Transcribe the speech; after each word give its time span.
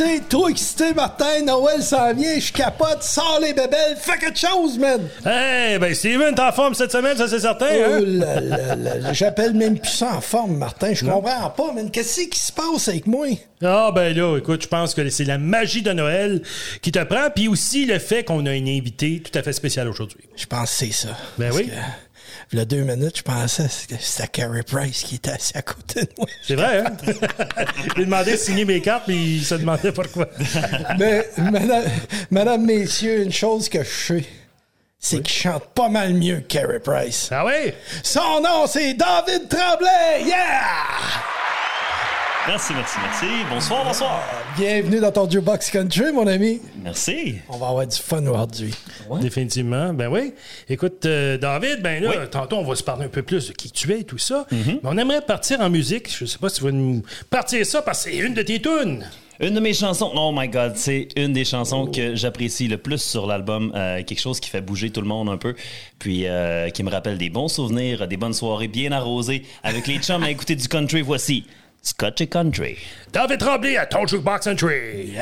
excité, 0.00 0.20
trop 0.28 0.48
excité, 0.48 0.94
Martin. 0.94 1.42
Noël 1.44 1.82
s'en 1.82 2.12
vient, 2.14 2.38
je 2.38 2.52
capote, 2.52 3.02
sors 3.02 3.38
les 3.40 3.52
bébelles, 3.52 3.96
fais 3.98 4.18
quelque 4.18 4.38
chose, 4.38 4.78
man! 4.78 5.00
Hey, 5.24 5.78
ben 5.78 5.94
Steven, 5.94 6.34
t'es 6.34 6.42
en 6.42 6.52
forme 6.52 6.74
cette 6.74 6.92
semaine, 6.92 7.16
ça 7.16 7.28
c'est 7.28 7.40
certain, 7.40 7.66
Oh 7.70 7.92
hein? 7.94 8.00
là 8.02 8.76
là, 8.76 9.12
j'appelle 9.12 9.54
même 9.54 9.78
plus 9.78 9.90
ça 9.90 10.14
en 10.16 10.20
forme, 10.20 10.56
Martin. 10.56 10.92
Je 10.94 11.04
comprends 11.04 11.50
pas, 11.50 11.72
man. 11.72 11.90
Qu'est-ce 11.90 12.22
qui 12.22 12.38
se 12.38 12.52
passe 12.52 12.88
avec 12.88 13.06
moi? 13.06 13.26
Ah, 13.62 13.90
ben 13.94 14.16
là, 14.16 14.38
écoute, 14.38 14.62
je 14.62 14.68
pense 14.68 14.94
que 14.94 15.08
c'est 15.10 15.24
la 15.24 15.38
magie 15.38 15.82
de 15.82 15.92
Noël 15.92 16.42
qui 16.82 16.92
te 16.92 17.02
prend, 17.04 17.28
puis 17.34 17.48
aussi 17.48 17.84
le 17.84 17.98
fait 17.98 18.24
qu'on 18.24 18.46
a 18.46 18.54
une 18.54 18.68
invitée 18.68 19.22
tout 19.22 19.36
à 19.38 19.42
fait 19.42 19.52
spéciale 19.52 19.88
aujourd'hui. 19.88 20.20
Je 20.36 20.46
pense 20.46 20.70
que 20.70 20.76
c'est 20.86 20.92
ça. 20.92 21.08
Ben 21.38 21.50
oui. 21.54 21.66
que, 21.66 21.72
y 22.58 22.62
a 22.62 22.64
deux 22.64 22.82
minutes, 22.82 23.18
je 23.18 23.22
pensais 23.22 23.68
que 23.88 23.94
c'était 24.00 24.26
Carey 24.28 24.62
Price 24.64 25.04
qui 25.04 25.16
était 25.16 25.30
assis 25.30 25.56
à 25.56 25.62
côté 25.62 26.02
de 26.02 26.10
moi. 26.18 26.26
C'est 26.42 26.56
vrai, 26.56 26.80
hein? 26.80 26.96
Je 27.06 27.94
lui 27.94 28.02
ai 28.02 28.04
demandé 28.04 28.32
de 28.32 28.36
signer 28.36 28.64
mes 28.64 28.80
cartes, 28.80 29.04
mais 29.06 29.16
il 29.16 29.44
se 29.44 29.54
demandait 29.54 29.92
pourquoi. 29.92 30.28
Mais, 30.98 31.28
madame, 31.38 31.84
madame, 32.30 32.66
messieurs, 32.66 33.22
une 33.22 33.32
chose 33.32 33.68
que 33.68 33.84
je 33.84 33.88
sais, 33.88 34.24
c'est 34.98 35.22
qu'il 35.22 35.42
chante 35.42 35.64
pas 35.74 35.88
mal 35.88 36.12
mieux 36.14 36.40
que 36.40 36.48
Carey 36.48 36.80
Price. 36.80 37.28
Ah 37.30 37.46
oui? 37.46 37.72
Son 38.02 38.40
nom, 38.40 38.66
c'est 38.66 38.94
David 38.94 39.48
Tremblay! 39.48 40.24
Yeah! 40.26 41.40
Merci, 42.46 42.72
merci, 42.74 42.96
merci. 43.02 43.26
Bonsoir, 43.50 43.84
bonsoir. 43.84 44.22
Bienvenue 44.56 44.98
dans 44.98 45.12
ton 45.12 45.28
Jukebox 45.28 45.70
Country, 45.70 46.10
mon 46.12 46.26
ami. 46.26 46.60
Merci. 46.82 47.36
On 47.50 47.58
va 47.58 47.68
avoir 47.68 47.86
du 47.86 47.96
fun 47.96 48.26
aujourd'hui. 48.26 48.74
Définitivement. 49.20 49.92
Ben 49.92 50.08
oui. 50.08 50.32
Écoute, 50.68 51.04
euh, 51.04 51.36
David, 51.36 51.82
ben 51.82 52.02
là, 52.02 52.26
tantôt, 52.28 52.56
on 52.56 52.64
va 52.64 52.74
se 52.74 52.82
parler 52.82 53.04
un 53.04 53.10
peu 53.10 53.22
plus 53.22 53.48
de 53.48 53.52
qui 53.52 53.70
tu 53.70 53.92
es 53.92 54.00
et 54.00 54.04
tout 54.04 54.18
ça. 54.18 54.46
Mais 54.50 54.80
on 54.84 54.96
aimerait 54.96 55.20
partir 55.20 55.60
en 55.60 55.68
musique. 55.68 56.08
Je 56.16 56.24
sais 56.24 56.38
pas 56.38 56.48
si 56.48 56.56
tu 56.56 56.64
vas 56.64 56.72
nous 56.72 57.02
partir 57.28 57.64
ça 57.66 57.82
parce 57.82 58.04
que 58.04 58.10
c'est 58.10 58.16
une 58.16 58.32
de 58.32 58.42
tes 58.42 58.60
tunes. 58.60 59.04
Une 59.40 59.54
de 59.54 59.60
mes 59.60 59.72
chansons, 59.72 60.12
oh 60.14 60.32
my 60.34 60.48
god, 60.48 60.76
c'est 60.76 61.08
une 61.16 61.32
des 61.32 61.46
chansons 61.46 61.86
que 61.86 62.14
j'apprécie 62.14 62.68
le 62.68 62.76
plus 62.76 63.00
sur 63.00 63.26
l'album. 63.26 63.72
Euh, 63.74 64.02
quelque 64.02 64.20
chose 64.20 64.38
qui 64.38 64.50
fait 64.50 64.60
bouger 64.60 64.90
tout 64.90 65.00
le 65.00 65.06
monde 65.06 65.30
un 65.30 65.38
peu, 65.38 65.54
puis 65.98 66.26
euh, 66.26 66.68
qui 66.68 66.82
me 66.82 66.90
rappelle 66.90 67.16
des 67.16 67.30
bons 67.30 67.48
souvenirs, 67.48 68.06
des 68.06 68.18
bonnes 68.18 68.34
soirées 68.34 68.68
bien 68.68 68.92
arrosées 68.92 69.44
avec 69.62 69.86
les 69.86 69.96
chums 69.96 70.22
à 70.22 70.30
écouter 70.30 70.56
du 70.56 70.68
country. 70.68 71.00
Voici 71.00 71.46
Scotch 71.82 72.20
et 72.20 72.26
Country. 72.26 72.76
David 73.12 73.38
Tremblay 73.38 73.76
à 73.76 73.86
ton 73.86 74.06
Jukebox 74.06 74.46
Entry. 74.46 75.14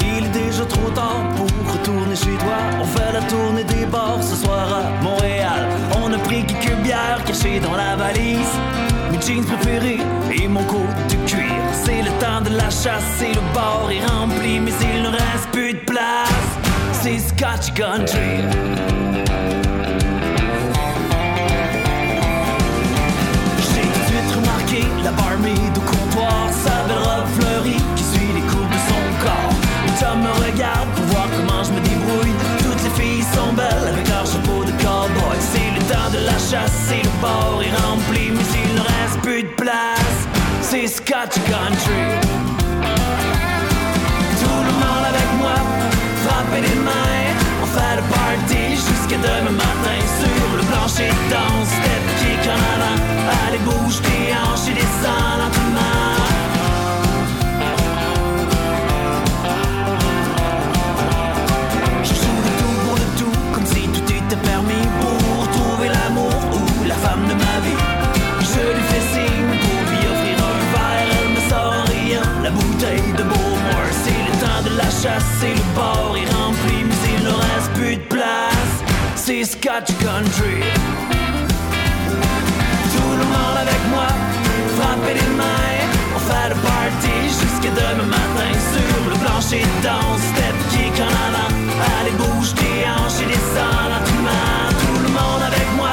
Il 0.00 0.24
est 0.24 0.28
déjà 0.28 0.64
trop 0.66 0.90
tard 0.90 1.28
pour 1.36 1.46
retourner 1.72 2.14
chez 2.14 2.36
toi. 2.38 2.58
On 2.80 2.84
fait 2.84 3.12
la 3.12 3.22
tournée 3.22 3.64
des 3.64 3.86
bars 3.86 4.22
ce 4.22 4.36
soir 4.36 4.72
à 4.72 5.02
Montréal. 5.02 5.68
On 6.00 6.12
a 6.12 6.18
pris 6.18 6.44
quelques 6.46 6.76
bières 6.82 7.22
cachées 7.26 7.58
dans 7.58 7.74
la 7.74 7.96
valise. 7.96 8.54
Mes 9.10 9.20
jeans 9.20 9.44
préférés 9.44 9.98
et 10.32 10.46
mon 10.46 10.62
coat 10.64 10.94
de 11.08 11.28
cuir. 11.28 11.52
C'est 11.72 12.02
le 12.02 12.10
temps 12.20 12.40
de 12.40 12.56
la 12.56 12.70
chasse 12.70 13.20
et 13.20 13.34
le 13.34 13.40
bar 13.52 13.90
est 13.90 14.04
rempli, 14.06 14.60
mais 14.60 14.72
il 14.94 15.02
ne 15.02 15.08
reste 15.08 15.50
plus 15.50 15.72
de 15.74 15.80
place. 15.80 16.30
C'est 16.92 17.18
Scotch 17.18 17.72
Country. 17.74 19.07
Scotch 40.88 41.36
Country. 41.44 42.00
Tout 44.40 44.62
le 44.68 44.72
monde 44.80 45.04
avec 45.06 45.28
moi, 45.38 45.56
frappez 46.24 46.62
les 46.62 46.76
mains. 46.80 47.28
On 47.62 47.66
fait 47.66 47.96
le 47.96 48.02
party 48.08 48.74
jusqu'à 48.74 49.18
demain 49.18 49.52
matin 49.52 49.98
sur 50.18 50.56
le 50.56 50.62
plancher 50.62 51.08
de 51.08 51.30
danse. 51.30 51.74
Kick 52.18 52.48
en 52.48 52.60
avant, 52.74 52.98
allez 53.46 53.58
bouge 53.58 54.00
tes 54.00 54.32
hanches 54.32 54.68
et 54.70 54.74
descends 54.74 55.57
temps 74.98 75.08
de 75.08 75.08
la 75.08 75.18
chasse 75.18 75.42
et 75.44 75.54
le 75.54 75.62
bar 75.74 76.16
est 76.16 76.30
rempli, 76.32 76.84
mais 76.84 76.94
il 77.16 77.24
ne 77.24 77.30
reste 77.30 77.72
plus 77.74 77.96
de 77.96 78.06
place. 78.08 78.74
C'est 79.14 79.44
Scotch 79.44 79.90
Country. 80.00 80.62
Tout 82.92 83.14
le 83.20 83.24
monde 83.24 83.58
avec 83.60 83.82
moi, 83.90 84.08
frappez 84.76 85.14
les 85.14 85.30
mains. 85.36 85.78
On 86.16 86.20
fait 86.20 86.48
le 86.48 86.56
party 86.56 87.16
jusqu'à 87.28 87.70
demain 87.70 88.08
matin 88.08 88.52
sur 88.72 89.10
le 89.10 89.16
plancher 89.24 89.62
de 89.62 89.76
danse. 89.86 90.22
Step 90.32 90.56
kick 90.70 91.00
en 91.00 91.14
avant, 91.28 91.52
allez 92.00 92.16
bouge 92.16 92.54
tes 92.54 92.86
hanches 92.88 93.20
et 93.22 93.26
descends 93.26 93.86
lentement. 93.92 94.66
Tout 94.82 95.00
le 95.04 95.10
monde 95.18 95.42
avec 95.46 95.68
moi, 95.76 95.92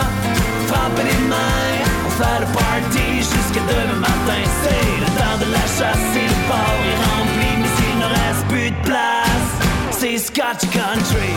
frappez 0.67 1.03
les 1.03 1.21
mains. 1.29 1.77
On 2.07 2.11
fait 2.19 2.39
le 2.39 2.47
party 2.47 3.07
jusqu'à 3.19 3.63
demain 3.69 3.99
matin. 3.99 4.41
C'est 4.61 4.99
le 5.03 5.09
temps 5.17 5.37
de 5.43 5.47
la 5.51 5.65
chasse 5.77 6.15
le 6.15 6.49
bar 6.49 6.75
est 6.89 6.99
rempli, 7.05 7.34
C'est 9.91 10.17
Scotch 10.17 10.67
Country. 10.71 11.33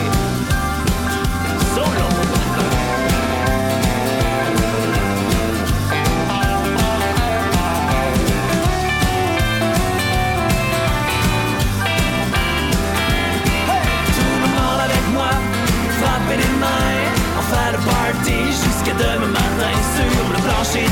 Solo. 1.75 2.07
Tout 14.15 14.31
le 14.41 14.47
monde 14.47 14.81
avec 14.83 15.05
moi, 15.13 15.29
frappez 15.99 16.37
les 16.37 16.53
mains, 16.57 16.67
on 17.37 17.43
fait 17.43 17.71
le 17.73 17.77
party 17.77 18.39
jusqu'à 18.47 18.93
demain 18.93 19.27
matin 19.27 19.75
sur 19.95 20.33
le 20.33 20.39
plancher 20.41 20.87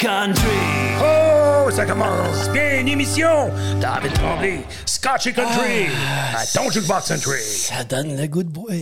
Country. 0.00 0.48
Oh, 0.98 1.70
ça 1.70 1.84
commence 1.84 2.48
bien 2.48 2.80
une 2.80 2.88
émission. 2.88 3.50
David 3.82 4.14
Tremblay, 4.14 4.60
Scotch 4.86 5.30
Country 5.34 5.88
à 6.34 6.46
ton 6.46 6.70
Jukebox 6.70 7.10
Entry. 7.10 7.42
Ça 7.42 7.84
donne 7.84 8.16
le 8.16 8.26
goût 8.26 8.42
de 8.42 8.48
boire. 8.48 8.72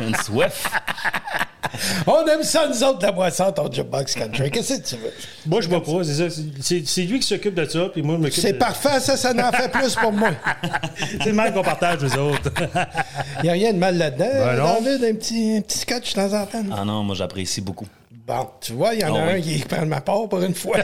Une 0.00 0.14
soif. 0.14 0.70
On 2.06 2.24
aime 2.26 2.44
ça, 2.44 2.68
nous 2.68 2.84
autres, 2.84 3.00
la 3.02 3.10
boisson, 3.10 3.50
ton 3.50 3.70
Jukebox 3.70 4.14
Country. 4.14 4.52
Qu'est-ce 4.52 4.74
que 4.74 4.88
tu 4.88 4.94
veux? 5.02 5.12
Moi, 5.46 5.60
je 5.60 5.68
bois 5.68 5.82
pas, 5.82 6.04
c'est 6.04 6.30
ça. 6.30 7.02
Lui 7.02 7.18
qui 7.18 7.26
s'occupe 7.26 7.54
de 7.54 7.64
ça, 7.64 7.88
puis 7.92 8.02
moi, 8.02 8.14
je 8.18 8.20
m'occupe 8.20 8.40
C'est 8.40 8.52
de... 8.52 8.58
parfait, 8.58 9.00
ça, 9.00 9.16
ça 9.16 9.34
n'en 9.34 9.50
fait 9.50 9.68
plus 9.68 9.96
pour 9.96 10.12
moi. 10.12 10.30
C'est 10.96 11.26
le 11.26 11.32
mal 11.32 11.52
qu'on 11.52 11.62
partage, 11.62 12.02
les 12.02 12.16
autres. 12.16 12.52
Il 13.38 13.42
n'y 13.42 13.48
a 13.48 13.52
rien 13.52 13.72
de 13.72 13.78
mal 13.78 13.98
là-dedans. 13.98 14.26
Ben. 14.32 14.56
David, 14.56 15.04
un 15.04 15.14
petit, 15.14 15.56
un 15.56 15.60
petit 15.60 15.78
scotch 15.78 16.14
de 16.14 16.20
temps 16.20 16.40
en 16.40 16.46
temps. 16.46 16.62
Ah 16.70 16.84
non, 16.84 17.02
moi 17.02 17.16
j'apprécie 17.16 17.60
beaucoup. 17.60 17.88
Bon, 18.26 18.48
tu 18.60 18.72
vois, 18.72 18.92
il 18.94 19.00
y 19.00 19.04
en 19.04 19.14
a 19.14 19.20
Ah 19.20 19.28
un 19.30 19.34
oui. 19.34 19.42
qui 19.42 19.58
prend 19.60 19.86
ma 19.86 20.00
part 20.00 20.28
pour 20.28 20.42
une 20.42 20.54
fois. 20.54 20.78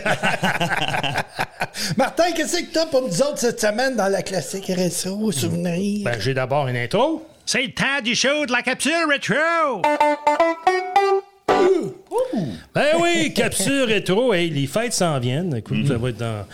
Martin, 1.97 2.31
qu'est-ce 2.37 2.59
que 2.62 2.73
tu 2.73 2.79
as 2.79 2.87
pour 2.87 3.03
nous 3.03 3.21
autres 3.21 3.39
cette 3.39 3.61
semaine 3.61 3.97
dans 3.97 4.06
la 4.06 4.23
classique 4.23 4.67
rétro 4.69 5.33
souvenir? 5.33 6.05
Ben, 6.05 6.21
j'ai 6.21 6.35
d'abord 6.35 6.69
une 6.69 6.77
intro. 6.77 7.27
C'est 7.44 7.62
le 7.62 7.73
temps 7.73 8.00
du 8.05 8.15
show 8.15 8.47
de 8.47 8.53
la 8.53 8.62
capsule 8.62 8.93
rétro! 9.11 9.83
Ben 12.75 12.97
oui, 13.00 13.35
capsule 13.35 13.83
rétro. 13.85 14.33
Hey, 14.33 14.49
les 14.50 14.69
fêtes 14.69 14.93
s'en 14.93 15.19
viennent. 15.19 15.56
Écoute, 15.56 15.88
ça 15.88 15.97
va 15.97 16.11
être 16.11 16.19
dans 16.19 16.47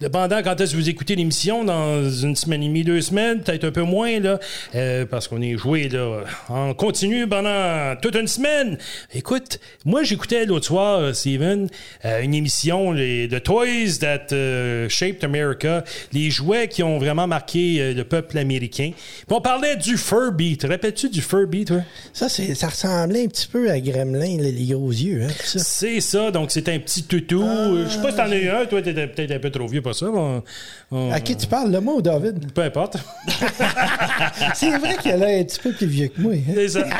Dependant 0.00 0.40
quand 0.42 0.58
est-ce 0.58 0.72
que 0.72 0.76
vous 0.78 0.88
écoutez 0.88 1.14
l'émission, 1.14 1.62
dans 1.62 2.08
une 2.08 2.34
semaine 2.34 2.62
et 2.62 2.68
demie, 2.68 2.84
deux 2.84 3.02
semaines, 3.02 3.40
peut-être 3.42 3.64
un 3.64 3.70
peu 3.70 3.82
moins, 3.82 4.18
là, 4.18 4.38
euh, 4.74 5.04
parce 5.04 5.28
qu'on 5.28 5.42
est 5.42 5.58
joué 5.58 5.90
là, 5.90 6.22
en 6.48 6.72
continu 6.72 7.28
pendant 7.28 7.94
toute 8.00 8.16
une 8.16 8.26
semaine. 8.26 8.78
Écoute, 9.12 9.60
moi, 9.84 10.02
j'écoutais 10.02 10.46
l'autre 10.46 10.64
soir, 10.64 11.00
euh, 11.00 11.12
Steven, 11.12 11.68
euh, 12.06 12.22
une 12.22 12.32
émission 12.32 12.92
les, 12.92 13.28
de 13.28 13.38
Toys 13.38 13.98
That 14.00 14.32
euh, 14.32 14.88
Shaped 14.88 15.22
America, 15.22 15.84
les 16.14 16.30
jouets 16.30 16.68
qui 16.68 16.82
ont 16.82 16.98
vraiment 16.98 17.26
marqué 17.26 17.76
euh, 17.82 17.92
le 17.92 18.04
peuple 18.04 18.38
américain. 18.38 18.92
Puis 18.94 19.36
on 19.36 19.42
parlait 19.42 19.76
du 19.76 19.98
Furby. 19.98 20.56
Te 20.56 20.66
rappelles-tu 20.66 21.10
du 21.10 21.20
Furby, 21.20 21.66
toi? 21.66 21.82
Ça, 22.14 22.30
c'est, 22.30 22.54
ça 22.54 22.68
ressemblait 22.68 23.24
un 23.24 23.28
petit 23.28 23.48
peu 23.48 23.70
à 23.70 23.78
Gremlin, 23.78 24.38
les 24.38 24.64
gros 24.64 24.92
yeux. 24.92 25.24
Hein, 25.24 25.32
ça. 25.44 25.58
C'est 25.58 26.00
ça, 26.00 26.30
donc 26.30 26.52
c'est 26.52 26.70
un 26.70 26.78
petit 26.78 27.02
toutou. 27.02 27.44
Je 27.84 27.90
sais 27.90 28.00
pas 28.00 28.12
si 28.12 28.16
t'en 28.16 28.30
as 28.30 28.36
eu 28.36 28.48
un, 28.48 28.64
toi, 28.64 28.80
t'étais 28.80 29.06
peut-être 29.06 29.32
un 29.32 29.38
peu 29.38 29.50
trop 29.50 29.66
vieux 29.66 29.82
pour 29.82 29.89
ça. 29.94 30.06
On- 30.06 30.42
on- 30.90 31.12
À 31.12 31.20
qui 31.20 31.36
tu 31.36 31.46
parles, 31.46 31.70
le 31.70 31.80
moi 31.80 31.94
ou 31.94 32.02
David? 32.02 32.52
Peu 32.52 32.62
importe. 32.62 32.96
C'est 34.54 34.76
vrai 34.78 34.96
qu'il 34.96 35.12
a 35.12 35.16
l'air 35.16 35.40
un 35.40 35.44
petit 35.44 35.60
peu 35.60 35.72
plus 35.72 35.86
vieux 35.86 36.08
que 36.08 36.20
moi. 36.20 36.32
Hein? 36.34 36.52
C'est 36.54 36.68
ça. 36.68 36.84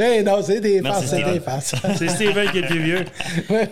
Eh 0.00 0.22
non, 0.22 0.40
c'est 0.42 0.60
des 0.60 0.80
Merci, 0.80 1.02
faces, 1.02 1.10
c'est 1.10 1.32
des 1.32 1.40
faces. 1.40 1.74
C'est 1.98 2.08
Steven 2.08 2.50
qui 2.50 2.58
est 2.58 2.60
le 2.62 2.66
plus 2.68 2.82
vieux. 2.82 3.04
Ouais. 3.50 3.68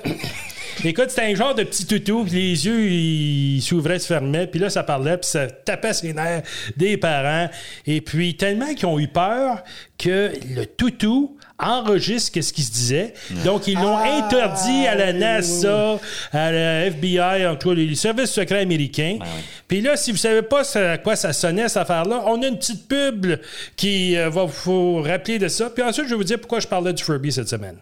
Écoute, 0.84 1.10
c'était 1.10 1.22
un 1.22 1.34
genre 1.34 1.54
de 1.54 1.64
petit 1.64 1.86
toutou, 1.86 2.24
puis 2.24 2.34
les 2.34 2.66
yeux, 2.66 2.90
ils 2.90 3.60
s'ouvraient, 3.62 3.98
se 3.98 4.06
fermaient, 4.06 4.46
puis 4.46 4.60
là, 4.60 4.70
ça 4.70 4.82
parlait, 4.82 5.16
puis 5.16 5.28
ça 5.28 5.46
tapait 5.48 5.92
ses 5.92 6.12
nerfs 6.12 6.42
des 6.76 6.96
parents. 6.96 7.48
Et 7.86 8.00
puis, 8.00 8.36
tellement 8.36 8.72
qu'ils 8.74 8.86
ont 8.86 8.98
eu 8.98 9.08
peur 9.08 9.62
que 9.98 10.30
le 10.54 10.66
toutou 10.66 11.36
enregistre 11.58 12.40
ce 12.40 12.52
qui 12.52 12.62
se 12.62 12.72
disait. 12.72 13.14
Donc, 13.44 13.66
ils 13.66 13.74
l'ont 13.74 13.96
Ah, 13.96 14.18
interdit 14.26 14.86
à 14.86 14.94
la 14.94 15.12
oui, 15.12 15.18
NASA, 15.18 15.98
à 16.32 16.52
la 16.52 16.86
FBI, 16.86 17.46
en 17.46 17.56
tout 17.56 17.70
cas, 17.70 17.74
les 17.74 17.94
services 17.94 18.30
secrets 18.30 18.60
américains. 18.60 19.18
Puis 19.66 19.80
là, 19.80 19.96
si 19.96 20.12
vous 20.12 20.18
savez 20.18 20.42
pas 20.42 20.62
à 20.76 20.98
quoi 20.98 21.16
ça 21.16 21.32
sonnait, 21.32 21.68
cette 21.68 21.78
affaire-là, 21.78 22.22
on 22.26 22.42
a 22.42 22.46
une 22.46 22.58
petite 22.58 22.86
pub 22.86 23.26
qui 23.74 24.16
euh, 24.16 24.28
va 24.28 24.44
vous 24.44 25.00
rappeler 25.02 25.38
de 25.38 25.48
ça. 25.48 25.70
Puis 25.70 25.82
ensuite, 25.82 26.04
je 26.06 26.10
vais 26.10 26.16
vous 26.16 26.24
dire 26.24 26.38
pourquoi 26.38 26.60
je 26.60 26.68
parlais 26.68 26.92
du 26.92 27.02
Furby 27.02 27.32
cette 27.32 27.48
semaine. 27.48 27.76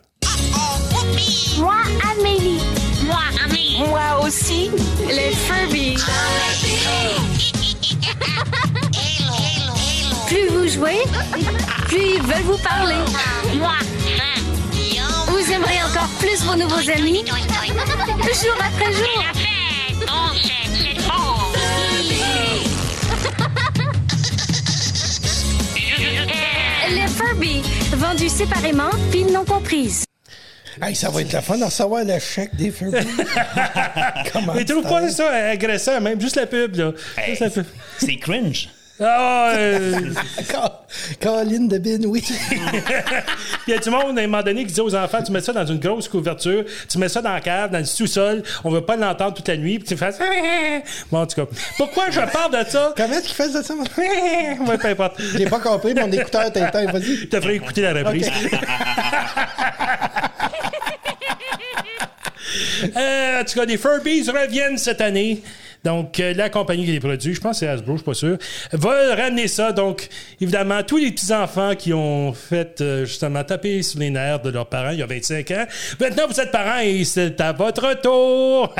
Moi, 1.58 1.74
Amélie. 2.16 2.60
Moi, 3.78 4.24
aussi, 4.24 4.70
les 5.08 5.32
Furby. 5.32 5.96
Plus 10.26 10.48
vous 10.50 10.68
jouez, 10.68 11.02
plus 11.86 12.14
ils 12.16 12.22
veulent 12.22 12.42
vous 12.44 12.58
parler. 12.58 12.94
Moi, 13.56 13.72
hein. 13.72 14.40
Vous 15.26 15.52
aimerez 15.52 15.82
encore 15.82 16.08
plus 16.18 16.42
vos 16.44 16.56
nouveaux 16.56 16.90
amis, 16.90 17.24
jour 17.26 18.56
après 18.58 18.92
jour. 18.92 19.24
la 19.26 19.32
fête. 19.34 20.08
C'est 20.42 20.94
c'est 20.94 21.00
fort. 21.02 21.52
Les 26.90 27.08
Furby, 27.08 27.62
vendus 27.96 28.28
séparément, 28.28 28.90
piles 29.10 29.32
non 29.32 29.44
comprises. 29.44 30.03
Hey, 30.82 30.94
ça 30.94 31.10
va 31.10 31.20
être 31.20 31.32
la 31.32 31.40
fun 31.40 31.56
de 31.56 31.64
recevoir 31.64 32.04
le 32.04 32.18
chèque 32.18 32.54
des 32.56 32.70
Furby. 32.70 32.98
Comment 34.32 34.54
Mais 34.54 34.64
trouve 34.64 34.82
tu 34.82 34.88
pas 34.88 35.08
ça 35.08 35.30
agressant, 35.30 36.00
même 36.00 36.20
juste 36.20 36.36
la 36.36 36.46
pub, 36.46 36.74
là. 36.76 36.92
Juste 37.26 37.40
la 37.40 37.50
pub. 37.50 37.64
C'est 37.98 38.16
cringe. 38.16 38.68
Ah, 39.00 39.54
euh, 39.58 40.00
de 41.20 41.78
Bin, 41.78 42.04
oui. 42.06 42.22
il 43.66 43.74
y 43.74 43.76
a 43.76 43.78
du 43.78 43.90
monde, 43.90 44.16
à 44.16 44.22
un 44.22 44.26
moment 44.26 44.42
donné, 44.42 44.64
qui 44.64 44.72
dit 44.72 44.80
aux 44.80 44.94
enfants, 44.94 45.20
tu 45.20 45.32
mets 45.32 45.40
ça 45.40 45.52
dans 45.52 45.66
une 45.66 45.80
grosse 45.80 46.08
couverture, 46.08 46.64
tu 46.88 46.98
mets 46.98 47.08
ça 47.08 47.20
dans 47.20 47.32
la 47.32 47.40
cave, 47.40 47.72
dans 47.72 47.78
le 47.78 47.84
sous-sol, 47.84 48.44
on 48.62 48.70
veut 48.70 48.82
pas 48.82 48.94
l'entendre 48.94 49.34
toute 49.34 49.48
la 49.48 49.56
nuit, 49.56 49.80
puis 49.80 49.88
tu 49.88 49.96
fais... 49.96 50.10
Bon, 51.10 51.22
en 51.22 51.26
tout 51.26 51.44
cas, 51.44 51.50
pourquoi 51.76 52.10
je 52.10 52.20
parle 52.20 52.52
de 52.52 52.70
ça? 52.70 52.94
Comment 52.96 53.14
est-ce 53.14 53.26
qu'il 53.26 53.34
fait 53.34 53.48
ça, 53.48 53.74
moi? 53.74 53.86
Ouais, 53.96 54.78
peu 54.78 54.88
importe. 54.88 55.20
J'ai 55.36 55.46
pas 55.46 55.58
compris, 55.58 55.92
mon 55.94 56.12
écouteur 56.12 56.52
t'éteint, 56.52 56.86
vas-y. 56.86 57.16
Je 57.16 57.26
te 57.26 57.40
ferai 57.40 57.56
écouter 57.56 57.82
la 57.82 57.94
reprise. 57.94 58.30
Euh, 62.96 63.40
en 63.40 63.44
tout 63.44 63.54
cas, 63.58 63.64
les 63.64 63.78
Furbies 63.78 64.28
reviennent 64.30 64.78
cette 64.78 65.00
année. 65.00 65.42
Donc, 65.84 66.18
euh, 66.18 66.32
la 66.32 66.48
compagnie 66.48 66.86
qui 66.86 66.92
les 66.92 67.00
produit, 67.00 67.34
je 67.34 67.40
pense 67.40 67.60
que 67.60 67.66
c'est 67.66 67.68
Hasbro, 67.68 67.92
je 67.92 67.98
suis 67.98 68.04
pas 68.06 68.14
sûr, 68.14 68.38
va 68.72 69.14
ramener 69.14 69.48
ça. 69.48 69.72
Donc, 69.72 70.08
évidemment, 70.40 70.82
tous 70.82 70.96
les 70.96 71.12
petits-enfants 71.12 71.74
qui 71.76 71.92
ont 71.92 72.32
fait, 72.32 72.80
euh, 72.80 73.04
justement, 73.04 73.44
taper 73.44 73.82
sur 73.82 74.00
les 74.00 74.08
nerfs 74.08 74.40
de 74.40 74.50
leurs 74.50 74.66
parents 74.66 74.90
il 74.90 75.00
y 75.00 75.02
a 75.02 75.06
25 75.06 75.50
ans, 75.50 75.66
maintenant, 76.00 76.26
vous 76.26 76.40
êtes 76.40 76.50
parents 76.50 76.80
et 76.80 77.04
c'est 77.04 77.38
à 77.40 77.52
votre 77.52 78.00
tour! 78.00 78.74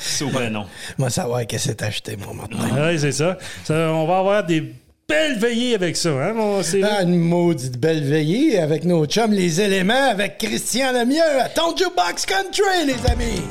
Super 0.00 0.50
non. 0.50 0.66
Moi, 0.96 1.10
savoir 1.10 1.46
qu'est-ce 1.46 1.68
que 1.68 1.70
c'est 1.78 1.82
acheté, 1.82 2.16
moi, 2.16 2.32
maintenant? 2.34 2.64
oui, 2.88 2.98
c'est 2.98 3.12
ça. 3.12 3.36
Ça, 3.64 3.74
On 3.92 4.06
va 4.06 4.18
avoir 4.18 4.44
des 4.44 4.72
belles 5.12 5.38
veillées 5.38 5.74
avec 5.74 5.96
ça, 5.96 6.08
hein, 6.08 6.32
mon 6.32 6.62
Cyril? 6.62 6.88
Ah, 6.90 7.02
une 7.02 7.18
maudite 7.18 7.78
belle 7.78 8.02
veillée 8.02 8.58
avec 8.58 8.84
nos 8.84 9.04
chums 9.04 9.32
Les 9.32 9.60
Éléments, 9.60 10.08
avec 10.10 10.38
Christian 10.38 10.92
Lemieux 10.92 11.20
à 11.38 11.50
ton 11.50 11.76
Jukebox 11.76 12.24
Country, 12.24 12.86
les 12.86 13.10
amis. 13.10 13.42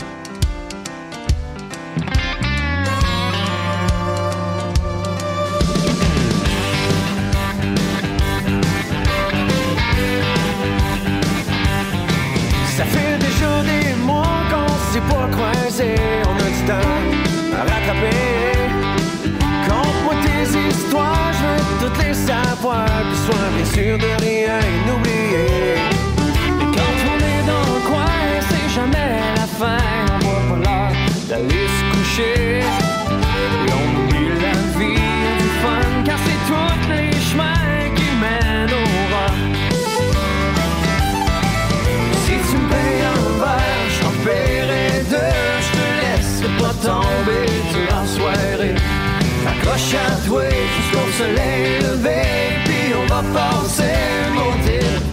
Soleil 51.21 51.79
levé. 51.81 52.21
Puis 52.65 52.93
on 52.99 53.05
va 53.13 53.21
passer 53.37 53.97
maudite 54.35 55.05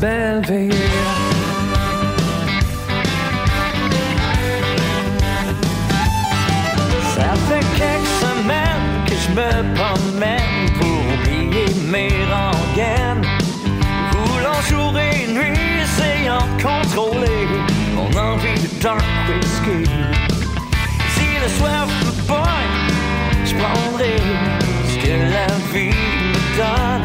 belle 0.00 0.42
veillée. 0.46 0.90
Ça 7.14 7.30
fait 7.46 7.66
quelques 7.80 8.14
semaines 8.24 8.88
que 9.06 9.14
je 9.24 9.30
me 9.38 9.50
promène 9.78 10.64
pour 10.78 10.98
oublier 11.14 11.68
mes 11.94 12.14
rengaines. 12.34 13.26
Voulant 14.12 14.60
jour 14.68 14.92
et 14.98 15.32
nuit, 15.32 15.58
essayant 15.84 16.44
de 16.50 16.62
contrôler 16.62 17.46
mon 17.94 18.10
envie 18.18 18.60
de 18.60 18.82
dark 18.82 19.04
whisky. 19.28 19.90
Si 21.14 21.26
le 21.42 21.48
soir 21.58 21.86
me 21.86 22.12
pogne, 22.26 22.80
je 23.44 23.54
prendrai 23.54 24.63
me 25.82 26.56
donne. 26.56 27.02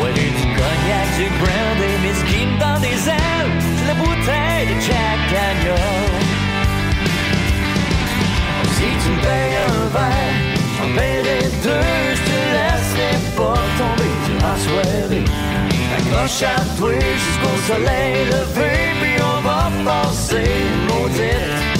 Ouais, 0.00 0.12
du 0.12 0.28
cognac, 0.56 1.08
du 1.16 1.28
brandy, 1.38 1.92
mais 2.02 2.14
ce 2.14 2.24
qui 2.24 2.46
me 2.46 2.58
donne 2.58 2.80
des 2.80 3.08
ailes, 3.08 3.52
c'est 3.60 3.86
la 3.86 3.94
bouteille 3.94 4.66
de 4.68 4.80
Jack 4.80 5.18
Daniel. 5.30 6.14
Si 8.74 8.88
tu 9.02 9.10
me 9.10 9.20
payes 9.20 9.56
un 9.68 9.86
verre, 9.92 10.34
j'en 10.76 10.90
paierai 10.96 11.42
deux. 11.62 12.14
Je 12.14 12.22
te 12.28 12.38
laisserai 12.56 13.12
pas 13.36 13.60
tomber 13.78 14.12
durant 14.26 14.52
la 14.52 14.58
soirée. 14.58 15.24
Accroche 15.96 16.42
à 16.42 16.60
toi 16.78 16.92
jusqu'au 16.92 17.72
soleil 17.72 18.24
levé, 18.26 18.72
puis 19.00 19.16
on 19.22 19.40
va 19.42 19.70
passer 19.84 20.44
maudite 20.88 21.73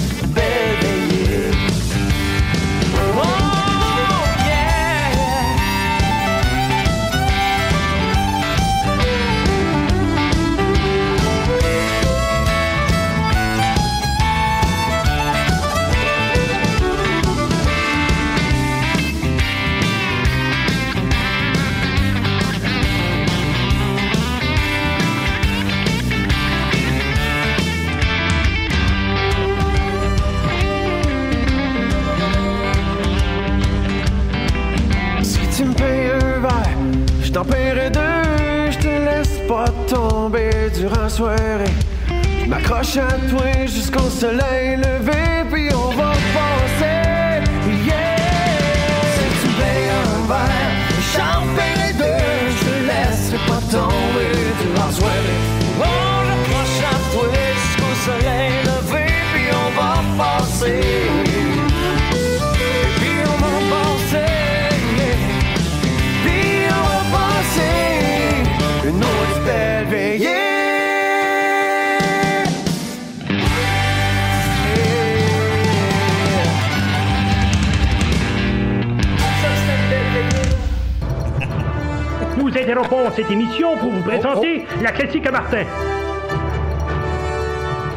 Martin. 85.55 85.71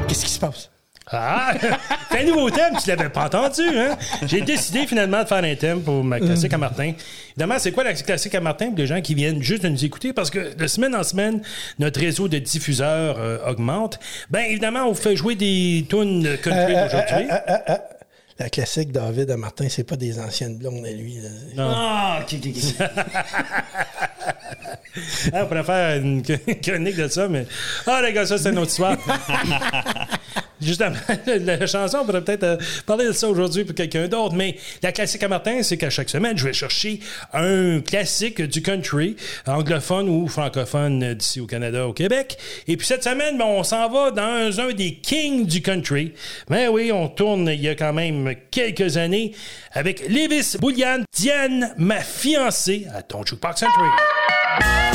Qu'est-ce 0.07 0.25
qui 0.25 0.31
se 0.31 0.39
passe? 0.39 0.69
Ah! 1.09 1.53
C'est 2.11 2.19
un 2.19 2.25
nouveau 2.25 2.49
thème, 2.49 2.73
tu 2.83 2.89
l'avais 2.89 3.09
pas 3.09 3.25
entendu, 3.25 3.61
hein? 3.77 3.97
J'ai 4.25 4.41
décidé 4.41 4.85
finalement 4.85 5.23
de 5.23 5.27
faire 5.27 5.43
un 5.43 5.55
thème 5.55 5.81
pour 5.81 6.03
ma 6.03 6.19
classique 6.19 6.53
à 6.53 6.57
Martin. 6.57 6.93
Évidemment, 7.29 7.59
c'est 7.59 7.71
quoi 7.71 7.83
la 7.83 7.93
classique 7.93 8.35
à 8.35 8.41
Martin 8.41 8.67
pour 8.69 8.77
les 8.79 8.87
gens 8.87 8.99
qui 9.01 9.13
viennent 9.13 9.41
juste 9.41 9.63
de 9.63 9.69
nous 9.69 9.85
écouter? 9.85 10.11
Parce 10.13 10.29
que 10.29 10.55
de 10.55 10.67
semaine 10.67 10.95
en 10.95 11.03
semaine, 11.03 11.41
notre 11.79 11.99
réseau 11.99 12.27
de 12.27 12.39
diffuseurs 12.39 13.17
euh, 13.19 13.37
augmente. 13.47 13.99
Ben, 14.31 14.41
évidemment, 14.49 14.85
on 14.87 14.95
fait 14.95 15.15
jouer 15.15 15.35
des 15.35 15.85
tunes 15.89 16.27
country 16.43 16.75
Euh, 16.75 16.87
aujourd'hui. 16.87 17.27
La 18.39 18.50
classique 18.50 18.91
David 18.91 19.32
à 19.32 19.38
Martin, 19.38 19.67
c'est 19.70 19.84
pas 19.84 19.96
des 19.96 20.20
anciennes 20.20 20.58
blondes 20.58 20.86
à 20.86 20.91
lui. 20.91 21.17
là. 21.56 21.65
Ah, 21.75 22.20
ok, 22.22 22.36
ok, 22.36 22.48
ok. 22.56 22.88
Ah, 25.32 25.44
on 25.44 25.46
pourrait 25.46 25.63
faire 25.63 26.01
une 26.01 26.24
chronique 26.63 26.96
de 26.96 27.08
ça, 27.08 27.27
mais. 27.27 27.46
Ah, 27.86 28.01
les 28.03 28.13
gars, 28.13 28.25
ça, 28.25 28.39
c'est 28.39 28.50
une 28.50 28.58
autre 28.58 28.72
histoire. 28.72 28.98
Justement, 30.61 30.95
la 31.27 31.67
chanson, 31.67 31.99
on 32.01 32.05
pourrait 32.05 32.23
peut-être 32.23 32.43
euh, 32.43 32.57
parler 32.85 33.05
de 33.05 33.11
ça 33.11 33.27
aujourd'hui 33.29 33.63
pour 33.63 33.75
quelqu'un 33.75 34.07
d'autre, 34.07 34.35
mais 34.35 34.57
la 34.81 34.91
classique 34.91 35.23
à 35.23 35.27
Martin, 35.27 35.61
c'est 35.61 35.77
qu'à 35.77 35.89
chaque 35.89 36.09
semaine, 36.09 36.37
je 36.37 36.45
vais 36.45 36.53
chercher 36.53 36.99
un 37.33 37.79
classique 37.81 38.41
du 38.41 38.61
country, 38.61 39.15
anglophone 39.45 40.09
ou 40.09 40.27
francophone 40.27 41.03
euh, 41.03 41.13
d'ici 41.13 41.39
au 41.39 41.45
Canada, 41.45 41.87
au 41.87 41.93
Québec. 41.93 42.37
Et 42.67 42.77
puis 42.77 42.87
cette 42.87 43.03
semaine, 43.03 43.37
ben, 43.37 43.45
on 43.45 43.63
s'en 43.63 43.89
va 43.89 44.11
dans 44.11 44.59
un 44.59 44.73
des 44.73 44.95
kings 44.95 45.45
du 45.45 45.61
country. 45.61 46.13
Ben 46.49 46.69
oui, 46.69 46.91
on 46.91 47.07
tourne 47.07 47.47
il 47.49 47.61
y 47.61 47.69
a 47.69 47.75
quand 47.75 47.93
même 47.93 48.33
quelques 48.51 48.97
années 48.97 49.33
avec 49.73 50.07
Levis 50.09 50.57
Boulian, 50.59 51.03
Diane, 51.15 51.73
ma 51.77 51.99
fiancée, 51.99 52.87
à 52.95 53.03
ton 53.03 53.23
Jukebox 53.23 53.61
Country. 53.61 54.87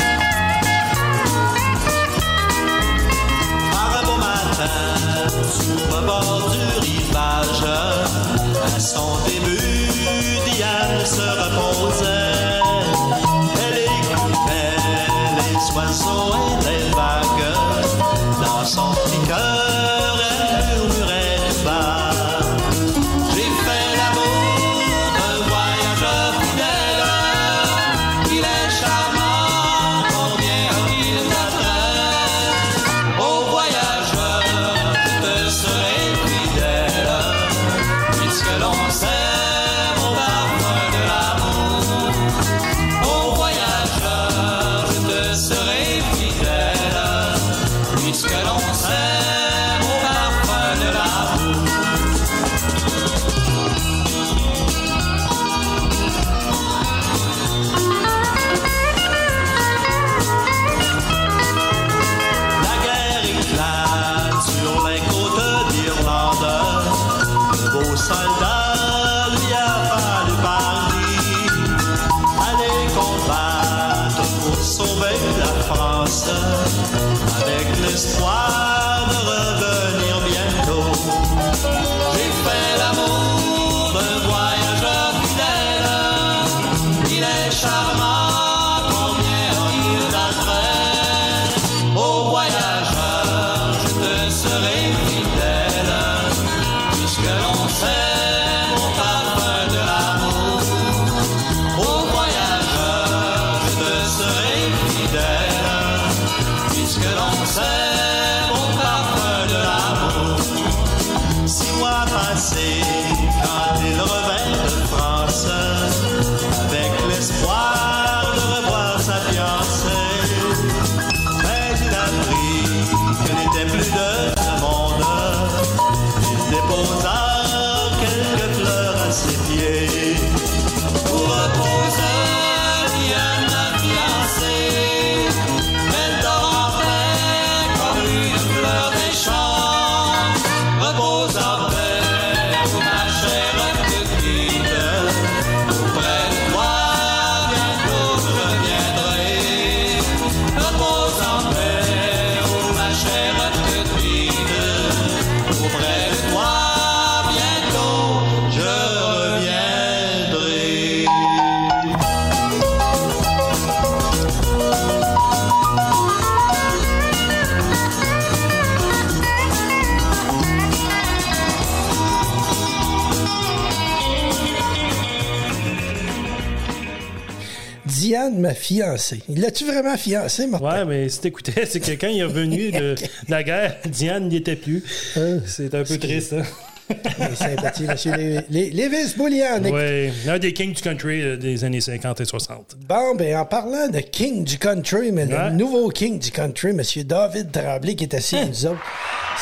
Fiancée. 178.77 179.21
L'as-tu 179.29 179.65
vraiment 179.65 179.95
fiancée, 179.97 180.47
Martin? 180.47 180.65
Ouais, 180.65 180.85
mais 180.85 181.09
si 181.09 181.19
t'écoutais, 181.21 181.65
c'est 181.67 181.79
quelqu'un 181.79 182.09
qui 182.09 182.19
est 182.19 182.23
revenu 182.23 182.71
de, 182.71 182.95
de 182.95 183.29
la 183.29 183.43
guerre. 183.43 183.75
Diane 183.85 184.29
n'y 184.29 184.37
était 184.37 184.55
plus. 184.55 184.83
Euh, 185.17 185.39
C'est 185.45 185.73
un 185.75 185.83
peu 185.83 185.97
triste, 185.97 186.33
hein? 186.33 186.43
Les 187.29 187.35
sympathies, 187.35 187.83
monsieur 187.83 188.11
Lé- 188.13 188.41
Lé- 188.49 188.69
Lévis 188.71 189.13
Boulian. 189.15 189.61
Oui, 189.63 190.11
un 190.27 190.37
des 190.39 190.51
kings 190.53 190.73
du 190.73 190.81
country 190.81 191.21
euh, 191.21 191.37
des 191.37 191.63
années 191.63 191.79
50 191.79 192.19
et 192.21 192.25
60. 192.25 192.75
Bon, 192.89 193.15
ben 193.15 193.37
en 193.37 193.45
parlant 193.45 193.87
de 193.87 193.99
King 193.99 194.43
du 194.43 194.57
Country, 194.57 195.11
mais 195.13 195.25
Ouais. 195.25 195.49
le 195.49 195.55
nouveau 195.55 195.87
King 195.89 196.19
du 196.19 196.29
Country, 196.31 196.73
monsieur 196.73 197.03
David 197.05 197.51
Tremblay, 197.51 197.95
qui 197.95 198.03
est 198.03 198.13
assis 198.15 198.35
avec 198.35 198.49
nous 198.49 198.65
autres. 198.65 198.81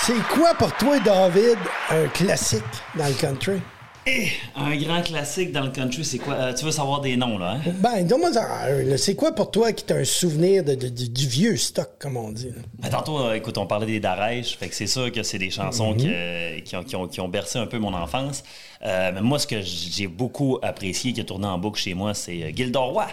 C'est 0.06 0.14
quoi 0.34 0.54
pour 0.54 0.72
toi, 0.78 1.00
David, 1.04 1.58
un 1.90 2.08
classique 2.10 2.62
dans 2.96 3.08
le 3.08 3.14
country? 3.14 3.60
Eh, 4.08 4.30
un 4.56 4.76
grand 4.78 5.04
classique 5.04 5.52
dans 5.52 5.62
le 5.62 5.70
country, 5.70 6.04
c'est 6.04 6.18
quoi? 6.18 6.34
Euh, 6.34 6.54
tu 6.56 6.66
veux 6.66 6.72
savoir 6.72 7.02
des 7.02 7.16
noms, 7.16 7.38
là, 7.38 7.52
hein? 7.58 7.72
Ben, 7.82 8.04
donne-moi 8.06 8.32
un. 8.36 8.98
C'est 8.98 9.14
quoi 9.16 9.32
pour 9.34 9.52
toi 9.52 9.72
qui 9.74 9.84
t'a 9.84 9.94
un 9.98 10.04
souvenir 10.06 10.64
de, 10.64 10.74
de- 10.74 10.90
de- 10.90 11.06
du 11.06 11.28
vieux 11.28 11.56
stock, 11.56 11.88
comme 12.00 12.18
on 12.18 12.32
dit? 12.32 12.48
là? 12.50 12.62
Ben, 12.80 12.90
tantôt, 12.90 13.20
euh, 13.20 13.36
écoute, 13.36 13.60
on 13.60 13.68
parlait 13.68 13.86
des 13.86 14.00
Darèches, 14.00 14.58
fait 14.58 14.70
que 14.70 14.76
c'est 14.76 14.88
sûr 14.88 15.12
que 15.12 15.22
c'est 15.22 15.38
des 15.38 15.52
chansons 15.52 15.94
que- 15.94 16.60
qui, 16.62 16.76
ont, 16.76 16.84
qui 16.84 16.96
ont- 16.96 17.08
qui 17.08 17.22
ont 17.22 17.28
bercé 17.30 17.60
un 17.60 17.68
peu 17.68 17.78
mon 17.78 17.94
enfance. 17.94 18.44
Euh, 18.84 19.12
mais 19.14 19.22
moi, 19.22 19.38
ce 19.38 19.46
que 19.46 19.62
j'ai 19.62 20.08
beaucoup 20.08 20.58
apprécié, 20.64 21.14
qui 21.14 21.22
a 21.22 21.24
tourné 21.24 21.46
en 21.46 21.60
boucle 21.60 21.80
chez 21.80 21.94
moi, 21.94 22.16
c'est 22.16 22.52
Gildor 22.56 22.94
Roy, 22.94 23.06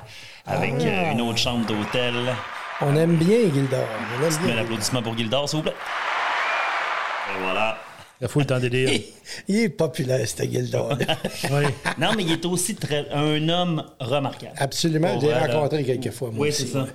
avec 0.47 0.73
euh, 0.81 1.13
une 1.13 1.21
autre 1.21 1.37
chambre 1.39 1.67
d'hôtel. 1.67 2.15
On 2.81 2.97
aime 2.97 3.17
bien 3.17 3.41
Gildor. 3.53 3.85
On 4.19 4.25
aime 4.25 4.37
bien. 4.47 4.55
l'applaudissement 4.55 5.03
pour 5.03 5.19
Gildor, 5.19 5.47
s'il 5.51 5.59
vous 5.59 5.65
plaît. 5.65 5.75
Et 7.37 7.43
voilà. 7.43 7.77
La 8.21 8.29
foule 8.29 8.47
temps 8.47 8.59
délire. 8.59 9.01
Il 9.47 9.57
est 9.57 9.69
populaire, 9.69 10.27
ce 10.27 10.43
Gildor. 10.43 10.99
Oui. 11.51 11.65
Non, 11.99 12.11
mais 12.17 12.25
il 12.25 12.33
est 12.33 12.45
aussi 12.45 12.75
très, 12.75 13.09
un 13.11 13.49
homme 13.49 13.85
remarquable. 14.01 14.55
Absolument, 14.57 15.19
là. 15.21 15.47
rencontré 15.47 15.85
quelques 15.85 16.11
fois. 16.11 16.31
Moi 16.31 16.47
Oui, 16.47 16.53
c'est 16.53 16.67
ça. 16.67 16.87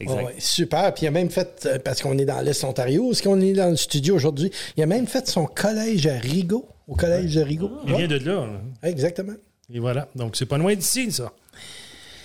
Exact. 0.00 0.24
Ouais, 0.24 0.34
super. 0.38 0.94
Puis 0.94 1.04
il 1.04 1.08
a 1.08 1.10
même 1.10 1.30
fait, 1.30 1.66
euh, 1.66 1.78
parce 1.78 2.02
qu'on 2.02 2.16
est 2.18 2.24
dans 2.24 2.40
l'Est 2.40 2.62
Ontario, 2.64 3.10
est-ce 3.10 3.22
qu'on 3.22 3.40
est 3.40 3.52
dans 3.52 3.70
le 3.70 3.76
studio 3.76 4.14
aujourd'hui? 4.14 4.50
Il 4.76 4.82
a 4.82 4.86
même 4.86 5.06
fait 5.06 5.28
son 5.28 5.46
collège 5.46 6.06
à 6.06 6.18
Rigaud, 6.18 6.68
au 6.86 6.94
collège 6.94 7.34
de 7.34 7.42
Rigaud. 7.42 7.72
Il 7.86 7.96
vient 7.96 8.08
de 8.08 8.18
là. 8.18 8.40
Ouais, 8.42 8.90
Exactement. 8.90 9.34
Et 9.72 9.80
voilà. 9.80 10.08
Donc, 10.14 10.36
c'est 10.36 10.46
pas 10.46 10.58
loin 10.58 10.74
d'ici, 10.74 11.10
ça. 11.12 11.32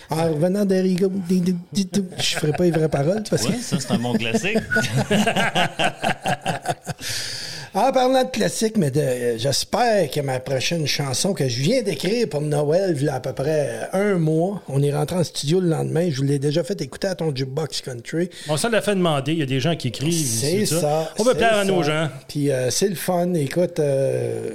En 0.09 0.31
revenant 0.31 0.65
de 0.65 0.75
Rigaud, 0.75 1.11
je 1.29 2.35
ferai 2.35 2.51
pas 2.51 2.65
les 2.65 2.71
vraies 2.71 2.89
paroles. 2.89 3.23
Parce 3.29 3.43
que... 3.43 3.53
Ouais, 3.53 3.59
ça, 3.59 3.79
c'est 3.79 3.91
un 3.91 3.97
bon 3.97 4.13
classique. 4.13 4.57
En 7.75 7.91
parlant 7.91 8.23
de 8.23 8.29
classique, 8.29 8.77
mais 8.77 8.91
de- 8.91 8.99
euh, 8.99 9.37
j'espère 9.39 10.11
que 10.11 10.19
ma 10.19 10.39
prochaine 10.39 10.85
chanson 10.85 11.33
que 11.33 11.47
je 11.49 11.59
viens 11.59 11.81
d'écrire 11.81 12.29
pour 12.29 12.41
Noël, 12.41 12.95
il 12.95 13.03
y 13.05 13.09
a 13.09 13.15
à 13.15 13.19
peu 13.19 13.33
près 13.33 13.87
euh, 13.95 14.13
un 14.13 14.19
mois, 14.19 14.61
on 14.67 14.83
est 14.83 14.93
rentré 14.93 15.15
en 15.17 15.23
studio 15.23 15.59
le 15.59 15.69
lendemain, 15.69 16.07
je 16.11 16.17
vous 16.17 16.23
l'ai 16.23 16.37
déjà 16.37 16.63
fait 16.63 16.79
écouter 16.81 17.07
à 17.07 17.15
ton 17.15 17.35
jukebox 17.35 17.81
country. 17.81 18.29
On 18.47 18.57
s'en 18.57 18.69
l'a 18.69 18.81
fait 18.83 18.93
demander. 18.93 19.31
Il 19.33 19.39
y 19.39 19.41
a 19.41 19.47
des 19.47 19.59
gens 19.59 19.75
qui 19.75 19.87
écrivent. 19.87 20.13
C'est 20.13 20.67
ça. 20.67 21.11
On 21.17 21.23
veut 21.23 21.31
c'est 21.31 21.37
plaire 21.39 21.57
à 21.57 21.65
ça. 21.65 21.71
nos 21.71 21.81
gens. 21.81 22.09
Puis 22.27 22.51
euh, 22.51 22.69
c'est 22.69 22.89
le 22.89 22.95
fun. 22.95 23.33
Écoute, 23.33 23.79
euh, 23.79 24.51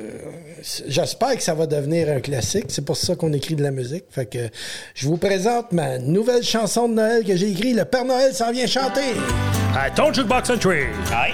j'espère 0.87 1.35
que 1.37 1.43
ça 1.43 1.55
va 1.55 1.67
devenir 1.67 2.09
un 2.11 2.21
classique. 2.21 2.67
C'est 2.69 2.85
pour 2.85 2.97
ça 2.97 3.17
qu'on 3.17 3.33
écrit 3.33 3.57
de 3.57 3.65
la 3.65 3.73
musique. 3.73 4.05
Fait 4.11 4.27
que 4.27 4.49
je 4.95 5.09
vous 5.09 5.17
présente 5.17 5.73
ma 5.73 5.99
nouvelle 5.99 6.45
chanson 6.45 6.89
de 6.89 6.95
Noël 6.95 7.25
que 7.25 7.35
j'ai 7.37 7.51
écrite. 7.51 7.77
Le 7.77 7.85
Père 7.85 8.05
Noël 8.05 8.33
s'en 8.33 8.53
vient 8.53 8.67
chanter. 8.69 9.15
À 9.77 9.91
ton 9.91 10.13
jukebox 10.13 10.47
country. 10.51 10.83
Aïe! 11.13 11.33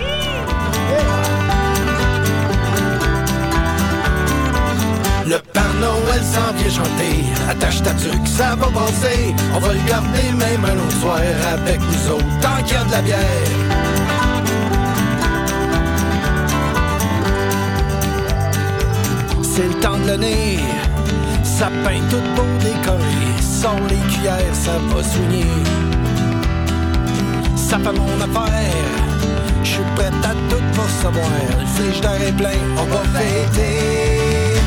Le 5.34 5.40
Père 5.40 5.74
Noël 5.80 6.22
s'en 6.22 6.52
vient 6.54 6.70
chanter. 6.70 7.24
Attache 7.50 7.82
ta 7.82 7.90
tuque, 7.94 8.24
ça 8.24 8.54
va 8.54 8.68
passer. 8.68 9.34
On 9.52 9.58
va 9.58 9.72
le 9.72 9.80
garder 9.88 10.30
même 10.38 10.64
un 10.64 10.78
autre 10.78 11.00
soir 11.00 11.18
avec 11.52 11.80
nous 11.80 12.12
autres, 12.12 12.24
tant 12.40 12.62
qu'il 12.62 12.76
y 12.76 12.78
a 12.78 12.84
de 12.84 12.92
la 12.92 13.02
bière. 13.02 13.18
C'est 19.42 19.66
le 19.66 19.74
temps 19.80 19.98
de 19.98 20.06
l'année. 20.06 20.60
Sapin 21.42 21.98
tout 22.10 22.22
beau 22.36 22.46
décoré. 22.60 23.26
Sans 23.40 23.74
les 23.88 24.14
cuillères, 24.14 24.54
ça 24.54 24.78
va 24.88 25.02
soigner. 25.02 25.46
Ça 27.56 27.76
fait 27.78 27.98
mon 27.98 28.20
affaire. 28.20 28.72
Je 29.64 29.68
suis 29.68 29.82
prêt 29.96 30.12
à 30.22 30.32
tout 30.48 30.62
pour 30.74 30.88
savoir. 31.02 31.26
Le 31.58 31.66
frigidaire 31.66 32.22
est 32.22 32.36
plein, 32.36 32.60
on 32.78 32.84
va 32.84 33.02
fêter. 33.18 34.23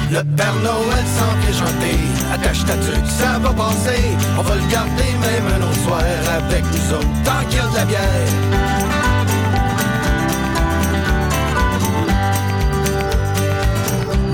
Le 0.10 0.24
Père 0.24 0.56
Noël 0.64 1.06
s'en 1.18 1.36
vient 1.42 1.52
chanter. 1.52 2.00
Attache 2.34 2.64
ta 2.66 2.74
tuque, 2.76 3.08
ça 3.08 3.40
va 3.40 3.50
passer. 3.50 4.16
On 4.40 4.42
va 4.42 4.56
le 4.56 4.72
garder 4.72 5.12
même 5.20 5.48
un 5.56 5.62
autre 5.66 5.82
soir 5.84 6.02
avec 6.38 6.64
nous 6.64 6.96
autres, 6.96 7.08
tant 7.26 7.46
qu'il 7.50 7.58
y 7.58 7.60
a 7.60 7.68
de 7.68 7.76
la 7.76 7.86
bière. 7.86 8.28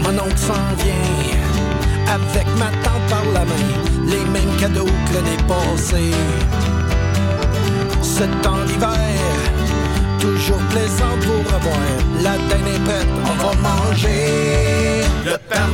Mon 0.04 0.20
oncle 0.20 0.38
s'en 0.38 0.54
vient 0.78 2.14
avec 2.14 2.48
ma 2.60 2.70
tante 2.84 3.06
par 3.10 3.26
la 3.34 3.40
main, 3.40 3.68
les 4.06 4.24
mêmes 4.32 4.56
cadeaux 4.60 4.86
que 4.86 5.14
l'année 5.16 5.42
passée. 5.48 6.14
Ce 8.04 8.24
temps 8.44 8.64
d'hiver, 8.68 8.92
toujours 10.20 10.62
plaisant 10.70 11.18
pour 11.26 11.56
avoir. 11.56 11.78
La 12.22 12.38
dinde 12.38 12.68
est 12.76 12.84
prête, 12.84 13.08
on 13.26 13.44
va 13.44 13.54
manger. 13.56 14.54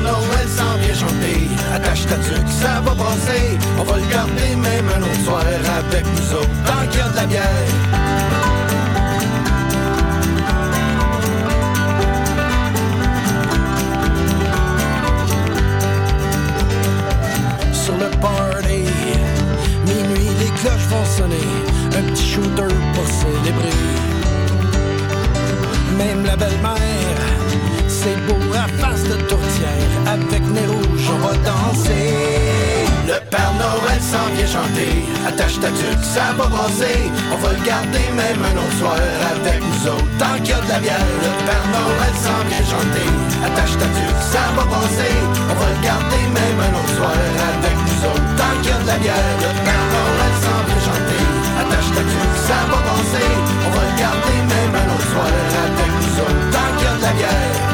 Noël 0.03 0.47
s'en 0.47 0.77
vient 0.77 0.93
chanter. 0.93 1.49
Attache 1.73 2.05
ta 2.05 2.15
tuque, 2.15 2.51
ça 2.61 2.81
va 2.81 2.91
passer. 2.91 3.57
On 3.79 3.83
va 3.83 3.97
le 3.97 4.07
garder 4.11 4.55
même 4.55 4.89
un 4.95 5.01
autre 5.01 5.23
soir 5.23 5.41
avec 5.41 6.05
nous 6.05 6.33
autres, 6.37 6.49
tant 6.65 6.87
qu'il 6.89 6.99
y 6.99 7.03
a 7.03 7.09
de 7.09 7.15
la 7.15 7.25
bière. 7.25 8.19
sur 17.89 17.97
le 17.97 18.09
party. 18.21 18.83
Minuit, 19.85 20.29
les 20.39 20.51
cloches 20.59 20.87
vont 20.89 21.05
sonner. 21.17 21.49
Un 21.97 22.03
petit 22.11 22.27
shooter 22.33 22.73
pour 22.93 23.07
célébrer. 23.21 23.77
Même 25.97 26.23
la 26.25 26.35
belle-mère, 26.35 27.21
c'est 27.87 28.17
beau 28.27 28.39
à 28.53 28.67
face 28.81 29.03
de 29.03 29.15
tourtière. 29.27 29.48
Avec 30.09 30.41
nez 30.41 30.65
rouge, 30.65 31.05
on 31.13 31.21
va 31.21 31.33
danser. 31.45 32.17
Le 33.05 33.13
Père 33.29 33.53
Noël 33.61 34.01
s'en 34.01 34.25
vient 34.33 34.49
chanter. 34.57 35.05
Attache 35.21 35.61
ta 35.61 35.69
tuque, 35.69 36.01
ça 36.01 36.33
va 36.33 36.49
passer. 36.49 36.97
On 37.29 37.37
va 37.37 37.53
le 37.53 37.61
garder 37.61 38.05
même 38.17 38.41
un 38.41 38.55
autre 38.57 38.77
soir 38.81 38.97
avec 38.97 39.61
nous 39.61 39.81
autres. 39.85 40.09
Tant 40.17 40.33
qu'il 40.41 40.49
y 40.49 40.57
a 40.57 40.61
de 40.65 40.69
la 40.73 40.79
bière, 40.81 41.09
le 41.21 41.31
Père 41.45 41.67
Noël 41.69 42.15
s'en 42.25 42.41
vient 42.49 42.65
chanter. 42.65 43.09
Attache 43.45 43.77
ta 43.77 43.85
tuque, 43.85 44.23
ça 44.33 44.49
va 44.57 44.65
passer. 44.65 45.13
On 45.45 45.55
va 45.61 45.67
le 45.77 45.79
garder 45.85 46.23
même 46.33 46.57
un 46.57 46.73
autre 46.73 46.93
soir 46.97 47.13
avec 47.13 47.75
nous 47.77 47.99
autres. 48.09 48.29
Tant 48.33 48.55
qu'il 48.65 48.73
y 48.73 48.73
a 48.73 48.81
de 48.81 48.87
la 48.89 48.97
bière, 48.97 49.33
le 49.45 49.51
Père 49.61 49.85
Noël 49.93 50.33
s'en 50.41 50.59
vient 50.65 50.83
chanter. 50.89 51.23
Attache 51.61 51.89
ta 51.93 52.01
tuque, 52.01 52.37
ça 52.49 52.59
va 52.65 52.79
passer. 52.81 53.29
On 53.61 53.69
va 53.77 53.81
le 53.85 53.93
garder 53.93 54.37
même 54.57 54.73
un 54.73 54.87
autre 54.89 55.09
soir 55.13 55.29
avec 55.29 55.91
nous 56.01 56.15
autres. 56.25 56.43
Tant 56.49 56.69
qu'il 56.81 56.89
y 56.89 56.89
a 56.89 56.93
de 56.97 57.03
la 57.05 57.13
bière. 57.13 57.68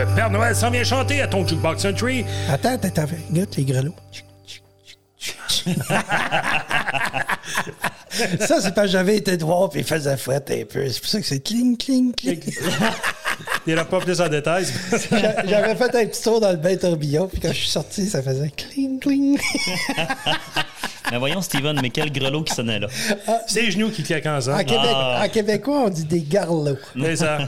Le 0.00 0.06
Père 0.14 0.30
Noël 0.30 0.56
s'en 0.56 0.70
vient 0.70 0.82
chanter 0.82 1.20
à 1.20 1.26
ton 1.26 1.46
jukebox 1.46 1.82
country. 1.82 2.24
Attends, 2.48 2.72
attends. 2.82 3.04
Regarde 3.30 3.50
les 3.56 3.64
grelots. 3.64 3.94
Ça, 8.40 8.60
c'est 8.60 8.74
parce 8.74 8.86
que 8.86 8.92
j'avais 8.92 9.16
été 9.16 9.36
voir 9.36 9.68
puis 9.68 9.80
il 9.80 9.86
faisait 9.86 10.16
fouette 10.16 10.50
un 10.50 10.64
peu. 10.64 10.88
C'est 10.88 11.00
pour 11.00 11.08
ça 11.08 11.20
que 11.20 11.26
c'est 11.26 11.40
cling, 11.40 11.76
cling, 11.76 12.14
cling. 12.14 12.40
Il 13.66 13.74
n'a 13.74 13.84
pas 13.84 14.00
plus 14.00 14.20
en 14.22 14.28
détail. 14.28 14.66
J'a- 15.10 15.46
J'avais 15.46 15.74
fait 15.74 15.94
un 15.94 16.06
petit 16.06 16.22
tour 16.22 16.40
dans 16.40 16.50
le 16.50 16.56
bain 16.56 16.76
tourbillon, 16.76 17.26
puis 17.28 17.40
quand 17.40 17.48
je 17.52 17.58
suis 17.58 17.68
sorti, 17.70 18.06
ça 18.08 18.22
faisait 18.22 18.50
cling, 18.50 18.98
cling. 19.00 19.38
Mais 21.10 21.18
voyons, 21.18 21.40
Steven, 21.42 21.78
mais 21.82 21.90
quel 21.90 22.10
grelot 22.12 22.42
qui 22.42 22.54
sonnait 22.54 22.78
là. 22.78 22.86
C'est 23.46 23.62
les 23.62 23.70
genoux 23.70 23.90
qui 23.90 24.02
claquent 24.02 24.26
En, 24.26 24.36
ensemble. 24.36 24.64
Québec, 24.64 24.90
Ah. 24.94 25.22
en 25.24 25.28
québécois, 25.28 25.82
on 25.86 25.88
dit 25.88 26.04
des 26.04 26.20
garlots. 26.22 26.76
C'est 27.00 27.16
ça. 27.16 27.38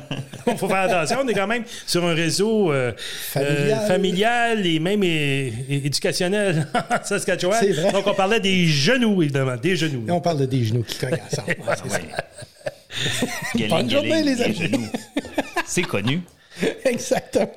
Il 0.46 0.57
faut 0.57 0.68
faire 0.68 0.90
attention. 0.90 1.18
On 1.25 1.29
est 1.29 1.35
quand 1.35 1.46
même 1.46 1.64
sur 1.87 2.05
un 2.05 2.14
réseau 2.14 2.72
euh, 2.72 2.92
Familial. 3.31 3.79
euh, 3.83 3.87
familial 3.87 4.66
et 4.66 4.79
même 4.81 5.03
é- 5.05 5.48
é- 5.48 5.87
éducationnel 5.87 6.66
en 6.75 7.05
Saskatchewan. 7.05 7.59
C'est 7.61 7.72
vrai. 7.72 7.92
Donc, 7.92 8.07
on 8.07 8.14
parlait 8.14 8.40
des 8.40 8.66
genoux, 8.66 9.22
évidemment. 9.22 9.57
Des 9.57 9.77
genoux. 9.77 10.05
Et 10.09 10.11
on 10.11 10.20
parle 10.20 10.38
de 10.38 10.46
des 10.46 10.64
genoux 10.64 10.83
qui 10.83 10.98
cognent 10.98 11.18
ensemble. 11.31 11.48
Ouais, 11.48 11.75
c'est 11.85 11.90
ça. 11.90 11.98
Galing, 13.55 13.68
Bonne 13.70 13.90
journée, 13.90 14.22
les 14.22 14.42
amis. 14.42 14.87
C'est 15.66 15.83
connu. 15.83 16.20
Exactement. 16.85 17.51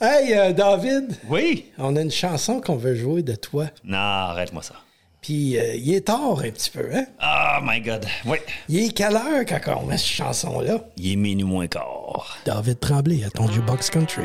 hey, 0.00 0.34
euh, 0.34 0.52
David. 0.52 1.16
Oui. 1.28 1.66
On 1.78 1.96
a 1.96 2.00
une 2.00 2.10
chanson 2.10 2.60
qu'on 2.60 2.76
veut 2.76 2.94
jouer 2.94 3.22
de 3.22 3.34
toi. 3.34 3.66
Non, 3.84 3.96
arrête-moi 3.98 4.62
ça. 4.62 4.74
Puis 5.20 5.58
euh, 5.58 5.74
il 5.74 5.94
est 5.94 6.06
tard 6.06 6.38
un 6.38 6.50
petit 6.50 6.70
peu, 6.70 6.88
hein? 6.94 7.04
Oh 7.22 7.58
my 7.62 7.80
God, 7.80 8.06
oui. 8.24 8.38
Il 8.68 8.86
est 8.86 8.92
quelle 8.92 9.16
heure 9.16 9.44
quand 9.46 9.82
on 9.82 9.86
met 9.86 9.98
cette 9.98 10.06
chanson-là? 10.06 10.78
Il 10.96 11.12
est 11.12 11.16
minuit 11.16 11.44
moins 11.44 11.66
quart. 11.66 12.38
David 12.46 12.78
Tremblay 12.80 13.24
à 13.24 13.30
ton 13.30 13.46
Box 13.66 13.90
Country. 13.90 14.22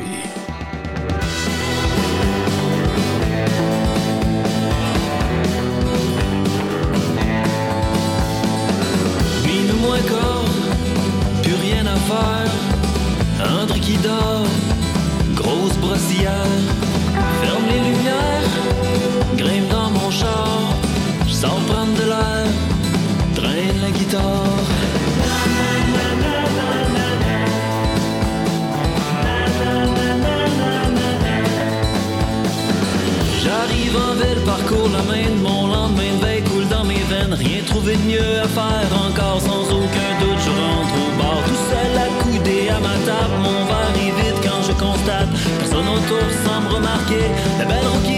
Minuit 9.44 9.80
moins 9.80 10.00
quart, 10.02 10.44
plus 11.42 11.54
rien 11.54 11.86
à 11.86 11.96
faire 11.96 12.63
grosse 15.34 15.76
brossière. 15.80 16.30
Ferme 17.42 17.64
les 17.68 17.80
lumières, 17.80 18.50
grimpe 19.36 19.68
dans 19.70 19.90
mon 19.90 20.10
char. 20.10 20.58
Je 21.26 21.32
sors 21.32 21.60
prendre 21.68 21.94
de 21.94 22.06
l'air, 22.08 22.46
traîne 23.34 23.80
la 23.82 23.90
guitare. 23.90 24.58
J'arrive 33.42 33.96
en 33.96 34.14
ville, 34.14 34.42
parcours 34.44 34.90
la 34.90 35.02
main 35.02 35.28
de 35.28 35.42
mon 35.42 35.66
lendemain 35.66 36.14
de 36.18 36.24
veille 36.24 36.42
coule 36.42 36.68
dans 36.68 36.84
mes 36.84 37.04
veines. 37.10 37.34
Rien 37.34 37.62
trouvé 37.66 37.96
de 37.96 38.02
mieux 38.02 38.40
à 38.42 38.48
faire 38.48 38.90
encore, 39.06 39.40
sans 39.40 39.64
aucun 39.64 40.10
doute. 40.20 40.40
Je 40.44 40.50
rentre 40.50 40.94
au 41.04 41.10
bar, 41.18 41.38
tout 41.46 41.62
seul 41.70 41.92
accoudé 42.06 42.68
à 42.70 42.80
ma 42.80 42.94
table. 43.06 43.63
Constate 45.04 45.28
personne 45.58 45.88
autour 45.88 46.30
semble 46.44 46.74
remarquer 46.74 47.24
la 47.58 47.64
belle 47.64 47.86
rouquine 47.86 48.13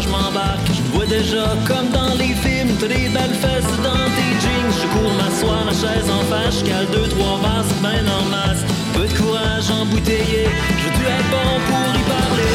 je 0.00 0.08
m'embarque. 0.08 0.66
Je 0.72 0.82
vois 0.92 1.06
déjà 1.06 1.54
comme 1.66 1.88
dans 1.90 2.14
les 2.14 2.34
films, 2.34 2.76
t'as 2.80 2.88
des 2.88 3.08
belles 3.08 3.38
fesses 3.42 3.76
dans 3.82 4.06
tes 4.16 4.32
jeans. 4.42 4.72
Je 4.80 4.86
cours 4.92 5.12
m'asseoir 5.14 5.64
ma 5.64 5.72
chaise 5.72 6.10
en 6.10 6.24
face, 6.30 6.60
je 6.60 6.64
cale 6.64 6.86
deux, 6.92 7.08
trois 7.08 7.38
vases, 7.42 7.72
ben 7.82 8.06
en 8.08 8.24
masse. 8.30 8.62
Peu 8.94 9.06
de 9.06 9.14
courage 9.18 9.70
embouteillé, 9.70 10.48
je 10.78 10.88
veux 10.98 11.08
être 11.08 11.30
bon 11.30 11.60
pour 11.66 11.94
y 11.94 12.02
parler? 12.10 12.52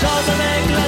Chante 0.00 0.28
avec 0.32 0.64
la 0.78 0.86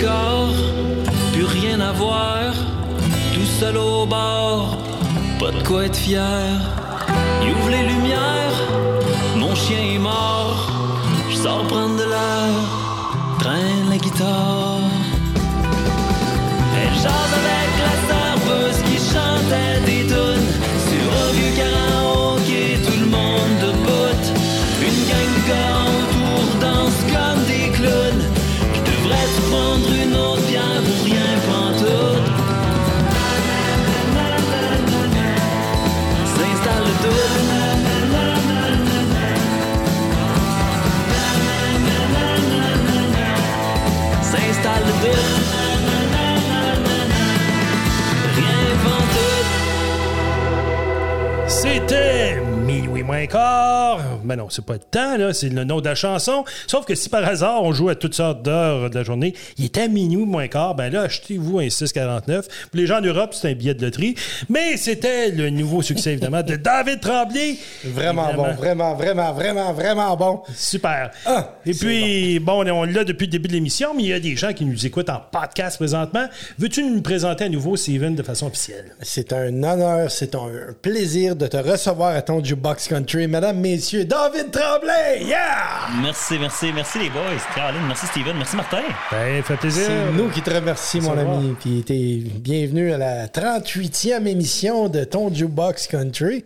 Quart, 0.00 0.52
plus 1.32 1.44
rien 1.44 1.80
à 1.80 1.92
voir 1.92 2.52
tout 3.32 3.46
seul 3.46 3.76
au 3.76 4.04
bord, 4.04 4.76
pas 5.38 5.52
de 5.52 5.62
quoi 5.62 5.84
être 5.84 5.96
fier. 5.96 6.58
Il 7.42 7.50
ouvre 7.50 7.70
les 7.70 7.84
lumières, 7.84 8.58
mon 9.36 9.54
chien 9.54 9.78
est 9.94 9.98
mort. 9.98 10.72
Je 11.30 11.36
sors 11.36 11.62
prendre 11.68 11.96
de 11.96 12.02
l'air, 12.02 13.38
traîne 13.38 13.90
la 13.90 13.96
guitare. 13.98 14.80
Ben 54.30 54.36
non, 54.36 54.46
c'est 54.48 54.64
pas 54.64 54.74
le 54.74 54.78
temps, 54.78 55.16
là, 55.16 55.32
c'est 55.32 55.48
le 55.48 55.64
nom 55.64 55.80
de 55.80 55.88
la 55.88 55.96
chanson. 55.96 56.44
Sauf 56.68 56.84
que 56.84 56.94
si 56.94 57.08
par 57.08 57.24
hasard 57.24 57.64
on 57.64 57.72
joue 57.72 57.88
à 57.88 57.96
toutes 57.96 58.14
sortes 58.14 58.44
d'heures 58.44 58.88
de 58.88 58.94
la 58.94 59.02
journée, 59.02 59.34
il 59.58 59.64
est 59.64 59.76
à 59.76 59.88
minuit 59.88 60.24
moins 60.24 60.46
quart, 60.46 60.76
ben 60.76 60.88
là, 60.88 61.02
achetez-vous 61.02 61.58
un 61.58 61.66
6,49. 61.66 62.42
Pour 62.42 62.48
les 62.74 62.86
gens 62.86 63.00
d'Europe, 63.00 63.34
c'est 63.34 63.50
un 63.50 63.54
billet 63.54 63.74
de 63.74 63.84
loterie. 63.84 64.14
Mais 64.48 64.76
c'était 64.76 65.30
le 65.32 65.50
nouveau 65.50 65.82
succès, 65.82 66.12
évidemment, 66.12 66.44
de 66.44 66.54
David 66.54 67.00
Tremblay. 67.00 67.56
Vraiment 67.84 68.28
Évidemment. 68.28 68.48
bon, 68.50 68.54
vraiment, 68.54 68.94
vraiment, 68.94 69.32
vraiment, 69.32 69.72
vraiment 69.72 70.16
bon. 70.16 70.42
Super. 70.54 71.10
Ah, 71.26 71.56
Et 71.66 71.74
puis, 71.74 72.38
bon, 72.38 72.64
on 72.70 72.84
l'a 72.84 73.02
depuis 73.02 73.26
le 73.26 73.32
début 73.32 73.48
de 73.48 73.54
l'émission, 73.54 73.94
mais 73.96 74.04
il 74.04 74.08
y 74.10 74.12
a 74.12 74.20
des 74.20 74.36
gens 74.36 74.52
qui 74.52 74.64
nous 74.64 74.86
écoutent 74.86 75.10
en 75.10 75.20
podcast 75.32 75.76
présentement. 75.76 76.26
Veux-tu 76.56 76.84
nous 76.84 77.02
présenter 77.02 77.46
à 77.46 77.48
nouveau, 77.48 77.76
Steven, 77.76 78.14
de 78.14 78.22
façon 78.22 78.46
officielle? 78.46 78.94
C'est 79.02 79.32
un 79.32 79.48
honneur, 79.64 80.08
c'est 80.08 80.36
un 80.36 80.50
plaisir 80.80 81.34
de 81.34 81.48
te 81.48 81.56
recevoir 81.56 82.14
à 82.14 82.22
ton 82.22 82.44
Jukebox 82.44 82.86
Country. 82.86 83.26
Mesdames, 83.26 83.58
messieurs, 83.58 84.04
David 84.20 84.50
Tremblay! 84.50 85.24
Yeah! 85.24 85.88
Merci, 86.02 86.38
merci, 86.38 86.70
merci 86.74 86.98
les 86.98 87.08
boys. 87.08 87.22
Caroline, 87.54 87.86
merci 87.86 88.04
Steven, 88.06 88.36
merci 88.36 88.54
Martin. 88.54 88.82
Ben, 89.10 89.42
fait 89.42 89.56
plaisir. 89.56 89.84
C'est 89.86 90.12
nous 90.12 90.28
qui 90.28 90.42
te 90.42 90.50
remercions, 90.50 91.00
mon 91.00 91.16
ami. 91.16 91.56
Puis 91.58 91.82
t'es 91.86 92.18
bienvenue 92.38 92.92
à 92.92 92.98
la 92.98 93.28
38e 93.28 94.26
émission 94.26 94.88
de 94.88 95.04
ton 95.04 95.32
Jukebox 95.32 95.86
Country. 95.86 96.44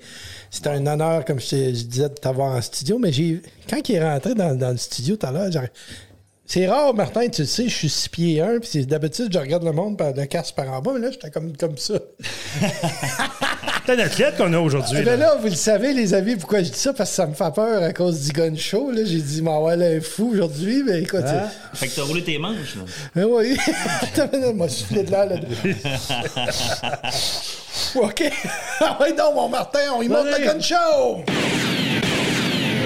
C'est 0.53 0.69
un 0.69 0.87
honneur, 0.87 1.25
comme 1.25 1.41
je, 1.41 1.49
te- 1.49 1.57
je 1.75 1.83
disais, 1.85 2.09
de 2.11 2.15
t'avoir 2.15 2.55
en 2.55 2.63
studio. 2.63 2.97
Mais 3.01 3.11
j'ai 3.11 3.43
quand 3.69 3.81
il 3.89 3.97
est 3.97 4.09
rentré 4.09 4.35
dans, 4.35 4.57
dans 4.57 4.71
le 4.71 4.77
studio 4.77 5.17
tout 5.17 5.27
à 5.27 5.33
l'heure, 5.33 5.51
j'ai- 5.51 5.59
c'est 6.47 6.69
rare, 6.69 6.95
Martin, 6.95 7.27
tu 7.29 7.41
le 7.43 7.47
sais, 7.49 7.69
je 7.69 7.75
suis 7.75 7.89
6 7.89 8.09
pieds 8.09 8.41
1, 8.41 8.61
puis 8.61 8.87
d'habitude, 8.87 9.33
je 9.33 9.39
regarde 9.39 9.65
le 9.65 9.73
monde 9.73 9.97
par 9.99 10.13
le 10.13 10.27
casque 10.27 10.55
par 10.55 10.71
en 10.71 10.81
bas, 10.81 10.93
mais 10.95 11.01
là, 11.01 11.11
j'étais 11.11 11.31
comme, 11.31 11.57
comme 11.57 11.77
ça. 11.77 11.95
C'est 13.87 13.93
un 13.93 13.99
athlète 13.99 14.37
qu'on 14.39 14.51
a 14.55 14.59
aujourd'hui. 14.59 14.97
Eh 15.01 15.05
ben 15.05 15.21
là. 15.21 15.27
là, 15.27 15.37
vous 15.39 15.49
le 15.49 15.55
savez, 15.55 15.93
les 15.93 16.15
amis, 16.15 16.37
pourquoi 16.37 16.63
je 16.63 16.71
dis 16.71 16.79
ça? 16.79 16.95
Parce 16.95 17.11
que 17.11 17.17
ça 17.17 17.27
me 17.27 17.35
fait 17.35 17.55
peur 17.55 17.83
à 17.83 17.93
cause 17.93 18.19
du 18.23 18.33
gun 18.33 18.57
show. 18.57 18.91
Là. 18.91 19.03
J'ai 19.05 19.19
dit, 19.21 19.43
m'en 19.43 19.63
ouais, 19.63 19.77
là, 19.77 19.87
un 19.89 20.01
fou 20.01 20.31
aujourd'hui, 20.33 20.83
mais 20.87 21.03
écoute. 21.03 21.25
Ah. 21.27 21.51
Fait 21.75 21.89
que 21.89 21.95
t'as 21.97 22.03
roulé 22.03 22.23
tes 22.25 22.39
manches, 22.39 22.77
là. 23.15 23.27
oui. 23.27 23.59
Attends, 24.03 24.31
une 24.33 24.41
minute, 24.41 24.57
moi, 24.57 24.69
soufflé 24.71 25.03
de 25.03 25.11
l'air, 25.11 25.27
là. 25.27 25.37
OK. 27.97 28.33
Ah 28.81 28.97
ouais, 29.03 29.13
donc, 29.13 29.35
mon 29.35 29.49
Martin, 29.51 29.81
on 29.99 30.03
y 30.03 30.09
monte 30.09 30.27
le 30.27 30.45
gun 30.45 30.61
show! 30.61 31.23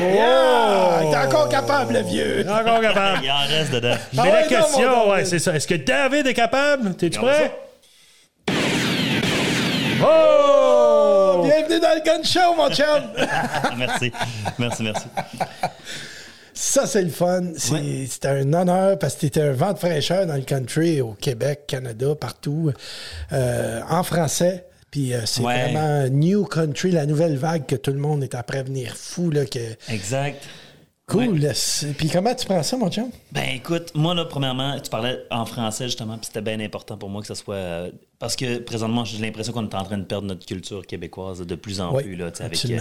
Yeah! 0.01 1.03
Il 1.03 1.13
est 1.13 1.17
encore 1.17 1.49
capable, 1.49 1.95
le 1.95 2.03
vieux. 2.03 2.45
Encore 2.49 2.81
capable. 2.81 3.21
Il 3.23 3.31
en 3.31 3.47
reste 3.47 3.73
dedans. 3.73 3.97
Mais 4.15 4.19
Ah 4.19 4.27
la 4.27 4.33
ouais, 4.33 4.47
question, 4.49 5.11
ouais, 5.11 5.25
c'est 5.25 5.39
ça. 5.39 5.55
Est-ce 5.55 5.69
que 5.69 5.75
David 5.75 6.27
est 6.27 6.35
capable? 6.35 6.95
T'es-tu 6.95 7.21
prêt? 7.21 7.53
Oh! 10.01 11.43
Bienvenue 11.45 11.81
dans 11.81 11.95
le 11.95 12.03
gun 12.05 12.23
show, 12.23 12.55
mon 12.57 12.71
chum! 12.71 12.87
merci, 13.79 14.13
merci, 14.59 14.83
merci. 14.83 15.05
Ça, 16.55 16.87
c'est 16.87 17.03
le 17.03 17.11
fun. 17.11 17.43
C'est 17.57 17.73
Ouais. 17.73 18.07
C'était 18.09 18.29
un 18.29 18.53
honneur 18.53 18.99
parce 18.99 19.15
que 19.15 19.21
c'était 19.23 19.43
un 19.43 19.53
vent 19.53 19.73
de 19.73 19.79
fraîcheur 19.79 20.27
dans 20.27 20.35
le 20.35 20.43
country, 20.43 21.01
au 21.01 21.13
Québec, 21.13 21.63
Canada, 21.67 22.15
partout, 22.21 22.73
euh, 23.33 23.81
en 23.89 24.03
français. 24.03 24.65
Puis 24.91 25.15
euh, 25.15 25.21
c'est 25.27 25.43
Ouais. 25.43 25.71
vraiment 25.73 26.09
New 26.09 26.45
Country, 26.45 26.91
la 26.91 27.07
nouvelle 27.07 27.37
vague 27.37 27.67
que 27.67 27.77
tout 27.77 27.93
le 27.93 27.99
monde 27.99 28.23
est 28.23 28.35
après 28.35 28.63
venir 28.63 28.95
fou. 28.97 29.31
Là, 29.31 29.45
que 29.47 29.59
Exact. 29.93 30.43
Cool. 31.09 31.41
Puis 31.97 32.11
comment 32.11 32.35
tu 32.35 32.45
prends 32.47 32.63
ça, 32.63 32.77
mon 32.77 32.91
chum? 32.91 33.11
Ben 33.33 33.49
écoute, 33.57 33.93
moi 33.95 34.15
là, 34.15 34.27
premièrement, 34.27 34.79
tu 34.79 34.91
parlais 34.91 35.19
en 35.31 35.47
français 35.47 35.87
justement, 35.87 36.19
puis 36.19 36.27
c'était 36.27 36.43
bien 36.43 36.61
important 36.61 36.99
pour 36.99 37.09
moi 37.09 37.23
que 37.23 37.27
ça 37.27 37.35
soit. 37.35 37.55
euh, 37.55 37.91
parce 38.19 38.35
que 38.37 38.59
présentement, 38.59 39.05
j'ai 39.05 39.17
l'impression 39.19 39.53
qu'on 39.53 39.63
est 39.69 39.75
en 39.75 39.85
train 39.85 39.97
de 39.97 40.03
perdre 40.05 40.27
notre 40.27 40.45
culture 40.45 40.85
québécoise 40.87 41.41
de 41.41 41.55
plus 41.55 41.81
en 41.81 41.95
Oui, 41.95 42.03
plus, 42.03 42.17
là, 42.17 42.31
avec 42.41 42.63
euh, 42.67 42.81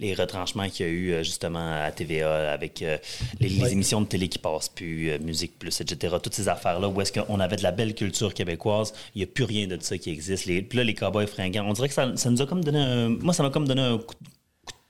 les 0.00 0.14
retranchements 0.14 0.68
qu'il 0.68 0.86
y 0.86 0.88
a 0.88 0.92
eu 0.92 1.12
euh, 1.12 1.22
justement 1.22 1.82
à 1.84 1.90
TVA, 1.92 2.52
avec 2.52 2.82
euh, 2.82 2.96
les, 3.38 3.48
les 3.50 3.62
Oui. 3.64 3.72
émissions 3.72 4.00
de 4.00 4.06
télé 4.06 4.28
qui 4.28 4.38
passent 4.38 4.70
plus, 4.70 5.16
Musique 5.20 5.58
Plus, 5.58 5.78
etc. 5.80 6.16
Toutes 6.22 6.34
ces 6.34 6.48
affaires-là 6.48 6.88
où 6.88 7.00
est-ce 7.00 7.12
qu'on 7.12 7.38
avait 7.38 7.56
de 7.56 7.62
la 7.62 7.70
belle 7.70 7.94
culture 7.94 8.32
québécoise, 8.34 8.92
il 9.14 9.18
n'y 9.18 9.24
a 9.24 9.26
plus 9.28 9.44
rien 9.44 9.66
de 9.68 9.78
ça 9.80 9.96
qui 9.98 10.10
existe. 10.10 10.46
Les, 10.46 10.62
puis 10.62 10.78
là, 10.78 10.84
les 10.84 10.94
cowboys 10.94 11.26
fringants, 11.26 11.66
on 11.68 11.74
dirait 11.74 11.88
que 11.88 11.94
ça, 11.94 12.10
ça 12.16 12.30
nous 12.30 12.40
a 12.42 12.46
comme 12.46 12.64
donné 12.64 12.80
un. 12.80 13.08
Moi, 13.10 13.34
ça 13.34 13.42
m'a 13.42 13.50
comme 13.50 13.68
donné 13.68 13.82
un 13.82 13.98
coup 13.98 14.14
de 14.14 14.28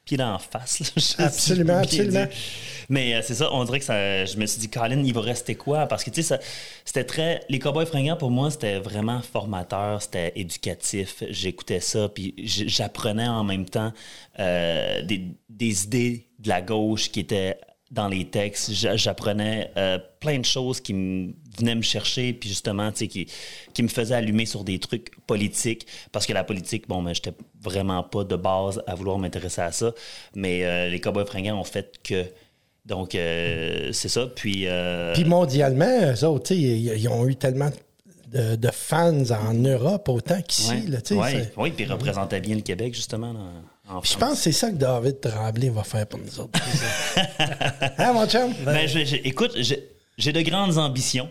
pied 0.09 0.17
dans 0.17 0.33
la 0.33 0.39
face. 0.39 0.81
là, 1.19 1.27
Absolument, 1.27 1.79
absolument. 1.79 2.27
Mais 2.89 3.15
euh, 3.15 3.21
c'est 3.23 3.35
ça, 3.35 3.53
on 3.53 3.63
dirait 3.65 3.79
que 3.81 3.85
ça, 3.85 4.25
je 4.25 4.37
me 4.39 4.47
suis 4.47 4.61
dit, 4.61 4.71
Colin, 4.71 5.03
il 5.05 5.13
va 5.13 5.21
rester 5.21 5.55
quoi? 5.55 5.87
Parce 5.87 6.03
que, 6.03 6.11
tu 6.11 6.23
sais, 6.23 6.29
ça- 6.37 6.41
c'était 6.85 7.05
très. 7.05 7.43
Les 7.51 7.59
Cowboys 7.59 7.85
fringants, 7.87 8.17
pour 8.17 8.31
moi, 8.31 8.51
c'était 8.51 8.79
vraiment 8.79 9.21
formateur, 9.21 10.01
c'était 10.01 10.33
éducatif. 10.37 11.23
J'écoutais 11.29 11.81
ça, 11.81 12.09
puis 12.09 12.35
j'apprenais 12.39 13.29
en 13.29 13.45
même 13.45 13.67
temps 13.67 13.93
euh, 14.39 15.03
des, 15.03 15.27
des 15.51 15.85
idées 15.85 16.27
de 16.39 16.49
la 16.49 16.63
gauche 16.63 17.11
qui 17.11 17.21
étaient 17.21 17.59
dans 17.91 18.09
les 18.09 18.25
textes. 18.27 18.73
J'a- 18.73 18.97
J'apprenais 18.97 19.71
euh, 19.77 19.99
plein 20.21 20.39
de 20.39 20.45
choses 20.45 20.81
qui 20.81 20.95
me 20.95 21.33
venaient 21.59 21.75
me 21.75 21.83
chercher, 21.83 22.33
puis 22.33 22.49
justement, 22.49 22.91
tu 22.93 22.99
sais, 22.99 23.09
qui, 23.09 23.27
qui 23.75 23.83
me 23.83 23.89
faisaient 23.89 24.15
allumer 24.15 24.47
sur 24.47 24.65
des 24.65 24.79
trucs 24.79 25.11
politiques. 25.27 25.87
Parce 26.13 26.27
que 26.27 26.33
la 26.33 26.45
politique, 26.45 26.89
bon, 26.89 27.03
ben, 27.03 27.15
j'étais 27.15 27.33
vraiment 27.61 28.03
pas 28.03 28.25
de 28.25 28.37
base 28.37 28.83
à 28.87 28.95
vouloir 28.95 29.19
m'intéresser 29.19 29.61
à 29.61 29.73
ça. 29.73 29.93
Mais 30.35 30.65
euh, 30.65 30.89
les 30.89 31.01
Cowboys 31.01 31.27
fringants 31.27 31.59
ont 31.61 31.65
fait 31.65 31.95
que. 32.03 32.25
Donc, 32.87 33.15
euh, 33.15 33.91
c'est 33.93 34.09
ça. 34.09 34.27
Puis. 34.35 34.67
euh, 34.67 35.13
Puis 35.15 35.25
mondialement, 35.25 36.13
eux 36.15 36.25
autres, 36.25 36.49
tu 36.49 36.55
sais, 36.55 36.61
ils, 36.61 36.87
ils 37.01 37.09
ont 37.09 37.27
eu 37.29 37.37
tellement 37.37 37.71
de, 38.33 38.57
de 38.57 38.71
fans 38.71 39.23
en 39.31 39.55
Europe 39.55 40.09
autant 40.09 40.41
qu'ici. 40.43 40.71
ouais, 40.71 40.83
là, 40.89 41.01
tu 41.01 41.15
sais, 41.15 41.21
ouais, 41.21 41.53
oui, 41.57 41.71
puis 41.71 41.85
ils 41.85 41.93
représentaient 41.93 42.41
bien 42.41 42.55
le 42.57 42.61
Québec, 42.63 42.95
justement, 42.95 43.33
là, 43.33 43.41
je 44.05 44.17
pense 44.19 44.33
que 44.35 44.37
c'est 44.43 44.53
ça 44.53 44.71
que 44.71 44.77
David 44.77 45.19
Tremblay 45.21 45.71
va 45.71 45.83
faire 45.83 46.07
pour 46.07 46.21
nous 46.21 46.41
autres. 46.41 46.61
hein, 47.99 48.13
mon 48.13 48.27
chum? 48.27 48.53
Ben, 48.65 48.87
je- 48.87 49.05
je- 49.05 49.17
écoute, 49.25 49.57
j'ai 50.19 50.33
de 50.33 50.41
grandes 50.43 50.77
ambitions. 50.79 51.31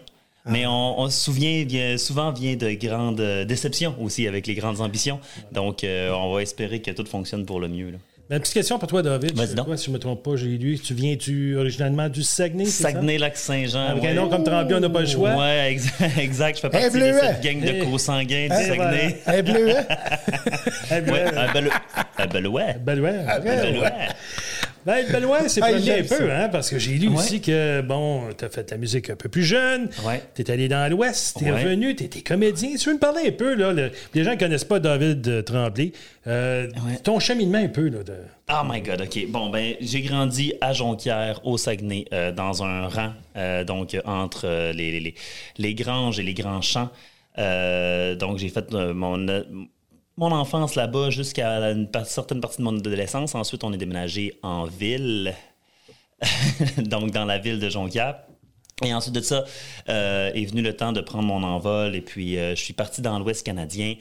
Mais 0.49 0.63
Ah. 0.65 0.71
on, 0.71 0.95
on 0.99 1.09
se 1.09 1.19
souvient 1.25 1.63
bien, 1.63 1.97
souvent 1.97 2.31
vient 2.31 2.55
de 2.55 2.71
grandes 2.73 3.19
euh, 3.21 3.45
déceptions 3.45 3.95
aussi 4.01 4.27
avec 4.27 4.47
les 4.47 4.55
grandes 4.55 4.81
ambitions. 4.81 5.19
Donc, 5.51 5.83
euh, 5.83 6.11
on 6.11 6.33
va 6.33 6.41
espérer 6.41 6.81
que 6.81 6.91
tout 6.91 7.05
fonctionne 7.05 7.45
pour 7.45 7.59
le 7.59 7.67
mieux. 7.67 7.91
là. 7.91 7.97
Ben, 8.29 8.41
petite 8.41 8.55
question 8.55 8.77
pour 8.77 8.89
toi, 8.89 9.01
David. 9.01 9.35
Donc. 9.55 9.67
toi, 9.67 9.77
si 9.77 9.85
je 9.85 9.91
me 9.91 9.99
trompe 9.99 10.21
pas, 10.21 10.35
j'ai 10.35 10.47
lu. 10.57 10.77
Tu 10.77 10.93
viens-tu 10.93 11.55
originalement 11.55 12.09
du 12.09 12.23
Saguenay? 12.23 12.65
c'est 12.65 12.83
ça? 12.83 12.91
Saguenay-Lac-Saint-Jean. 12.91 13.85
Avec 13.87 14.03
ouais. 14.03 14.09
un 14.09 14.13
nom 14.15 14.27
comme 14.27 14.43
Tremblay, 14.43 14.75
on 14.75 14.79
n'a 14.81 14.89
pas 14.89 14.99
le 14.99 15.07
choix. 15.07 15.33
Ouais, 15.37 15.71
exact. 15.71 16.17
exact. 16.17 16.55
Je 16.57 16.61
fais 16.61 16.69
partie 16.69 16.87
de 16.87 16.91
bleuet. 16.91 17.13
cette 17.21 17.41
gang 17.41 17.61
de 17.61 17.67
Eh. 17.69 17.79
co-sanguins 17.79 18.47
du 18.49 18.65
Saguenay. 18.65 19.17
Un 19.27 19.41
bleu, 19.43 19.73
ben, 20.89 21.09
Ouais, 21.09 21.23
un 21.37 21.53
bel, 21.53 21.69
un 22.19 22.27
ben. 22.27 23.25
Un. 23.29 23.39
Ben, 24.87 25.05
Benoît, 25.11 25.49
c'est 25.49 25.61
Ah, 25.61 25.69
premier 25.73 25.99
un 25.99 26.03
peu, 26.03 26.31
hein, 26.31 26.47
parce 26.49 26.69
que 26.69 26.79
j'ai 26.79 26.93
lu 26.93 27.09
Ouais. 27.09 27.15
aussi 27.17 27.41
que, 27.41 27.81
bon, 27.81 28.29
t'as 28.37 28.47
fait 28.47 28.63
de 28.63 28.71
la 28.71 28.77
musique 28.77 29.09
un 29.09 29.17
peu 29.17 29.27
plus 29.27 29.43
jeune, 29.43 29.89
Ouais. 30.05 30.23
t'es 30.33 30.49
allé 30.49 30.69
dans 30.69 30.89
l'Ouest, 30.89 31.35
t'es 31.39 31.51
Ouais. 31.51 31.61
revenu, 31.61 31.93
t'étais 31.93 32.21
comédien. 32.21 32.69
Tu 32.79 32.87
veux 32.87 32.95
me 32.95 32.99
parler 32.99 33.27
un 33.27 33.31
peu, 33.31 33.53
là, 33.53 33.73
le- 33.73 33.91
les 34.13 34.23
gens 34.23 34.31
ne 34.31 34.37
connaissent 34.37 34.63
pas 34.63 34.79
David 34.79 35.27
euh, 35.27 35.41
Tremblay, 35.41 35.91
euh, 36.27 36.67
Ouais. 36.87 36.97
ton 37.03 37.19
cheminement 37.19 37.57
un 37.57 37.67
peu, 37.67 37.89
là, 37.89 38.01
de... 38.03 38.13
Oh 38.49 38.61
my 38.65 38.81
God, 38.81 39.01
OK. 39.01 39.27
Bon, 39.27 39.49
ben, 39.49 39.75
j'ai 39.81 40.01
grandi 40.03 40.53
à 40.61 40.71
Jonquière, 40.71 41.41
au 41.45 41.57
Saguenay, 41.57 42.05
euh, 42.13 42.31
dans 42.31 42.63
un 42.63 42.87
rang, 42.87 43.11
euh, 43.35 43.65
donc 43.65 43.97
entre 44.05 44.71
les, 44.73 45.13
les, 45.57 45.73
granges 45.75 46.17
et 46.17 46.23
les 46.23 46.33
grands 46.33 46.61
champs. 46.61 46.89
Donc, 47.37 48.37
j'ai 48.37 48.47
fait 48.49 48.71
mon, 48.71 49.17
mon 50.17 50.31
enfance 50.31 50.75
là-bas 50.75 51.09
jusqu'à 51.11 51.71
une 51.71 51.87
certaine 52.05 52.41
partie 52.41 52.57
de 52.57 52.63
mon 52.63 52.75
adolescence. 52.77 53.35
Ensuite, 53.35 53.63
on 53.63 53.71
est 53.73 53.77
déménagé 53.77 54.39
en 54.43 54.65
ville, 54.65 55.33
donc 56.77 57.11
dans 57.11 57.25
la 57.25 57.37
ville 57.37 57.59
de 57.59 57.69
Jonquière. 57.69 58.19
Et 58.85 58.93
ensuite 58.93 59.15
de 59.15 59.21
ça, 59.21 59.43
euh, 59.89 60.31
est 60.33 60.45
venu 60.45 60.61
le 60.61 60.75
temps 60.75 60.91
de 60.91 61.01
prendre 61.01 61.23
mon 61.27 61.41
envol. 61.43 61.95
Et 61.95 62.01
puis, 62.01 62.37
euh, 62.37 62.55
je 62.55 62.61
suis 62.63 62.73
parti 62.73 63.01
dans 63.01 63.17
l'Ouest 63.17 63.43
canadien. 63.43 63.95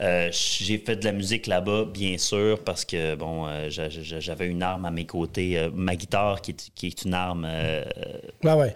Euh, 0.00 0.28
j'ai 0.32 0.78
fait 0.78 0.96
de 0.96 1.04
la 1.04 1.12
musique 1.12 1.46
là-bas, 1.46 1.84
bien 1.86 2.18
sûr, 2.18 2.62
parce 2.62 2.84
que, 2.84 3.14
bon, 3.14 3.46
j'a- 3.70 3.88
j'a- 3.88 4.20
j'avais 4.20 4.46
une 4.46 4.62
arme 4.62 4.84
à 4.84 4.90
mes 4.90 5.06
côtés. 5.06 5.68
ma 5.74 5.96
guitare, 5.96 6.40
qui 6.42 6.50
est, 6.52 6.70
qui 6.74 6.86
est 6.88 7.04
une 7.04 7.14
arme... 7.14 7.46
Ouais, 8.44 8.52
ouais. 8.52 8.74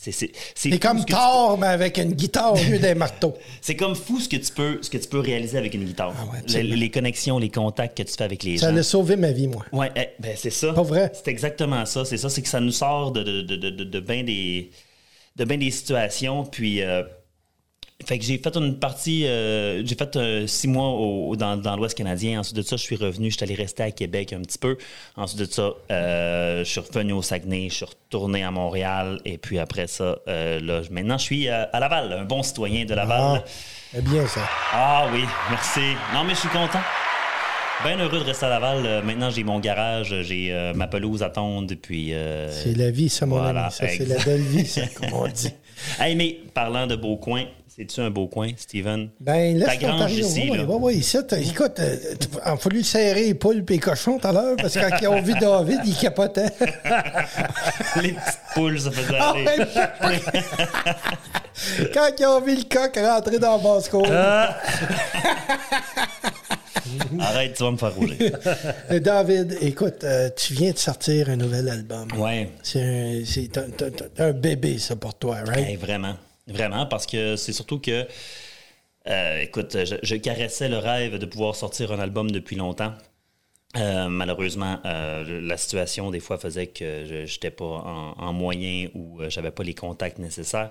C'est 0.00 0.78
comme 0.78 1.04
tu 1.04 1.12
Thor, 1.12 1.58
mais 1.58 1.66
avec 1.66 1.98
une 1.98 2.12
guitare 2.12 2.54
au 2.54 2.62
lieu 2.70 2.78
d'un 2.78 2.94
marteau. 2.94 3.34
c'est 3.60 3.76
comme 3.76 3.94
fou 3.94 4.20
ce 4.20 4.28
que 4.28 4.36
tu 4.36 4.52
peux, 4.52 4.78
ce 4.80 4.90
que 4.90 4.98
tu 4.98 5.08
peux 5.08 5.18
réaliser 5.18 5.58
avec 5.58 5.74
une 5.74 5.84
guitare. 5.84 6.14
Ah 6.16 6.24
ouais, 6.32 6.62
les, 6.62 6.90
connexions, 6.90 7.38
les 7.38 7.50
contacts 7.50 7.96
que 7.98 8.02
tu 8.04 8.12
fais 8.16 8.24
avec 8.24 8.42
les 8.44 8.58
Ça 8.58 8.70
gens. 8.70 8.76
a 8.76 8.82
sauvé 8.82 9.16
ma 9.16 9.32
vie, 9.32 9.48
moi. 9.48 9.64
Ouais, 9.72 9.90
eh, 9.96 10.08
ben 10.20 10.34
c'est 10.36 10.50
ça. 10.50 10.72
Pas 10.72 10.82
vrai? 10.82 11.10
C'est 11.14 11.28
exactement 11.28 11.84
ça. 11.84 12.04
C'est 12.04 12.16
ça, 12.16 12.28
c'est 12.28 12.42
que 12.42 12.48
ça 12.48 12.60
nous 12.60 12.70
sort 12.72 13.12
de, 13.12 13.22
de, 13.22 13.42
de, 13.42 13.56
de, 13.56 13.70
de, 13.70 13.84
de 13.84 14.00
bien 14.00 14.22
des, 14.22 14.70
de 15.36 15.44
ben 15.44 15.58
des 15.58 15.70
situations. 15.70 16.44
Puis, 16.44 16.80
euh, 16.82 17.02
fait 18.06 18.18
que 18.18 18.24
j'ai 18.24 18.38
fait 18.38 18.54
une 18.56 18.78
partie, 18.78 19.26
euh, 19.26 19.84
j'ai 19.84 19.96
fait 19.96 20.14
euh, 20.16 20.46
six 20.46 20.68
mois 20.68 20.88
au- 20.88 21.30
au- 21.30 21.36
dans, 21.36 21.56
dans 21.56 21.76
l'Ouest 21.76 21.96
canadien. 21.98 22.38
Ensuite 22.40 22.56
de 22.56 22.62
ça, 22.62 22.76
je 22.76 22.82
suis 22.82 22.94
revenu, 22.96 23.30
je 23.30 23.36
suis 23.36 23.44
allé 23.44 23.54
rester 23.56 23.82
à 23.82 23.90
Québec 23.90 24.32
un 24.32 24.40
petit 24.40 24.58
peu. 24.58 24.78
Ensuite 25.16 25.40
de 25.40 25.44
ça, 25.52 25.70
euh, 25.90 26.60
je 26.64 26.70
suis 26.70 26.80
revenu 26.80 27.12
au 27.12 27.22
Saguenay, 27.22 27.68
je 27.70 27.74
suis 27.74 27.84
retourné 27.86 28.44
à 28.44 28.50
Montréal. 28.52 29.20
Et 29.24 29.36
puis 29.36 29.58
après 29.58 29.88
ça, 29.88 30.18
là, 30.26 30.80
maintenant, 30.90 31.18
je 31.18 31.24
suis 31.24 31.48
à 31.48 31.68
Laval, 31.80 32.12
un 32.12 32.24
bon 32.24 32.42
citoyen 32.44 32.84
de 32.84 32.94
Laval. 32.94 33.42
Ah, 33.96 34.00
bien 34.00 34.26
ça. 34.28 34.42
Ah 34.72 35.08
oui, 35.12 35.24
merci. 35.50 35.80
Non, 36.14 36.22
mais 36.24 36.34
je 36.34 36.40
suis 36.40 36.48
content. 36.50 36.80
Bien 37.84 37.96
heureux 37.98 38.18
de 38.20 38.24
rester 38.24 38.46
à 38.46 38.48
Laval. 38.50 38.84
Euh, 38.86 39.02
maintenant, 39.02 39.30
j'ai 39.30 39.44
mon 39.44 39.58
garage, 39.60 40.14
j'ai 40.22 40.52
euh, 40.52 40.72
ma 40.74 40.86
pelouse 40.88 41.22
à 41.22 41.30
tondre, 41.30 41.74
puis... 41.80 42.12
euh, 42.12 42.50
C'est 42.50 42.76
la 42.76 42.90
vie, 42.90 43.08
ça, 43.08 43.24
mon 43.26 43.38
voilà, 43.38 43.66
ami. 43.66 43.72
Ça, 43.72 43.86
c'est 43.88 44.04
la 44.06 44.22
belle 44.24 44.40
vie, 44.42 44.66
ça, 44.66 44.82
comme 44.96 45.12
on 45.12 45.28
dit. 45.32 45.52
Hey, 46.00 46.16
mais 46.16 46.38
parlant 46.54 46.86
de 46.88 46.96
beau 46.96 47.16
coin, 47.16 47.44
c'est-tu 47.78 48.00
un 48.00 48.10
beau 48.10 48.26
coin, 48.26 48.50
Steven? 48.56 49.08
Ben, 49.20 49.56
laisse 49.56 49.78
grange 49.78 49.92
l'Ontario. 49.92 50.26
ici, 50.26 50.48
Oui, 50.50 50.58
là. 50.58 50.64
oui, 50.68 50.76
oui, 50.80 50.94
ici, 50.96 51.16
écoute, 51.38 51.78
il 51.80 52.18
a 52.42 52.56
fallu 52.56 52.82
serrer 52.82 53.26
les 53.26 53.34
poules 53.34 53.62
et 53.68 53.72
les 53.72 53.78
cochons 53.78 54.18
tout 54.18 54.26
à 54.26 54.32
l'heure 54.32 54.56
parce 54.56 54.74
que 54.74 54.80
quand 54.80 54.96
ils 55.00 55.06
ont 55.08 55.22
vu 55.22 55.34
David, 55.40 55.80
ils 55.86 55.94
capotaient. 55.96 56.50
Les 58.02 58.12
petites 58.12 58.38
poules, 58.54 58.80
ça 58.80 58.90
faisait 58.90 59.18
Ah 59.20 59.30
aller. 59.30 59.46
ouais. 59.46 59.58
quand 61.94 62.08
ils 62.18 62.26
ont 62.26 62.40
vu 62.40 62.56
le 62.56 62.62
coq 62.62 62.96
rentrer 62.96 63.38
dans 63.38 63.56
le 63.56 63.62
basse-cour. 63.62 64.06
Ah. 64.10 64.56
Arrête, 67.20 67.54
tu 67.54 67.62
vas 67.62 67.70
me 67.70 67.76
faire 67.76 67.94
rouler. 67.94 68.32
Euh, 68.90 68.98
David, 69.00 69.56
écoute, 69.60 70.02
euh, 70.04 70.30
tu 70.36 70.54
viens 70.54 70.72
de 70.72 70.78
sortir 70.78 71.28
un 71.28 71.36
nouvel 71.36 71.68
album. 71.68 72.08
Ouais. 72.16 72.50
C'est 72.62 72.82
un, 72.82 73.20
c'est 73.24 73.58
un- 74.18 74.32
bébé, 74.32 74.78
ça, 74.78 74.96
pour 74.96 75.14
toi, 75.14 75.38
right? 75.46 75.68
Hey, 75.68 75.76
vraiment. 75.76 76.14
Vraiment, 76.48 76.86
parce 76.86 77.06
que 77.06 77.36
c'est 77.36 77.52
surtout 77.52 77.78
que, 77.78 78.06
euh, 79.06 79.40
écoute, 79.40 79.76
je, 79.84 79.96
je 80.02 80.16
caressais 80.16 80.68
le 80.68 80.78
rêve 80.78 81.18
de 81.18 81.26
pouvoir 81.26 81.54
sortir 81.54 81.92
un 81.92 81.98
album 81.98 82.30
depuis 82.30 82.56
longtemps. 82.56 82.94
Euh, 83.76 84.08
malheureusement, 84.08 84.78
euh, 84.86 85.42
la 85.42 85.56
situation 85.58 86.10
des 86.10 86.20
fois 86.20 86.38
faisait 86.38 86.68
que 86.68 87.04
je 87.06 87.32
n'étais 87.32 87.50
pas 87.50 87.66
en, 87.66 88.14
en 88.18 88.32
moyen 88.32 88.88
ou 88.94 89.20
j'avais 89.28 89.50
pas 89.50 89.62
les 89.62 89.74
contacts 89.74 90.18
nécessaires. 90.18 90.70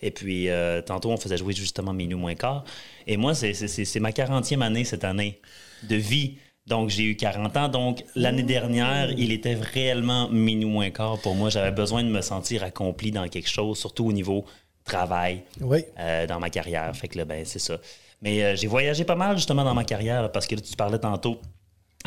Et 0.00 0.12
puis, 0.12 0.48
tantôt, 0.86 1.10
on 1.10 1.16
faisait 1.16 1.38
jouer 1.38 1.54
justement 1.54 1.92
Minuit 1.92 2.16
moins 2.16 2.34
quart. 2.34 2.64
Et 3.06 3.16
moi, 3.16 3.34
c'est 3.34 4.00
ma 4.00 4.10
40e 4.10 4.60
année 4.60 4.84
cette 4.84 5.04
année 5.04 5.40
de 5.82 5.96
vie. 5.96 6.38
Donc, 6.66 6.90
j'ai 6.90 7.04
eu 7.04 7.16
40 7.16 7.56
ans. 7.56 7.68
Donc, 7.68 8.04
l'année 8.14 8.42
dernière, 8.42 9.10
il 9.12 9.32
était 9.32 9.54
réellement 9.54 10.28
minuit 10.28 10.68
moins 10.68 10.90
quart 10.90 11.18
pour 11.20 11.34
moi. 11.34 11.48
J'avais 11.48 11.70
besoin 11.70 12.02
de 12.02 12.08
me 12.08 12.20
sentir 12.20 12.64
accompli 12.64 13.12
dans 13.12 13.28
quelque 13.28 13.48
chose, 13.48 13.78
surtout 13.78 14.06
au 14.06 14.12
niveau 14.12 14.44
travail 14.86 15.42
Oui. 15.60 15.84
euh, 15.98 16.26
dans 16.26 16.40
ma 16.40 16.48
carrière. 16.48 16.94
Fait 16.96 17.08
que 17.08 17.18
là, 17.18 17.24
ben, 17.26 17.44
c'est 17.44 17.58
ça. 17.58 17.78
Mais 18.22 18.42
euh, 18.42 18.56
j'ai 18.56 18.66
voyagé 18.66 19.04
pas 19.04 19.16
mal 19.16 19.36
justement 19.36 19.64
dans 19.64 19.74
ma 19.74 19.84
carrière 19.84 20.22
là, 20.22 20.28
parce 20.30 20.46
que 20.46 20.54
là, 20.54 20.60
tu 20.62 20.74
parlais 20.76 20.98
tantôt 20.98 21.38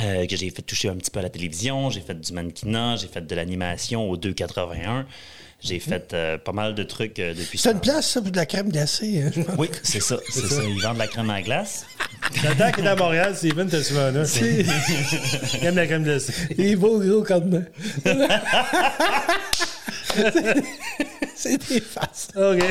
euh, 0.01 0.25
que 0.25 0.35
j'ai 0.35 0.49
fait 0.49 0.61
toucher 0.63 0.89
un 0.89 0.95
petit 0.95 1.11
peu 1.11 1.19
à 1.19 1.23
la 1.23 1.29
télévision, 1.29 1.89
j'ai 1.91 2.01
fait 2.01 2.19
du 2.19 2.33
mannequinat, 2.33 2.95
j'ai 2.95 3.07
fait 3.07 3.21
de 3.25 3.35
l'animation 3.35 4.09
au 4.09 4.17
281. 4.17 5.05
J'ai 5.61 5.79
fait 5.79 6.13
euh, 6.13 6.37
pas 6.37 6.53
mal 6.53 6.73
de 6.73 6.83
trucs 6.83 7.19
euh, 7.19 7.33
depuis 7.33 7.57
C'est 7.57 7.71
une 7.73 7.81
place, 7.81 8.11
ça, 8.11 8.21
pour 8.21 8.31
de 8.31 8.37
la 8.37 8.45
crème 8.45 8.69
glacée. 8.71 9.23
hein. 9.23 9.31
Oui, 9.57 9.69
c'est 9.83 9.99
ça, 10.01 10.17
c'est 10.29 10.45
ça. 10.47 10.63
Ils 10.63 10.81
vendent 10.81 10.93
de 10.93 10.99
la 10.99 11.07
crème 11.07 11.29
à 11.29 11.41
glace. 11.41 11.85
Tant 12.57 12.71
qu'il 12.71 12.85
est 12.85 12.87
à 12.87 12.95
Montréal, 12.95 13.35
Steven, 13.35 13.67
t'es 13.67 13.83
souvent 13.83 14.09
là. 14.09 14.23
Il 14.41 15.65
aime 15.65 15.75
la 15.75 15.85
crème 15.85 16.03
glacée. 16.05 16.31
Il 16.57 16.65
est 16.65 16.75
beau 16.77 16.97
gros 16.99 17.23
comme 17.23 17.65
C'est 21.35 21.57
des 21.69 21.79
faces. 21.81 22.27
OK. 22.35 22.63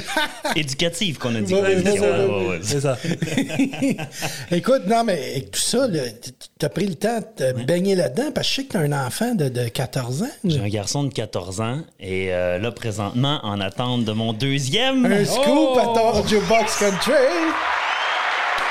Éducative 0.56 1.18
qu'on 1.18 1.34
a 1.36 1.40
dit. 1.40 1.54
Ouais, 1.54 1.60
ouais, 1.60 1.74
l'émission, 1.76 2.48
ouais. 2.48 2.58
C'est 2.62 2.80
ça. 2.80 2.98
Écoute, 4.50 4.82
non, 4.86 5.04
mais 5.04 5.12
avec 5.36 5.50
tout 5.52 5.60
ça, 5.60 5.86
là, 5.86 6.02
t- 6.08 6.30
t'as 6.58 6.68
pris 6.68 6.86
le 6.86 6.94
temps 6.96 7.18
de 7.20 7.52
te 7.52 7.62
baigner 7.64 7.94
là-dedans 7.94 8.30
parce 8.34 8.48
que 8.48 8.54
je 8.54 8.56
sais 8.60 8.66
que 8.66 8.72
t'as 8.72 8.80
un 8.80 9.06
enfant 9.06 9.34
de, 9.34 9.48
de 9.48 9.68
14 9.68 10.22
ans. 10.24 10.30
J'ai 10.44 10.60
un 10.60 10.68
garçon 10.68 11.04
de 11.04 11.12
14 11.12 11.60
ans 11.60 11.80
et 12.00 12.32
euh, 12.32 12.58
là, 12.58 12.72
présentement, 12.72 13.40
en 13.44 13.60
attente 13.60 14.04
de 14.04 14.12
mon 14.12 14.32
deuxième. 14.32 15.06
Un 15.06 15.24
scoop 15.24 15.78
à 15.78 15.84
ton 15.94 16.26
Jukebox 16.26 16.76
Country. 16.78 17.12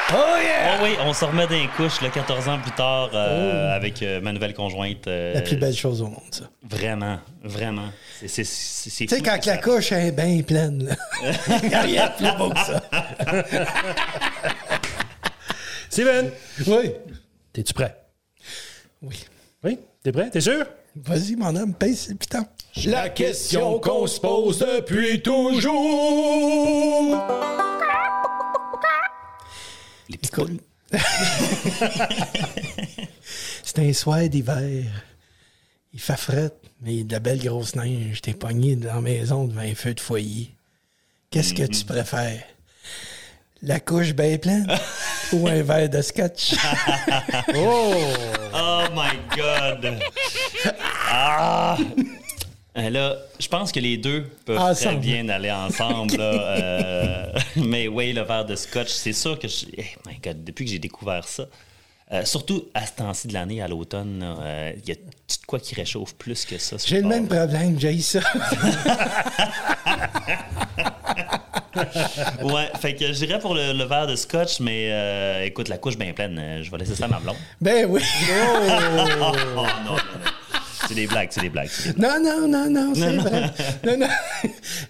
Oh 0.09 0.37
yeah! 0.41 0.77
Oh 0.79 0.83
oui, 0.85 0.91
on 1.05 1.11
se 1.13 1.25
remet 1.25 1.47
d'un 1.47 1.67
couche 1.75 1.99
le 2.01 2.09
14 2.09 2.47
ans 2.47 2.59
plus 2.59 2.71
tard 2.71 3.09
euh, 3.13 3.75
avec 3.75 4.01
euh, 4.01 4.21
ma 4.21 4.31
nouvelle 4.31 4.53
conjointe. 4.53 5.05
euh, 5.07 5.33
La 5.33 5.41
plus 5.41 5.57
belle 5.57 5.75
chose 5.75 6.01
au 6.01 6.05
monde, 6.07 6.21
ça. 6.31 6.45
Vraiment, 6.69 7.19
vraiment. 7.43 7.89
Tu 8.19 8.27
sais, 8.45 9.21
quand 9.21 9.45
la 9.45 9.57
couche 9.57 9.91
est 9.91 10.11
bien 10.13 10.41
pleine, 10.43 10.85
là. 10.85 10.95
Il 11.63 11.69
n'y 11.69 11.75
a 11.75 11.81
rien 11.81 12.07
de 12.07 12.13
plus 12.15 12.37
beau 12.37 12.49
que 12.51 12.59
ça. 12.59 12.81
Steven, 15.89 16.31
Oui. 16.67 16.91
t'es-tu 17.51 17.73
prêt? 17.73 17.95
Oui. 19.01 19.25
Oui? 19.63 19.77
T'es 20.03 20.11
prêt? 20.13 20.29
T'es 20.29 20.41
sûr? 20.41 20.65
Vas-y, 20.95 21.35
mon 21.35 21.53
homme, 21.55 21.73
pèse 21.73 22.07
le 22.09 22.15
piton. 22.15 22.45
La 22.85 23.09
question 23.09 23.79
qu'on 23.79 24.07
se 24.07 24.19
pose 24.21 24.59
depuis 24.59 25.21
toujours. 25.21 25.75
Écoute. 30.09 30.61
C'est 33.63 33.79
un 33.79 33.93
soir 33.93 34.27
d'hiver. 34.29 34.85
Il 35.93 35.99
fait 35.99 36.17
fret, 36.17 36.51
mais 36.81 36.93
il 36.93 36.97
y 36.99 37.01
a 37.01 37.03
de 37.05 37.11
la 37.13 37.19
belle 37.19 37.43
grosse 37.43 37.75
neige. 37.75 38.21
T'es 38.21 38.33
pogné 38.33 38.75
dans 38.75 38.95
la 38.95 39.01
maison 39.01 39.45
devant 39.45 39.61
un 39.61 39.75
feu 39.75 39.93
de 39.93 39.99
foyer. 39.99 40.51
Qu'est-ce 41.29 41.53
que 41.53 41.63
tu 41.63 41.83
préfères? 41.83 42.43
La 43.61 43.79
couche 43.79 44.13
bien 44.13 44.37
pleine 44.37 44.67
ou 45.33 45.47
un 45.47 45.63
verre 45.63 45.89
de 45.89 46.01
scotch? 46.01 46.55
Oh 48.59 48.83
my 48.93 49.19
God! 49.35 49.99
Ah! 51.09 51.77
Euh, 52.77 52.89
Là, 52.91 53.15
je 53.39 53.47
pense 53.47 53.71
que 53.71 53.79
les 53.79 53.97
deux 53.97 54.23
peuvent 54.45 54.55
très 54.57 54.69
Ensemble. 54.87 54.99
bien 54.99 55.27
aller 55.29 55.51
ensemble. 55.51 56.15
là, 56.17 56.23
euh, 56.33 57.25
mais 57.55 57.87
oui, 57.87 58.13
le 58.13 58.21
verre 58.21 58.45
de 58.45 58.55
scotch, 58.55 58.89
c'est 58.89 59.13
sûr 59.13 59.37
que 59.39 59.47
je. 59.47 59.65
eh, 59.77 59.85
my 60.05 60.17
God, 60.23 60.43
depuis 60.43 60.65
que 60.65 60.71
j'ai 60.71 60.79
découvert 60.79 61.27
ça, 61.27 61.45
euh, 62.13 62.23
surtout 62.23 62.65
à 62.73 62.85
ce 62.85 62.93
temps-ci 62.93 63.27
de 63.27 63.33
l'année, 63.33 63.61
à 63.61 63.67
l'automne, 63.67 64.23
euh, 64.23 64.71
il 64.81 64.87
y 64.89 64.91
a 64.91 64.95
tout 64.95 65.01
de 65.41 65.45
quoi 65.47 65.59
qui 65.59 65.75
réchauffe 65.75 66.13
plus 66.15 66.45
que 66.45 66.57
ça. 66.57 66.77
J'ai 66.85 67.01
le 67.01 67.07
même 67.07 67.27
problème, 67.27 67.79
j'ai 67.79 67.99
ça. 67.99 68.19
Ouais, 72.41 72.69
fait 72.79 72.95
que 72.95 73.05
je 73.07 73.25
dirais 73.25 73.37
pour 73.39 73.53
le, 73.53 73.71
le 73.73 73.83
verre 73.83 74.07
de 74.07 74.15
scotch, 74.15 74.59
mais 74.59 74.89
euh, 74.91 75.43
écoute, 75.45 75.67
la 75.69 75.77
couche 75.77 75.95
bien 75.97 76.11
pleine, 76.11 76.59
je 76.63 76.71
vais 76.71 76.77
laisser 76.79 76.95
ça 76.95 77.05
à 77.05 77.07
ma 77.07 77.19
blonde. 77.19 77.35
ben 77.61 77.85
oui. 77.87 78.01
Oh 78.31 78.67
non, 79.19 79.31
non, 79.55 79.63
non. 79.85 79.95
C'est 80.87 80.95
des 80.95 81.07
blagues, 81.07 81.27
c'est 81.31 81.41
des 81.41 81.49
blagues. 81.49 81.69
Non, 81.97 82.19
non, 82.21 82.47
non, 82.47 82.69
non, 82.69 82.93
c'est 82.95 83.15
vrai. 83.17 83.43
Non, 83.85 83.97
non. 83.97 84.07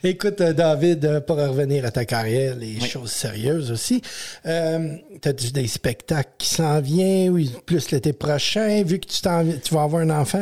Écoute, 0.03 0.41
euh, 0.41 0.53
David, 0.53 1.03
euh, 1.05 1.21
pour 1.21 1.37
revenir 1.37 1.85
à 1.85 1.91
ta 1.91 2.05
carrière, 2.05 2.55
les 2.55 2.79
choses 2.79 3.11
sérieuses 3.11 3.71
aussi, 3.71 4.01
euh, 4.45 4.95
tu 5.21 5.29
as 5.29 5.33
des 5.33 5.67
spectacles 5.67 6.29
qui 6.37 6.49
s'en 6.49 6.79
viennent, 6.81 7.29
oui, 7.31 7.51
plus 7.65 7.91
l'été 7.91 8.13
prochain, 8.13 8.83
vu 8.83 8.99
que 8.99 9.07
tu, 9.07 9.73
vas 9.73 9.81
avoir 9.83 10.01
un 10.03 10.09
enfant, 10.11 10.39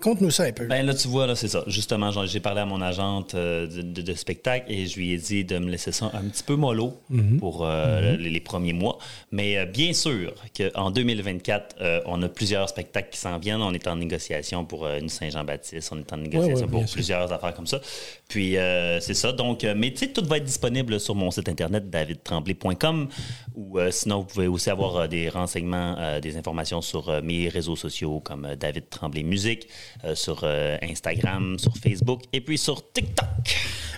conte-nous 0.00 0.30
ça 0.30 0.44
un 0.44 0.52
peu. 0.52 0.66
Ben 0.66 0.84
là, 0.86 0.94
tu 0.94 1.08
vois, 1.08 1.26
là, 1.26 1.34
c'est 1.36 1.48
ça. 1.48 1.62
Justement, 1.66 2.10
j'ai 2.26 2.40
parlé 2.40 2.60
à 2.60 2.66
mon 2.66 2.80
agente 2.80 3.34
euh, 3.34 3.66
de, 3.66 3.82
de- 3.82 4.02
de 4.02 4.14
spectacle 4.14 4.66
et 4.72 4.86
je 4.86 4.96
lui 4.96 5.12
ai 5.12 5.16
dit 5.18 5.44
de 5.44 5.58
me 5.58 5.70
laisser 5.70 5.92
ça 5.92 6.10
un 6.14 6.22
petit 6.28 6.42
peu 6.42 6.54
mollo 6.56 6.94
pour 7.38 7.66
euh, 7.66 8.16
les, 8.16 8.30
les 8.30 8.40
premiers 8.40 8.72
mois. 8.72 8.98
Mais 9.32 9.66
bien 9.66 9.92
sûr 9.92 10.32
qu'en 10.56 10.90
2024, 10.90 11.76
euh, 11.80 12.00
on 12.06 12.22
a 12.22 12.28
plusieurs 12.28 12.68
spectacles 12.68 13.10
qui 13.10 13.18
s'en 13.18 13.38
viennent. 13.38 13.60
On 13.62 13.72
est 13.74 13.86
en 13.88 13.96
négociation 13.96 14.64
pour 14.64 14.85
euh, 14.86 14.98
une 15.00 15.08
Saint-Jean-Baptiste, 15.08 15.90
on 15.92 15.98
est 15.98 16.12
en 16.12 16.16
négociation 16.16 16.54
Ouais, 16.54 16.62
ouais, 16.62 16.66
bien 16.68 16.78
pour 16.80 16.88
sûr. 16.88 16.94
plusieurs 16.94 17.32
affaires 17.32 17.54
comme 17.54 17.66
ça. 17.66 17.80
Puis 18.28 18.56
euh, 18.56 19.00
c'est 19.00 19.14
ça. 19.14 19.32
Donc, 19.32 19.64
euh, 19.64 19.74
mais 19.76 19.90
tu 19.92 19.98
sais, 19.98 20.06
tout 20.08 20.24
va 20.24 20.38
être 20.38 20.44
disponible 20.44 20.98
sur 21.00 21.14
mon 21.14 21.30
site 21.30 21.48
internet 21.48 21.90
davidtremblay.com 21.90 23.08
ou 23.54 23.78
euh, 23.78 23.90
sinon, 23.90 24.20
vous 24.20 24.24
pouvez 24.26 24.46
aussi 24.46 24.70
avoir 24.70 24.96
euh, 24.96 25.06
des 25.06 25.28
renseignements, 25.28 25.96
euh, 25.98 26.20
des 26.20 26.36
informations 26.36 26.80
sur 26.82 27.08
euh, 27.08 27.20
mes 27.22 27.48
réseaux 27.48 27.76
sociaux 27.76 28.20
comme 28.20 28.44
euh, 28.44 28.56
David 28.56 28.88
Tremblay 28.90 29.22
Musique, 29.22 29.68
euh, 30.04 30.14
sur 30.14 30.40
euh, 30.42 30.76
Instagram, 30.82 31.58
sur 31.58 31.76
Facebook 31.76 32.22
et 32.32 32.40
puis 32.40 32.58
sur 32.58 32.92
TikTok. 32.92 33.26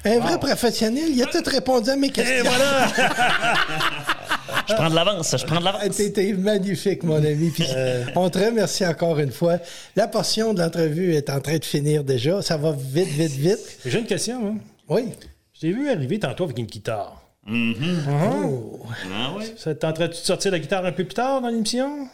un 0.05 0.19
vrai 0.21 0.39
professionnel, 0.39 1.09
il 1.11 1.23
a 1.23 1.27
tout 1.27 1.43
répondu 1.47 1.91
à 1.91 1.97
mes 1.97 2.11
questions. 2.11 2.37
Et 2.37 2.43
voilà! 2.43 2.89
Je 4.69 4.75
prends 4.75 4.91
de 4.91 4.95
l'avance, 4.95 5.35
je 5.39 5.45
prends 5.47 5.61
de 5.61 5.65
l'avance. 5.65 5.97
T'es 5.97 6.13
t'es 6.13 6.33
magnifique, 6.35 7.03
mon 7.03 7.17
ami. 7.17 7.51
Puis 7.51 7.65
Euh. 7.77 8.05
on 8.17 8.29
te 8.29 8.39
remercie 8.39 8.85
encore 8.87 9.19
une 9.19 9.31
fois. 9.33 9.59
La 9.97 10.09
portion 10.09 10.53
de 10.55 10.61
l'entrevue 10.61 11.15
est 11.15 11.31
en 11.31 11.41
train 11.41 11.57
de 11.59 11.65
finir 11.65 12.05
déjà. 12.05 12.43
Ça 12.43 12.57
va 12.57 12.73
vite, 12.73 13.09
vite, 13.09 13.33
vite. 13.33 13.79
J'ai 13.87 13.99
une 14.01 14.07
question. 14.07 14.47
Hein? 14.47 14.59
Oui. 14.89 15.11
Je 15.55 15.61
t'ai 15.61 15.73
vu 15.73 15.89
arriver 15.91 16.19
tantôt 16.19 16.45
avec 16.45 16.59
une 16.59 16.67
guitare. 16.67 17.23
Oh. 17.51 18.81
Ah 19.13 19.35
ouais? 19.39 19.55
Ça 19.57 19.75
tenterait-tu 19.75 20.21
de 20.21 20.27
sortir 20.27 20.53
la 20.53 20.59
guitare 20.59 20.85
un 20.85 20.93
peu 20.93 21.05
plus 21.05 21.15
tard 21.15 21.41
dans 21.41 21.49
l'émission? 21.49 22.07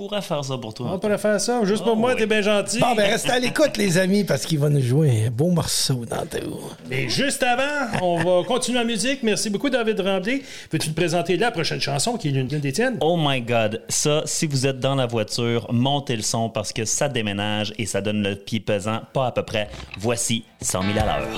Pourrais 0.00 0.22
faire 0.22 0.42
ça 0.42 0.56
pour 0.56 0.72
toi. 0.72 0.92
On 0.94 0.98
pourrait 0.98 1.18
faire 1.18 1.38
ça. 1.38 1.62
Juste 1.64 1.82
pour 1.84 1.92
Oh, 1.92 1.96
moi, 1.96 2.12
oui. 2.12 2.16
t'es 2.18 2.24
bien 2.26 2.40
gentil. 2.40 2.78
Bon, 2.78 2.94
ben 2.94 3.10
restez 3.10 3.32
à 3.32 3.38
l'écoute, 3.38 3.76
les 3.76 3.98
amis, 3.98 4.24
parce 4.24 4.46
qu'il 4.46 4.58
va 4.58 4.70
nous 4.70 4.80
jouer 4.80 5.26
un 5.26 5.30
beau 5.30 5.50
morceau 5.50 6.06
dans 6.06 6.24
tout. 6.24 6.58
Mais 6.88 7.10
juste 7.10 7.42
avant, 7.42 7.98
on 8.00 8.16
va 8.16 8.42
continuer 8.48 8.78
la 8.78 8.84
musique. 8.86 9.22
Merci 9.22 9.50
beaucoup, 9.50 9.68
David 9.68 10.00
Ramblé. 10.00 10.42
Veux-tu 10.72 10.88
te 10.88 10.94
présenter 10.96 11.36
la 11.36 11.50
prochaine 11.50 11.82
chanson 11.82 12.16
qui 12.16 12.28
est 12.28 12.30
l'une 12.30 12.46
des 12.46 12.72
tiennes? 12.72 12.96
Oh 13.02 13.18
my 13.20 13.42
God, 13.42 13.82
ça, 13.90 14.22
si 14.24 14.46
vous 14.46 14.66
êtes 14.66 14.80
dans 14.80 14.94
la 14.94 15.04
voiture, 15.04 15.66
montez 15.70 16.16
le 16.16 16.22
son 16.22 16.48
parce 16.48 16.72
que 16.72 16.86
ça 16.86 17.10
déménage 17.10 17.74
et 17.76 17.84
ça 17.84 18.00
donne 18.00 18.22
le 18.22 18.36
pied 18.36 18.60
pesant, 18.60 19.02
pas 19.12 19.26
à 19.26 19.32
peu 19.32 19.42
près. 19.42 19.68
Voici 19.98 20.44
100 20.62 20.80
000 20.82 20.92
à 20.98 21.04
l'heure. 21.04 21.28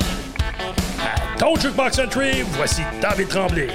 Ton 1.37 1.57
Jukebox 1.57 1.97
Country, 1.97 2.43
voici 2.53 2.83
David 3.01 3.27
Tremblay. 3.27 3.67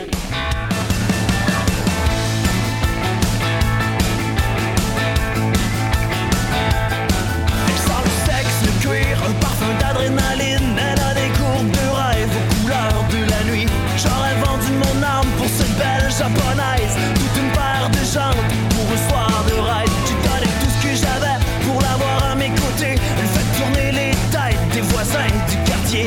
Parfum 9.98 10.12
d'adrénaline. 10.12 10.78
Elle 10.78 11.00
a 11.00 11.14
des 11.14 11.30
courbes 11.38 11.72
de 11.72 11.88
rêve 11.90 12.30
aux 12.30 12.62
couleurs 12.62 13.04
de 13.10 13.30
la 13.30 13.52
nuit. 13.52 13.68
J'aurais 13.98 14.36
vendu 14.46 14.72
mon 14.74 15.04
âme 15.04 15.28
pour 15.38 15.48
cette 15.48 15.76
belle 15.78 16.10
japonaise. 16.10 16.96
Toute 17.16 17.42
une 17.42 17.52
paire 17.52 17.90
de 17.92 18.04
jambes 18.06 18.46
pour 18.70 18.86
un 18.94 19.10
soir 19.10 19.46
de 19.48 19.54
ride. 19.54 19.92
J'ai 20.08 20.16
donné 20.28 20.52
tout 20.62 20.70
ce 20.70 20.88
que 20.88 20.96
j'avais 20.96 21.38
pour 21.66 21.82
l'avoir 21.82 22.32
à 22.32 22.36
mes 22.36 22.50
côtés. 22.50 22.96
Elle 23.20 23.28
fait 23.28 23.50
tourner 23.58 23.92
les 23.92 24.12
têtes 24.32 24.70
des 24.74 24.82
voisins 24.82 25.32
du 25.50 25.58
quartier. 25.70 26.06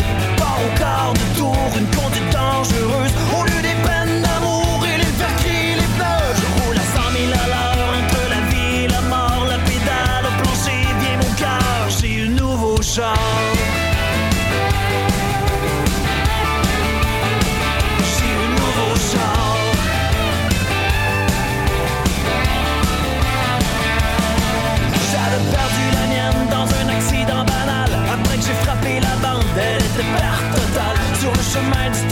so 31.50 31.60
meinst 31.62 32.09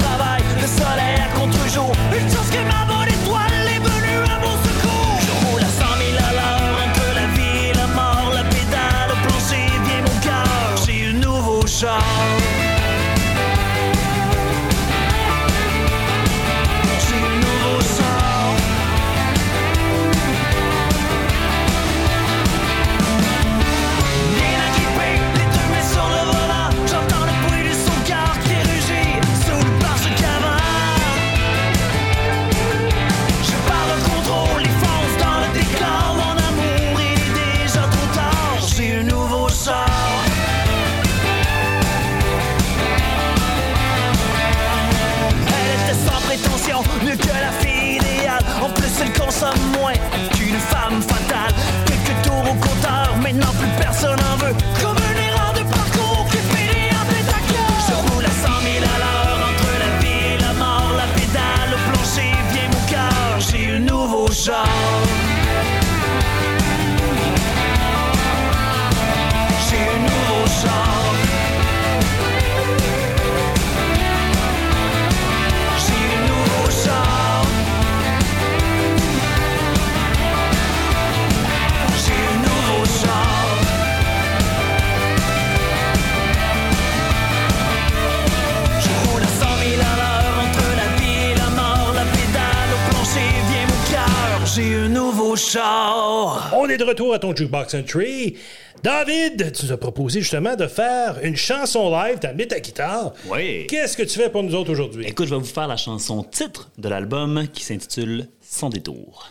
retour 96.99 97.15
à 97.15 97.19
ton 97.21 97.35
Jukebox 97.35 97.75
Entry. 97.75 98.35
David, 98.83 99.53
tu 99.53 99.67
nous 99.67 99.73
as 99.73 99.77
proposé 99.77 100.21
justement 100.21 100.57
de 100.57 100.67
faire 100.67 101.19
une 101.23 101.37
chanson 101.37 101.93
live, 101.93 102.19
t'as 102.21 102.33
mis 102.33 102.49
ta 102.49 102.59
guitare. 102.59 103.13
Oui. 103.31 103.69
Qu'est-ce 103.69 103.97
que 103.97 104.03
tu 104.03 104.19
fais 104.19 104.31
pour 104.31 104.43
nous 104.43 104.57
autres 104.57 104.73
aujourd'hui? 104.73 105.07
Écoute, 105.07 105.27
je 105.27 105.35
vais 105.35 105.41
vous 105.41 105.47
faire 105.47 105.69
la 105.69 105.77
chanson 105.77 106.25
titre 106.25 106.71
de 106.77 106.89
l'album 106.89 107.47
qui 107.53 107.63
s'intitule 107.63 108.27
Sans 108.41 108.69
détour. 108.69 109.31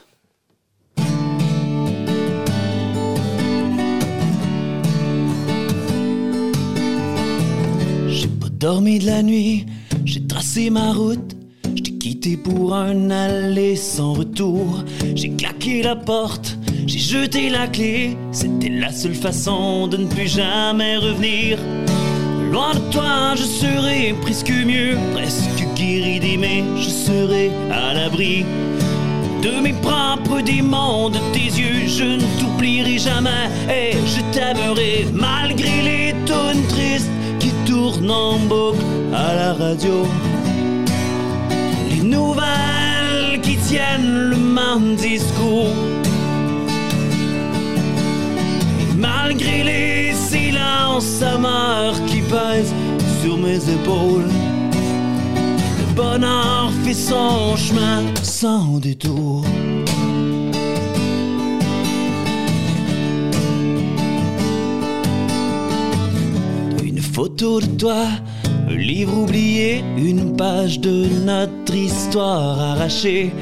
J'ai 8.07 8.27
pas 8.27 8.49
dormi 8.49 8.99
de 8.99 9.07
la 9.07 9.23
nuit, 9.23 9.65
j'ai 10.05 10.25
tracé 10.25 10.69
ma 10.69 10.93
route. 10.93 11.35
Je 11.75 11.83
t'ai 11.83 11.91
quitté 11.91 12.37
pour 12.37 12.73
un 12.73 13.11
aller 13.11 13.75
sans 13.75 14.13
retour. 14.13 14.85
J'ai 15.15 15.31
claqué 15.31 15.83
la 15.83 15.97
porte, 15.97 16.57
j'ai 16.87 16.99
jeté 16.99 17.49
la 17.49 17.67
clé. 17.67 18.17
C'était 18.31 18.69
la 18.69 18.91
seule 18.91 19.13
façon 19.13 19.87
de 19.87 19.97
ne 19.97 20.07
plus 20.07 20.27
jamais 20.27 20.97
revenir. 20.97 21.59
Loin 22.51 22.73
de 22.73 22.79
toi, 22.91 23.35
je 23.35 23.43
serai 23.43 24.15
presque 24.21 24.49
mieux, 24.49 24.97
presque 25.13 25.63
guéri 25.75 26.19
d'aimer. 26.19 26.63
Je 26.77 26.89
serai 26.89 27.51
à 27.71 27.93
l'abri 27.93 28.45
de 29.43 29.61
mes 29.61 29.73
propres 29.73 30.41
démons, 30.41 31.09
de 31.09 31.19
tes 31.33 31.51
yeux. 31.59 31.87
Je 31.87 32.03
ne 32.03 32.39
t'oublierai 32.39 32.97
jamais 32.97 33.49
et 33.69 33.91
je 34.05 34.21
t'aimerai 34.31 35.07
malgré 35.13 35.81
les 35.81 36.15
tonnes 36.25 36.65
tristes 36.69 37.11
qui 37.39 37.51
tournent 37.65 38.09
en 38.09 38.39
boucle 38.39 38.85
à 39.13 39.35
la 39.35 39.53
radio. 39.53 40.05
Les 41.89 42.01
nouvelles 42.01 43.41
qui 43.41 43.57
tiennent 43.57 44.29
le 44.29 44.37
même 44.37 44.95
discours. 44.95 45.96
Malgré 49.27 49.61
les 49.63 50.13
silences 50.13 51.21
amers 51.21 51.99
qui 52.05 52.21
pèsent 52.21 52.73
sur 53.21 53.37
mes 53.37 53.57
épaules, 53.77 54.29
le 55.79 55.93
bonheur 55.93 56.71
fait 56.83 56.93
son 56.93 57.57
chemin 57.57 58.03
sans 58.23 58.79
détour. 58.79 59.43
Une 66.81 67.01
photo 67.01 67.59
de 67.59 67.65
toi, 67.65 68.05
un 68.69 68.75
livre 68.77 69.17
oublié, 69.23 69.83
une 69.97 70.37
page 70.37 70.79
de 70.79 71.05
notre 71.25 71.75
histoire 71.75 72.59
arrachée. 72.61 73.33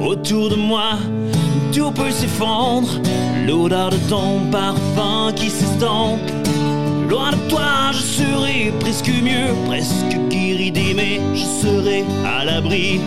Autour 0.00 0.50
de 0.50 0.56
moi, 0.56 0.98
tout 1.72 1.92
peut 1.92 2.10
s'effondre, 2.10 2.88
l'odeur 3.46 3.90
de 3.90 3.96
ton 4.08 4.40
parfum 4.50 5.32
qui 5.34 5.50
s'estompe. 5.50 6.20
Loin 7.08 7.32
de 7.32 7.48
toi, 7.48 7.90
je 7.92 7.98
serai 7.98 8.72
presque 8.80 9.08
mieux, 9.08 9.54
presque 9.66 10.16
guéri 10.28 10.70
d'aimer, 10.70 11.20
je 11.34 11.44
serai 11.62 12.04
à 12.24 12.44
l'abri 12.44 13.00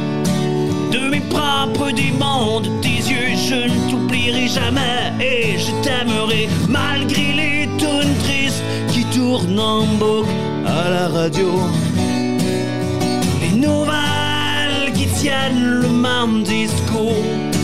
de 0.93 1.09
mes 1.09 1.21
propres 1.21 1.91
démons, 1.91 2.59
de 2.59 2.69
tes 2.81 3.01
yeux, 3.11 3.35
je 3.49 3.67
ne 3.67 3.89
t'oublierai 3.89 4.47
jamais 4.47 5.11
et 5.19 5.57
je 5.57 5.71
t'aimerai 5.81 6.47
malgré 6.69 7.33
les 7.33 7.67
tonnes 7.79 8.15
tristes 8.23 8.63
qui 8.89 9.03
tournent 9.05 9.59
en 9.59 9.85
boucle 9.97 10.29
à 10.67 10.89
la 10.89 11.07
radio. 11.07 11.49
Les 13.41 13.57
nouvelles 13.57 14.93
qui 14.93 15.07
tiennent 15.07 15.81
le 15.81 15.89
même 15.89 16.43
discours. 16.43 17.62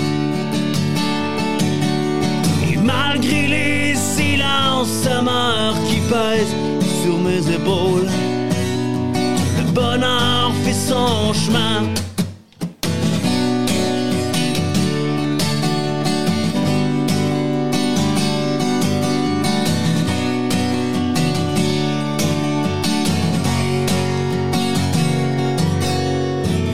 Malgré 2.92 3.48
les 3.48 3.96
silences 3.96 5.06
amers 5.18 5.76
qui 5.88 6.00
pèsent 6.14 6.56
sur 7.02 7.18
mes 7.28 7.44
épaules, 7.58 8.10
le 9.58 9.72
bonheur 9.72 10.52
fait 10.64 10.74
son 10.74 11.34
chemin. 11.34 11.80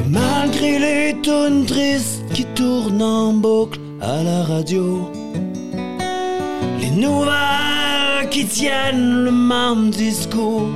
Malgré 0.09 0.79
les 0.79 1.21
tonnes 1.21 1.65
tristes 1.65 2.23
qui 2.33 2.45
tournent 2.59 3.01
en 3.01 3.33
boucle 3.33 3.79
à 4.01 4.23
la 4.23 4.43
radio, 4.43 5.14
les 6.85 6.91
nouvelles 6.91 8.29
qui 8.29 8.45
tiennent 8.45 9.23
le 9.23 9.31
même 9.31 9.89
discours. 9.89 10.69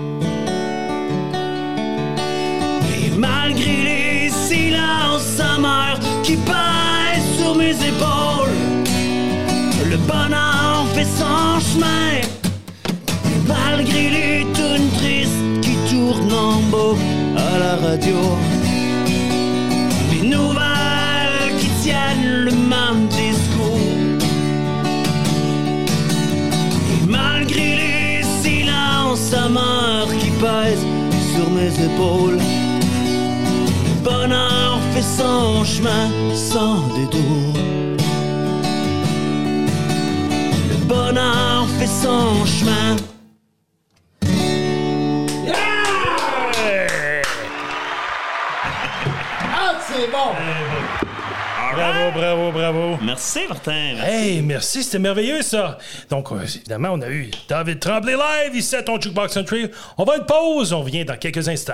Et 2.96 3.10
malgré 3.16 3.76
les 3.90 4.30
silences 4.30 5.40
amers 5.40 6.00
qui 6.24 6.36
pèsent 6.36 7.32
sur 7.38 7.56
mes 7.56 7.76
épaules, 7.92 8.58
le 9.92 9.98
bonheur 9.98 10.86
fait 10.96 11.10
son 11.20 11.60
chemin. 11.70 12.14
Malgré 13.48 14.04
les 14.18 14.48
tonnes 14.58 14.90
tristes 14.98 15.62
qui 15.62 15.76
tournent 15.92 16.34
en 16.34 16.60
boucle 16.72 17.02
à 17.38 17.52
la 17.64 17.76
radio. 17.88 18.20
Les 20.12 20.28
nouvelles 20.28 21.52
qui 21.60 21.70
tiennent 21.84 22.46
le 22.46 22.52
même 22.52 23.08
discours. 23.10 23.29
Sur 30.40 31.50
mes 31.50 31.68
épaules, 31.68 32.38
le 32.38 33.94
bonheur 34.04 34.80
fait 34.94 35.02
son 35.02 35.66
chemin 35.66 36.10
sans 36.34 36.88
détour. 36.96 37.54
Le 40.70 40.78
bonheur 40.86 41.68
fait 41.78 41.88
son 41.88 42.46
chemin. 42.46 42.96
Ah, 49.54 49.74
c'est 49.88 50.10
bon! 50.10 50.99
Bravo, 51.80 52.12
bravo, 52.12 52.52
bravo. 52.52 52.98
Merci, 53.02 53.40
Martin. 53.48 53.94
Merci. 53.96 54.12
Hey, 54.12 54.42
merci, 54.42 54.84
c'était 54.84 55.00
merveilleux 55.00 55.42
ça. 55.42 55.78
Donc, 56.10 56.32
euh, 56.32 56.42
évidemment, 56.44 56.90
on 56.92 57.02
a 57.02 57.10
eu 57.10 57.32
David 57.48 57.80
Tremblay 57.80 58.16
live 58.16 58.56
ici 58.56 58.76
à 58.76 58.84
ton 58.84 59.00
Jukebox 59.00 59.34
Country. 59.34 59.70
On 59.98 60.04
va 60.04 60.18
une 60.18 60.26
pause, 60.26 60.74
on 60.74 60.82
revient 60.82 61.06
dans 61.06 61.16
quelques 61.16 61.48
instants. 61.48 61.74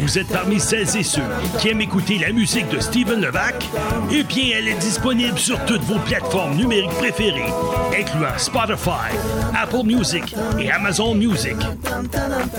Vous 0.00 0.18
êtes 0.18 0.28
parmi 0.28 0.60
celles 0.60 0.96
et 0.96 1.02
ceux 1.02 1.22
qui 1.58 1.68
aiment 1.68 1.80
écouter 1.80 2.18
la 2.18 2.30
musique 2.30 2.68
de 2.68 2.78
Steven 2.78 3.20
Levac? 3.20 3.66
Eh 4.12 4.22
bien, 4.22 4.56
elle 4.56 4.68
est 4.68 4.78
disponible 4.78 5.38
sur 5.38 5.58
toutes 5.64 5.82
vos 5.82 5.98
plateformes 5.98 6.56
numériques 6.56 6.90
préférées, 6.90 7.52
incluant 7.98 8.36
Spotify, 8.36 9.16
Apple 9.60 9.84
Music 9.84 10.36
et 10.60 10.70
Amazon 10.70 11.14
Music. 11.14 11.56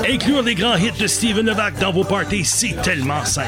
Inclure 0.09 0.41
les 0.43 0.55
grands 0.55 0.75
hits 0.75 0.91
de 0.99 1.07
Steven 1.07 1.45
Levac 1.45 1.79
dans 1.79 1.93
vos 1.93 2.03
parties, 2.03 2.43
c'est 2.43 2.75
tellement 2.81 3.23
simple. 3.23 3.47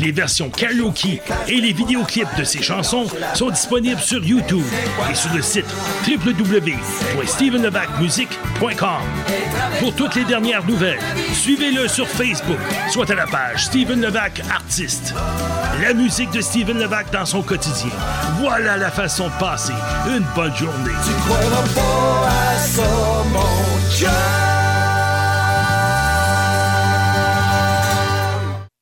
Les 0.00 0.10
versions 0.12 0.50
karaoke 0.50 1.20
et 1.46 1.60
les 1.60 1.72
vidéoclips 1.72 2.36
de 2.38 2.44
ses 2.44 2.62
chansons 2.62 3.06
sont 3.34 3.50
disponibles 3.50 4.00
sur 4.00 4.24
YouTube 4.24 4.64
et 5.10 5.14
sur 5.14 5.32
le 5.32 5.42
site 5.42 5.66
www.stevenlevacmusic.com. 6.08 9.02
Pour 9.80 9.94
toutes 9.94 10.14
les 10.14 10.24
dernières 10.24 10.64
nouvelles, 10.66 10.98
suivez-le 11.32 11.86
sur 11.86 12.08
Facebook, 12.08 12.56
soit 12.90 13.10
à 13.10 13.14
la 13.14 13.26
page 13.26 13.66
Steven 13.66 14.00
Levac 14.00 14.42
Artiste. 14.50 15.14
La 15.82 15.94
musique 15.94 16.30
de 16.30 16.40
Steven 16.40 16.78
Levac 16.78 17.12
dans 17.12 17.26
son 17.26 17.42
quotidien. 17.42 17.90
Voilà 18.40 18.76
la 18.76 18.90
façon 18.90 19.28
de 19.28 19.38
passer 19.38 19.72
une 20.08 20.24
bonne 20.34 20.54
journée. 20.54 20.92
croiras 21.24 21.68
pas 21.74 22.28
à 22.28 22.58
ça, 22.58 23.24
mon 23.32 23.98
cœur. 23.98 24.56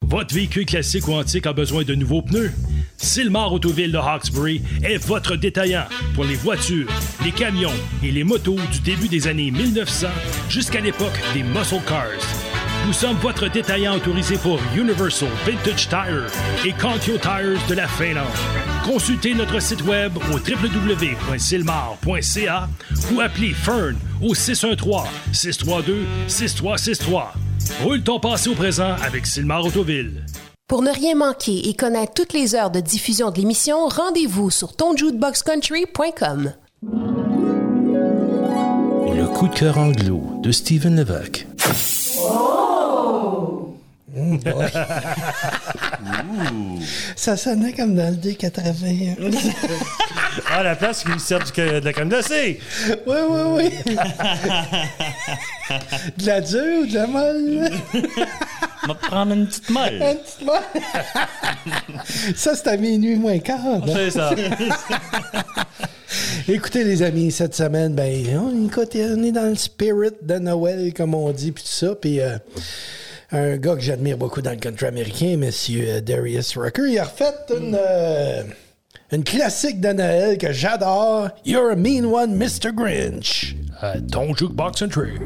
Votre 0.02 0.34
véhicule 0.34 0.66
classique 0.66 1.08
ou 1.08 1.14
antique 1.14 1.46
a 1.46 1.52
besoin 1.52 1.82
de 1.82 1.94
nouveaux 1.94 2.22
pneus? 2.22 2.52
Silmar 2.96 3.52
Autoville 3.52 3.90
de 3.90 3.98
Hawkesbury 3.98 4.62
est 4.84 4.98
votre 4.98 5.36
détaillant 5.36 5.86
pour 6.14 6.24
les 6.24 6.36
voitures, 6.36 6.88
les 7.24 7.32
camions 7.32 7.72
et 8.02 8.10
les 8.12 8.22
motos 8.22 8.56
du 8.70 8.80
début 8.80 9.08
des 9.08 9.26
années 9.26 9.50
1900 9.50 10.06
jusqu'à 10.48 10.80
l'époque 10.80 11.20
des 11.34 11.42
muscle 11.42 11.80
cars. 11.86 12.43
Nous 12.86 12.92
sommes 12.92 13.16
votre 13.16 13.48
détaillant 13.48 13.96
autorisé 13.96 14.36
pour 14.36 14.60
Universal 14.76 15.30
Vintage 15.46 15.88
Tire 15.88 16.26
et 16.66 16.72
Contio 16.72 17.16
Tires 17.16 17.58
de 17.66 17.74
la 17.74 17.88
Finlande. 17.88 18.26
Consultez 18.84 19.32
notre 19.34 19.58
site 19.60 19.80
web 19.86 20.18
au 20.18 20.34
www.silmar.ca 20.34 22.68
ou 23.14 23.20
appelez 23.20 23.54
Fern 23.54 23.96
au 24.22 24.34
613-632-6363. 24.34 27.22
Roule 27.82 28.02
ton 28.02 28.20
passé 28.20 28.50
au 28.50 28.54
présent 28.54 28.96
avec 29.02 29.24
Silmar 29.24 29.64
Autoville. 29.64 30.26
Pour 30.68 30.82
ne 30.82 30.90
rien 30.90 31.14
manquer 31.14 31.66
et 31.68 31.74
connaître 31.74 32.12
toutes 32.12 32.34
les 32.34 32.54
heures 32.54 32.70
de 32.70 32.80
diffusion 32.80 33.30
de 33.30 33.38
l'émission, 33.38 33.88
rendez-vous 33.88 34.50
sur 34.50 34.76
tonjukeboxcountry.com. 34.76 36.52
Le 39.16 39.26
coup 39.26 39.48
de 39.48 39.54
cœur 39.54 39.78
anglo 39.78 40.34
de 40.42 40.52
Steven 40.52 40.96
Levac. 40.96 41.46
Mmh, 44.14 44.36
ouais. 44.46 44.70
Ça 47.16 47.36
sonnait 47.36 47.72
comme 47.72 47.94
dans 47.94 48.10
le 48.10 48.16
D80. 48.16 49.16
Ah, 50.50 50.64
la 50.64 50.74
place 50.74 51.04
qui 51.04 51.20
sert 51.20 51.38
du- 51.38 51.52
de 51.52 51.84
la 51.84 51.92
crème 51.92 52.08
glacée. 52.08 52.58
Oui, 53.06 53.16
oui, 53.30 53.40
oui. 53.54 53.70
de 56.18 56.26
la 56.26 56.40
dure 56.40 56.80
ou 56.82 56.86
de 56.86 56.94
la 56.94 57.06
molle? 57.06 57.70
On 58.84 58.88
va 58.88 58.94
prendre 58.94 59.32
une 59.32 59.46
petite 59.46 59.70
molle. 59.70 59.94
Une 59.94 60.16
petite 60.18 60.42
molle. 60.44 60.60
ça, 62.36 62.54
c'est 62.56 62.66
à 62.68 62.76
minuit 62.76 63.14
moins 63.16 63.38
quart. 63.38 63.60
hein? 63.64 63.80
C'est 63.86 64.10
ça. 64.10 64.32
Écoutez, 66.48 66.84
les 66.84 67.02
amis, 67.02 67.30
cette 67.32 67.54
semaine, 67.54 67.94
ben, 67.94 68.12
on, 68.36 68.66
écoute, 68.66 68.90
on 68.96 69.22
est 69.22 69.32
dans 69.32 69.48
le 69.48 69.54
spirit 69.56 70.10
de 70.20 70.34
Noël, 70.38 70.92
comme 70.94 71.14
on 71.14 71.30
dit, 71.30 71.52
puis 71.52 71.62
tout 71.64 71.70
ça. 71.70 71.94
Puis 71.94 72.20
euh, 72.20 72.36
un 73.32 73.56
gars 73.56 73.74
que 73.74 73.80
j'admire 73.80 74.16
beaucoup 74.18 74.42
dans 74.42 74.50
le 74.50 74.56
country 74.56 74.86
américain, 74.86 75.38
M. 75.40 75.50
Darius 76.02 76.56
Rucker, 76.56 76.90
il 76.90 76.98
a 76.98 77.04
refait 77.04 77.34
une, 77.50 77.76
euh, 77.78 78.42
une 79.12 79.24
classique 79.24 79.80
de 79.80 79.92
Noël 79.92 80.38
que 80.38 80.52
j'adore. 80.52 81.28
You're 81.44 81.70
a 81.72 81.76
mean 81.76 82.04
one, 82.06 82.36
Mr. 82.36 82.72
Grinch. 82.72 83.56
À 83.80 84.00
ton 84.00 84.34
jukebox 84.34 84.78
country. 84.78 85.18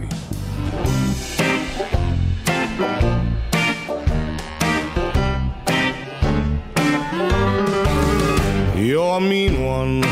You're 8.76 9.16
a 9.16 9.20
mean 9.20 9.64
one, 9.64 10.04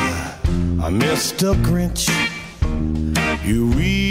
a 0.83 0.91
Mr. 0.91 1.55
Grinch. 1.63 2.09
You 3.45 3.67
really 3.67 4.06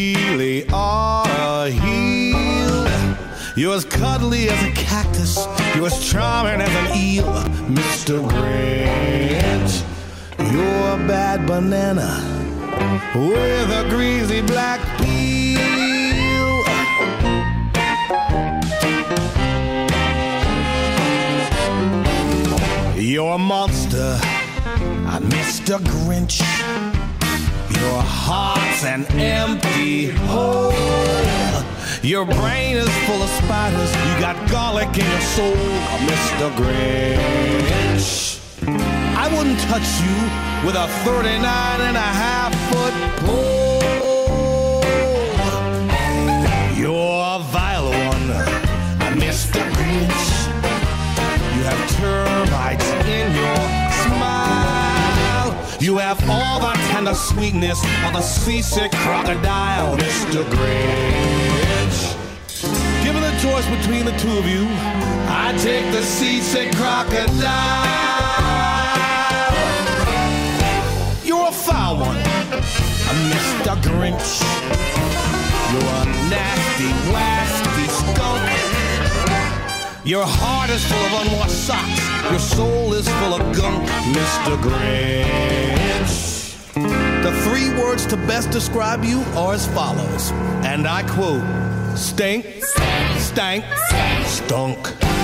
You're 3.57 3.75
as 3.75 3.85
cuddly 3.85 4.49
as 4.49 4.63
a 4.63 4.71
cactus. 4.73 5.37
You're 5.75 5.85
as 5.85 6.11
charming 6.11 6.59
as 6.59 6.75
an 6.75 6.97
eel, 6.97 7.23
Mr. 7.71 8.19
Grinch. 8.27 9.81
You're 10.51 11.01
a 11.01 11.07
bad 11.07 11.47
banana 11.47 12.19
with 13.15 13.71
a 13.71 13.87
greasy 13.89 14.41
black 14.41 14.81
peel. 14.97 15.55
You're 23.01 23.35
a 23.35 23.37
monster, 23.37 24.19
Mr. 25.31 25.79
Grinch. 25.79 26.41
Your 27.79 28.01
heart's 28.01 28.83
an 28.83 29.05
empty 29.15 30.09
hole. 30.27 30.73
Your 32.05 32.23
brain 32.23 32.77
is 32.77 32.87
full 33.07 33.19
of 33.19 33.29
spiders. 33.31 33.89
You 33.89 34.19
got 34.19 34.35
garlic 34.51 34.89
in 34.89 35.09
your 35.09 35.21
soul, 35.21 35.55
Mr. 36.05 36.51
Grinch. 36.55 38.39
I 39.17 39.27
wouldn't 39.35 39.59
touch 39.61 39.89
you 40.05 40.13
with 40.67 40.75
a 40.75 40.87
39 41.03 41.81
and 41.81 41.97
a 41.97 41.99
half 41.99 42.53
foot 42.69 42.93
pole. 43.25 44.83
You're 46.77 46.93
a 46.93 47.39
vile 47.49 47.89
one, 47.89 48.29
Mr. 49.17 49.67
Grinch. 49.73 50.47
You 51.55 51.63
have 51.63 51.89
termites 51.97 52.87
in 53.07 53.33
your. 53.33 53.74
You 55.79 55.97
have 55.97 56.23
all 56.29 56.59
the 56.61 56.71
tender 56.89 57.13
sweetness 57.13 57.83
of 58.05 58.15
a 58.15 58.21
seasick 58.21 58.91
crocodile, 58.93 59.97
Mr. 59.97 60.43
Grinch. 60.45 62.15
Given 63.03 63.21
the 63.21 63.37
choice 63.41 63.67
between 63.67 64.05
the 64.05 64.13
two 64.17 64.37
of 64.37 64.47
you, 64.47 64.65
I 65.27 65.53
take 65.59 65.91
the 65.91 66.01
seasick 66.01 66.71
crocodile. 66.75 67.45
You're 71.23 71.49
a 71.49 71.51
foul 71.51 71.97
one, 71.97 72.17
Mr. 73.29 73.75
Grinch. 73.83 74.41
You're 75.71 75.81
a 75.81 76.05
nasty, 76.29 76.89
wasty 77.11 77.87
skunk. 77.89 78.54
Your 80.05 80.23
heart 80.23 80.69
is 80.69 80.85
full 80.85 80.99
of 80.99 81.25
unwashed 81.25 81.65
socks. 81.65 82.29
Your 82.29 82.37
soul 82.37 82.93
is 82.93 83.09
full 83.09 83.33
of 83.33 83.41
gunk, 83.55 83.89
Mr. 84.13 84.55
Grinch. 84.61 86.53
The 87.23 87.31
three 87.41 87.71
words 87.81 88.05
to 88.07 88.15
best 88.15 88.51
describe 88.51 89.03
you 89.03 89.21
are 89.35 89.55
as 89.55 89.65
follows, 89.65 90.29
and 90.63 90.85
I 90.87 91.01
quote 91.09 91.43
stink, 91.97 92.45
stank, 93.17 93.65
stunk. 94.25 95.14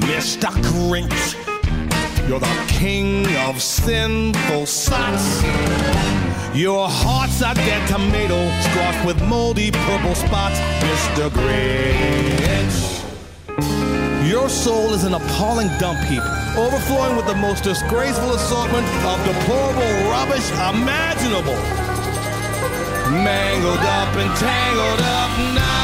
Mr. 0.00 0.48
Grinch. 0.62 1.34
You're 2.28 2.40
the 2.40 2.64
king 2.68 3.26
of 3.48 3.62
sinful 3.62 4.66
sots. 4.66 5.42
Your 6.54 6.88
heart's 6.88 7.40
a 7.40 7.54
dead 7.54 7.88
tomato, 7.88 8.36
squashed 8.60 9.06
with 9.06 9.22
moldy 9.22 9.70
purple 9.70 10.14
spots, 10.14 10.58
Mr. 10.84 11.30
Grinch. 11.30 12.96
Your 14.28 14.48
soul 14.48 14.92
is 14.92 15.04
an 15.04 15.14
appalling 15.14 15.68
dump 15.78 15.98
heap, 16.08 16.22
overflowing 16.56 17.16
with 17.16 17.26
the 17.26 17.36
most 17.36 17.64
disgraceful 17.64 18.34
assortment 18.34 18.86
of 19.04 19.24
deplorable 19.24 20.10
rubbish 20.10 20.50
imaginable. 20.52 21.60
Mangled 23.24 23.78
up 23.78 24.16
and 24.16 24.36
tangled 24.36 25.00
up 25.00 25.54
knots. 25.54 25.75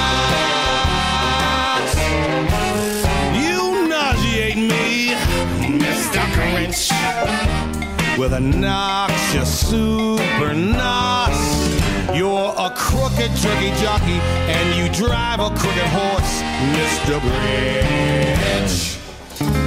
With 8.19 8.33
a 8.33 8.41
noxious 8.41 9.69
super 9.69 10.55
nos. 10.55 12.17
You're 12.17 12.55
a 12.57 12.71
crooked 12.75 13.31
jerky 13.37 13.73
jockey, 13.83 14.19
and 14.49 14.75
you 14.79 14.89
drive 14.95 15.41
a 15.41 15.51
crooked 15.51 15.89
horse, 15.89 16.41
Mr. 16.73 17.21
Grinch. 17.21 18.97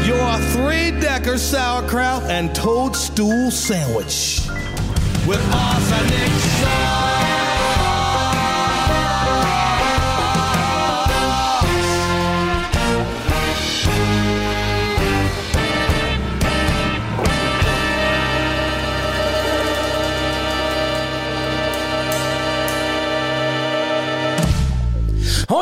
You're 0.08 0.18
a 0.18 0.40
three-decker 0.52 1.38
sauerkraut 1.38 2.24
and 2.24 2.56
toadstool 2.56 3.52
sandwich 3.52 4.42
with 5.28 5.44
arsenic 5.54 6.32
sauce. 6.60 7.15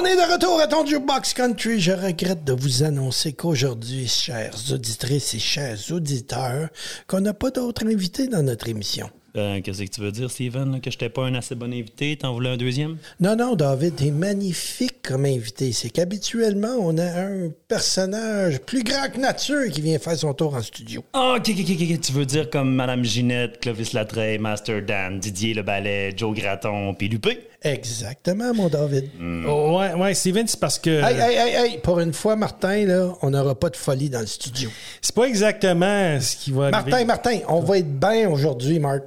Est 0.02 0.16
de 0.16 0.34
retour 0.34 0.60
à 0.60 0.68
ton 0.68 0.86
Jukebox 0.86 1.34
Country. 1.34 1.80
Je 1.80 1.92
regrette 1.92 2.44
de 2.44 2.54
vous 2.54 2.84
annoncer 2.84 3.34
qu'aujourd'hui, 3.34 4.08
chères 4.08 4.56
auditrices 4.72 5.34
et 5.34 5.40
chers 5.40 5.78
auditeurs, 5.92 6.70
qu'on 7.08 7.22
n'a 7.22 7.34
pas 7.34 7.52
d'autres 7.52 7.86
invités 7.86 8.28
dans 8.28 8.44
notre 8.44 8.68
émission. 8.68 9.10
Euh, 9.36 9.62
Qu'est-ce 9.64 9.84
que 9.84 9.90
tu 9.90 10.02
veux 10.02 10.12
dire, 10.12 10.30
Steven? 10.30 10.80
Que 10.80 10.92
je 10.92 10.96
n'étais 10.96 11.10
pas 11.10 11.24
un 11.26 11.34
assez 11.34 11.56
bon 11.56 11.74
invité? 11.74 12.16
T'en 12.18 12.34
voulais 12.34 12.50
un 12.52 12.58
deuxième? 12.58 12.98
Non, 13.20 13.36
non, 13.36 13.56
David, 13.56 13.96
t'es 13.96 14.12
magnifique 14.12 15.02
comme 15.02 15.26
invité. 15.26 15.72
C'est 15.72 15.90
qu'habituellement, 15.90 16.76
on 16.80 16.98
a 17.00 17.06
un 17.22 17.50
personnage 17.68 18.60
plus 18.60 18.84
grand 18.84 19.10
que 19.12 19.20
nature 19.20 19.72
qui 19.72 19.82
vient 19.82 19.98
faire 19.98 20.16
son 20.18 20.34
tour 20.36 20.54
en 20.54 20.62
studio. 20.62 21.04
Ah, 21.14 21.36
ok, 21.38 21.50
ok, 21.50 21.66
ok, 21.68 21.88
ok. 21.92 22.02
Tu 22.02 22.12
veux 22.12 22.26
dire 22.28 22.50
comme 22.52 22.76
Madame 22.76 23.04
Ginette, 23.04 23.60
Clovis 23.60 23.94
Latreille, 23.94 24.38
Master 24.38 24.84
Dan, 24.84 25.20
Didier 25.20 25.56
Le 25.56 25.64
Ballet, 25.64 26.14
Joe 26.16 26.36
Graton, 26.36 26.94
puis 26.94 27.10
Lupé? 27.10 27.40
Exactement, 27.64 28.54
mon 28.54 28.68
David. 28.68 29.10
Oh, 29.48 29.78
ouais, 29.80 29.94
ouais, 29.94 30.14
Steven, 30.14 30.48
c'est 30.48 30.60
parce 30.60 30.78
que. 30.80 30.90
Hey, 30.90 31.18
hey, 31.18 31.36
hey, 31.38 31.56
hey, 31.56 31.78
pour 31.80 32.00
une 32.00 32.14
fois, 32.14 32.36
Martin, 32.36 32.86
là, 32.86 33.14
on 33.22 33.30
n'aura 33.30 33.56
pas 33.56 33.70
de 33.70 33.78
folie 33.78 34.10
dans 34.10 34.20
le 34.20 34.26
studio. 34.28 34.70
C'est 35.02 35.16
pas 35.16 35.26
exactement 35.26 36.20
ce 36.20 36.36
qui 36.36 36.52
va 36.52 36.66
arriver. 36.68 36.92
Martin, 36.92 37.06
Martin, 37.06 37.40
on 37.48 37.62
va 37.62 37.78
être 37.78 38.00
bien 38.00 38.30
aujourd'hui, 38.30 38.80
Marc. 38.80 39.04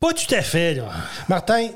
Pas 0.00 0.12
tout 0.12 0.34
à 0.34 0.42
fait, 0.42 0.74
là. 0.74 0.90
Martin, 1.28 1.68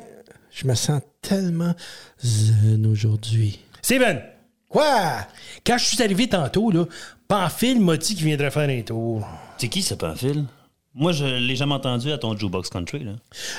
je 0.50 0.66
me 0.66 0.74
sens 0.74 1.00
tellement 1.22 1.74
zen 2.20 2.84
aujourd'hui. 2.86 3.60
Steven, 3.80 4.20
Quoi? 4.68 5.26
quand 5.64 5.78
je 5.78 5.84
suis 5.84 6.02
arrivé 6.02 6.28
tantôt, 6.28 6.70
là, 6.70 6.84
Pamphile 7.28 7.80
m'a 7.80 7.96
dit 7.96 8.14
qu'il 8.14 8.24
viendrait 8.24 8.50
faire 8.50 8.68
un 8.68 8.82
tour. 8.82 9.26
C'est 9.58 9.68
qui 9.68 9.82
ce 9.82 9.94
Pamphile? 9.94 10.44
Moi, 10.98 11.12
je 11.12 11.26
l'ai 11.26 11.56
jamais 11.56 11.74
entendu 11.74 12.10
à 12.10 12.16
ton 12.16 12.34
Jukebox 12.36 12.70
Country, 12.70 13.04
là. 13.04 13.12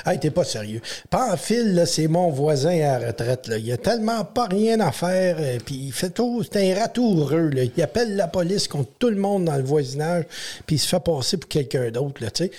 Hey, 0.04 0.18
t'es 0.18 0.30
pas 0.32 0.42
sérieux. 0.42 0.80
Là, 1.12 1.86
c'est 1.86 2.08
mon 2.08 2.30
voisin 2.30 2.70
à 2.80 2.98
la 2.98 3.06
retraite. 3.08 3.46
Là. 3.46 3.58
Il 3.58 3.70
a 3.70 3.76
tellement 3.76 4.24
pas 4.24 4.46
rien 4.46 4.80
à 4.80 4.90
faire. 4.90 5.36
euh, 5.38 5.58
Puis 5.64 5.76
il 5.76 5.92
fait 5.92 6.10
tout. 6.10 6.42
C'est 6.42 6.72
un 6.72 6.80
ratoureux. 6.80 7.50
Là. 7.50 7.62
Il 7.64 7.82
appelle 7.82 8.16
la 8.16 8.26
police 8.26 8.66
contre 8.66 8.90
tout 8.98 9.10
le 9.10 9.16
monde 9.16 9.44
dans 9.44 9.56
le 9.56 9.62
voisinage. 9.62 10.24
Puis 10.66 10.76
il 10.76 10.78
se 10.80 10.88
fait 10.88 10.98
passer 11.00 11.36
pour 11.36 11.48
quelqu'un 11.48 11.90
d'autre, 11.92 12.14
tu 12.18 12.26
sais. 12.34 12.50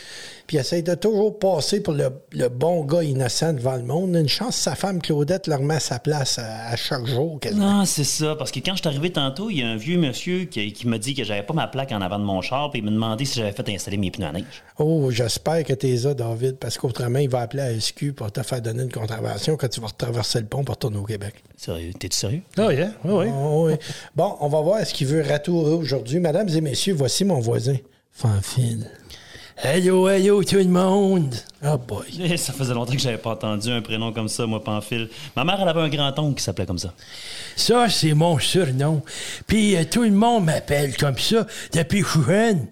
Puis 0.50 0.58
il 0.58 0.62
essaie 0.62 0.82
de 0.82 0.96
toujours 0.96 1.38
passer 1.38 1.80
pour 1.80 1.94
le, 1.94 2.10
le 2.32 2.50
bon 2.50 2.84
gars 2.84 3.04
innocent 3.04 3.54
devant 3.54 3.76
le 3.76 3.84
monde. 3.84 4.16
Une 4.16 4.28
chance, 4.28 4.56
sa 4.56 4.74
femme 4.74 5.00
Claudette 5.00 5.46
le 5.46 5.54
remet 5.54 5.76
à 5.76 5.80
sa 5.80 6.00
place 6.00 6.40
à, 6.40 6.70
à 6.70 6.76
chaque 6.76 7.06
jour. 7.06 7.40
Non, 7.54 7.86
c'est 7.86 8.04
ça. 8.04 8.36
Parce 8.36 8.50
que 8.50 8.58
quand 8.58 8.72
je 8.72 8.80
suis 8.80 8.88
arrivé 8.88 9.12
tantôt, 9.12 9.52
il 9.52 9.60
y 9.60 9.62
a 9.62 9.68
un 9.68 9.76
vieux 9.76 10.00
monsieur 10.00 10.46
qui, 10.46 10.74
qui 10.74 10.88
m'a 10.88 10.98
dit 10.98 11.14
que 11.14 11.24
j'avais 11.24 11.44
pas 11.44 11.54
ma 11.54 11.68
plaque 11.68 11.92
en 11.92 12.02
avant 12.02 12.18
de 12.18 12.24
mon 12.24 12.42
char, 12.42 12.72
puis 12.72 12.80
il 12.80 12.84
m'a 12.86 12.90
demandé 12.90 13.26
si 13.26 13.38
j'avais 13.38 13.52
fait 13.52 13.70
installer 13.70 13.98
mes 13.98 14.10
pneus 14.10 14.26
à 14.26 14.32
neige. 14.32 14.64
Oh, 14.80 15.12
j'espère 15.12 15.64
que 15.64 15.74
t'es 15.74 15.96
là, 15.98 16.16
David, 16.16 16.56
parce 16.56 16.80
qu'autrement, 16.80 17.20
il 17.20 17.30
va 17.30 17.42
appeler 17.42 17.62
à 17.62 17.80
SQ 17.80 18.14
pour 18.16 18.32
te 18.32 18.42
faire 18.42 18.60
donner 18.64 18.82
une 18.82 18.92
contravention 18.92 19.56
quand 19.56 19.68
tu 19.70 19.82
vas 19.82 19.90
traverser 19.96 20.40
le 20.40 20.48
pont 20.48 20.64
pour 20.64 20.74
retourner 20.74 20.98
au 20.98 21.04
Québec. 21.04 21.36
Sérieux? 21.58 21.92
T'es-tu 22.00 22.18
sérieux? 22.18 22.42
Ah, 22.58 22.74
yeah, 22.74 22.90
oui, 23.06 23.12
oui. 23.14 23.28
Oh, 23.32 23.68
oui. 23.68 23.74
Bon, 24.16 24.36
on 24.40 24.48
va 24.48 24.62
voir 24.62 24.84
ce 24.84 24.96
qu'il 24.96 25.06
veut 25.06 25.22
ratourer 25.22 25.74
aujourd'hui. 25.74 26.20
Mesdames 26.20 26.50
et 26.50 26.62
messieurs, 26.62 26.96
voici 26.96 27.24
mon 27.24 27.40
voisin, 27.40 27.76
Fanfil. 28.12 28.90
Hello, 29.62 30.08
hello, 30.08 30.42
tout 30.42 30.56
le 30.56 30.70
monde. 30.70 31.36
Oh 31.66 31.78
boy. 31.78 32.06
Eh, 32.18 32.38
Ça 32.38 32.54
faisait 32.54 32.74
longtemps 32.74 32.94
que 32.94 33.00
j'avais 33.00 33.18
pas 33.18 33.32
entendu 33.32 33.70
un 33.70 33.82
prénom 33.82 34.14
comme 34.14 34.30
ça, 34.30 34.46
moi, 34.46 34.64
Pamphile. 34.64 35.10
Ma 35.36 35.44
mère, 35.44 35.60
elle 35.62 35.68
avait 35.68 35.82
un 35.82 35.90
grand-oncle 35.90 36.38
qui 36.38 36.44
s'appelait 36.46 36.66
comme 36.66 36.78
ça. 36.78 36.94
Ça, 37.58 37.90
c'est 37.90 38.14
mon 38.14 38.40
surnom. 38.40 39.02
Puis 39.48 39.76
euh, 39.76 39.84
tout 39.84 40.04
le 40.04 40.12
monde 40.12 40.46
m'appelle 40.46 40.96
comme 40.96 41.18
ça 41.18 41.46
depuis 41.74 42.02
que 42.02 42.08
je 42.08 42.12
suis 42.14 42.24
jeune. 42.24 42.68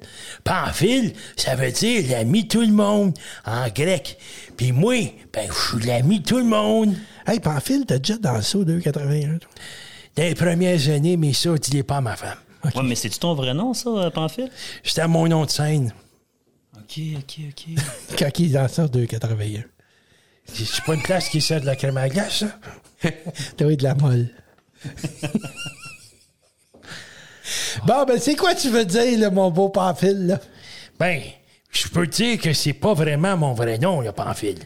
Pamphile, 0.46 1.12
ça 1.36 1.56
veut 1.56 1.72
dire 1.72 2.06
l'ami 2.10 2.44
de 2.44 2.48
tout 2.48 2.62
le 2.62 2.68
monde 2.72 3.14
en 3.46 3.68
grec. 3.68 4.18
Puis 4.56 4.72
moi, 4.72 4.96
ben, 5.34 5.50
je 5.50 5.78
suis 5.78 5.86
l'ami 5.86 6.22
de 6.22 6.26
tout 6.26 6.38
le 6.38 6.46
monde. 6.46 6.96
Hey, 7.28 7.42
Pamphile, 7.42 7.84
t'as 7.86 7.98
déjà 8.00 8.18
dansé 8.18 8.58
au 8.58 8.64
281? 8.64 9.40
toi? 9.40 9.50
Dans 10.16 10.24
les 10.24 10.36
premières 10.36 10.88
années, 10.90 11.18
mais 11.18 11.34
ça, 11.34 11.50
dis-les 11.58 11.84
pas 11.84 11.98
à 11.98 12.02
ma 12.02 12.16
femme. 12.16 12.38
Ouais, 12.64 12.72
mais 12.84 12.96
c'est-tu 12.96 13.20
ton 13.20 13.34
vrai 13.34 13.54
nom, 13.54 13.74
ça, 13.74 13.90
euh, 13.90 14.10
Pamphile? 14.10 14.50
C'était 14.84 15.06
mon 15.10 15.28
nom 15.28 15.44
de 15.44 15.50
scène. 15.50 15.92
OK, 16.90 17.00
OK, 17.18 17.40
OK. 17.50 17.84
Quand 18.20 18.40
il 18.40 18.52
dansait 18.52 18.82
au 18.84 18.88
281. 18.88 19.64
C'est 20.46 20.84
pas 20.86 20.94
une 20.94 21.02
place 21.02 21.28
qui 21.28 21.42
sert 21.42 21.60
de 21.60 21.66
la 21.66 21.76
crème 21.76 21.98
à 21.98 22.08
glace, 22.08 22.40
ça? 22.40 22.60
T'as 23.58 23.66
eu 23.70 23.76
de 23.76 23.84
la 23.84 23.96
molle. 23.96 24.30
bon, 27.86 28.06
ben, 28.06 28.20
c'est 28.20 28.36
quoi 28.36 28.56
tu 28.56 28.70
veux 28.70 28.86
dire, 28.86 29.20
là, 29.20 29.30
mon 29.30 29.52
beau 29.52 29.70
Pamphile, 29.70 30.28
là? 30.28 30.40
Ben, 31.00 31.22
je 31.70 31.88
peux 31.90 32.08
te 32.08 32.16
dire 32.16 32.40
que 32.40 32.54
c'est 32.54 32.74
pas 32.74 32.94
vraiment 32.94 33.36
mon 33.38 33.54
vrai 33.54 33.78
nom, 33.78 34.02
le 34.02 34.12
Pamphile. 34.12 34.60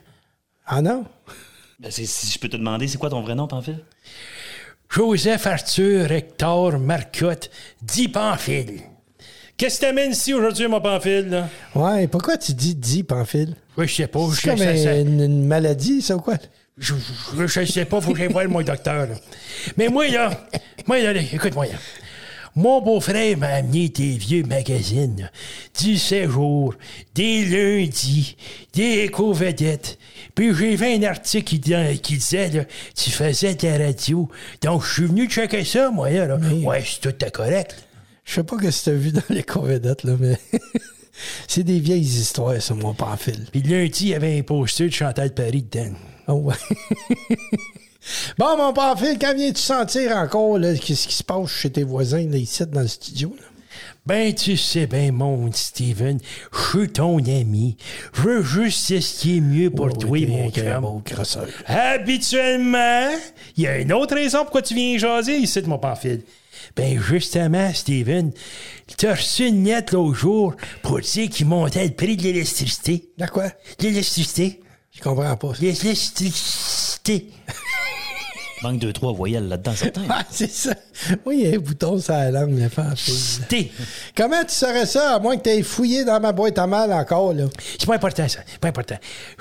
Ah 0.66 0.82
non? 0.82 1.06
Ben, 1.80 1.92
c'est- 1.92 2.06
si 2.06 2.32
je 2.32 2.40
peux 2.40 2.48
te 2.50 2.58
demander, 2.58 2.88
c'est 2.88 2.98
quoi 3.00 3.10
ton 3.10 3.22
vrai 3.22 3.36
nom, 3.36 3.48
Pamphile? 3.48 3.84
Joseph 4.90 5.48
Arthur 5.48 6.12
Hector 6.12 6.78
Marcotte, 6.78 7.50
dit 7.82 8.08
Pamphile. 8.08 8.82
Qu'est-ce 9.62 9.80
que 9.80 9.86
t'amènes 9.86 10.12
ici 10.14 10.34
aujourd'hui, 10.34 10.68
mon 10.68 10.82
Pamphile? 10.82 11.28
Là? 11.30 11.47
Ouais, 11.76 12.07
pourquoi 12.07 12.36
tu 12.36 12.51
dis 12.55 12.74
dit, 12.74 13.03
Pamphile? 13.03 13.53
Oui, 13.78 13.88
je 13.88 13.93
sais 13.93 14.07
pas. 14.07 14.20
Je 14.32 14.36
C'est 14.41 14.49
comme 14.49 14.57
ça- 14.57 14.76
ça- 14.76 14.97
une, 14.97 15.22
une 15.22 15.45
maladie, 15.45 16.01
ça, 16.01 16.16
ou 16.16 16.20
quoi? 16.20 16.34
Je, 16.80 16.95
je, 17.38 17.45
je 17.45 17.66
sais 17.72 17.86
pas, 17.86 18.01
faut 18.01 18.12
que 18.14 18.18
j'aille 18.18 18.32
voir 18.32 18.47
mon 18.49 18.64
docteur. 18.64 19.05
là. 19.05 19.14
Mais 19.78 19.88
moi, 19.88 20.07
là, 20.07 20.32
moi, 20.88 20.97
là, 20.99 21.14
écoute-moi, 21.14 21.68
là. 21.68 21.74
Mon 22.55 22.82
beau-frère 22.82 23.38
m'a 23.38 23.49
amené 23.49 23.89
des 23.89 24.18
vieux 24.18 24.41
magazines, 24.41 25.16
là, 25.22 25.28
du 25.80 25.95
séjour, 25.95 26.74
des 27.14 27.45
lundis, 27.45 28.36
des 28.74 29.03
éco-vedettes. 29.03 29.99
Puis 30.34 30.55
j'ai 30.55 30.76
vu 30.76 30.86
un 30.88 31.03
article 31.03 31.43
qui, 31.43 31.59
di- 31.59 31.99
qui 32.01 32.18
disait, 32.18 32.49
là, 32.49 32.64
tu 32.95 33.12
faisais 33.12 33.53
de 33.53 33.68
la 33.68 33.78
radio. 33.86 34.28
Donc, 34.64 34.84
je 34.84 34.91
suis 34.91 35.05
venu 35.05 35.30
checker 35.30 35.64
ça, 35.64 35.91
moi, 35.91 36.09
là. 36.09 36.26
là. 36.26 36.38
Ouais, 36.64 36.84
c'est 36.84 36.99
tout 37.12 37.26
à 37.26 37.30
correct. 37.30 37.76
Je 38.32 38.36
sais 38.36 38.44
pas 38.44 38.56
que 38.56 38.68
tu 38.68 38.90
as 38.90 38.94
vu 38.94 39.12
dans 39.12 39.22
les 39.28 39.44
convedettes, 39.44 40.06
là, 40.06 40.14
mais 40.18 40.40
c'est 41.50 41.64
des 41.64 41.80
vieilles 41.80 42.00
histoires, 42.00 42.62
ça, 42.62 42.74
mon 42.74 42.94
Pamphile. 42.94 43.46
Puis 43.52 43.62
lundi, 43.62 44.06
il 44.06 44.08
y 44.12 44.14
avait 44.14 44.40
un 44.40 44.42
poster 44.42 44.86
de 44.86 44.94
Chantal 44.94 45.34
Paris 45.34 45.66
dedans. 45.70 45.92
Oh, 46.30 46.36
ouais. 46.36 46.56
bon, 48.38 48.56
mon 48.56 48.72
Pamphile, 48.72 49.18
quand 49.20 49.36
viens-tu 49.36 49.62
sentir 49.62 50.16
encore, 50.16 50.58
là, 50.60 50.74
qu'est-ce 50.76 51.10
qui 51.10 51.14
se 51.14 51.26
passe 51.26 51.50
chez 51.50 51.72
tes 51.72 51.84
voisins, 51.84 52.26
là, 52.30 52.38
ici, 52.38 52.66
dans 52.68 52.80
le 52.80 52.88
studio, 52.88 53.36
là? 53.38 53.48
Ben, 54.06 54.34
tu 54.34 54.56
sais 54.56 54.88
bien, 54.88 55.12
mon 55.12 55.52
Steven, 55.52 56.18
je 56.54 56.80
suis 56.80 56.90
ton 56.90 57.18
ami. 57.18 57.76
Je 58.14 58.22
veux 58.22 58.44
juste 58.44 58.98
ce 58.98 59.20
qui 59.20 59.38
est 59.38 59.42
mieux 59.42 59.72
pour 59.72 59.88
Oh, 59.88 59.98
toi, 59.98 60.18
t'es 60.54 60.80
mon 60.80 61.00
grosseur. 61.06 61.48
Habituellement, 61.66 63.10
il 63.58 63.64
y 63.64 63.68
a 63.68 63.78
une 63.78 63.92
autre 63.92 64.16
raison 64.16 64.40
pourquoi 64.44 64.62
tu 64.62 64.74
viens 64.74 64.98
jaser 64.98 65.36
ici, 65.36 65.62
mon 65.64 65.78
pamphile. 65.78 66.22
Ben, 66.76 67.02
justement, 67.02 67.74
Steven, 67.74 68.32
t'as 68.98 69.16
reçu 69.16 69.48
une 69.48 69.66
lettre 69.66 69.94
l'autre 69.94 70.18
jour 70.18 70.56
pour 70.82 71.00
dire 71.00 71.30
qu'il 71.30 71.48
montait 71.48 71.86
le 71.86 71.94
prix 71.94 72.18
de 72.18 72.24
l'électricité. 72.24 73.10
De 73.18 73.26
quoi? 73.26 73.52
L'électricité. 73.80 74.62
Je 74.92 75.02
comprends 75.02 75.36
pas. 75.36 75.54
ça. 75.56 75.62
L'électricité. 75.62 77.28
Manque 78.64 78.80
deux, 78.80 78.93
trois 78.93 79.12
voyelles 79.14 79.47
là-dedans, 79.47 79.74
certain. 79.76 80.01
Ah, 80.09 80.24
c'est 80.30 80.51
ça. 80.51 80.74
Oui, 81.26 81.39
il 81.39 81.49
y 81.49 81.53
a 81.53 81.55
un 81.55 81.59
bouton 81.59 81.97
sur 81.97 82.14
la 82.14 82.32
langue, 82.32 82.57
le 82.59 82.68
Pamphile. 82.70 83.45
Té. 83.47 83.72
Comment 84.16 84.43
tu 84.43 84.53
saurais 84.53 84.86
ça, 84.86 85.16
à 85.16 85.20
moins 85.20 85.38
que 85.38 85.43
tu 85.43 85.49
aies 85.49 85.64
fouillé 85.64 86.03
dans 86.03 86.20
ma 86.20 86.32
boîte 86.32 86.59
à 86.59 86.68
mal 86.68 86.91
encore, 86.91 87.34
là? 87.34 87.45
C'est 87.80 87.86
pas 87.86 87.95
important, 87.95 88.28
ça. 88.28 88.39
C'est 88.45 88.59
pas 88.59 88.68
important. 88.68 88.97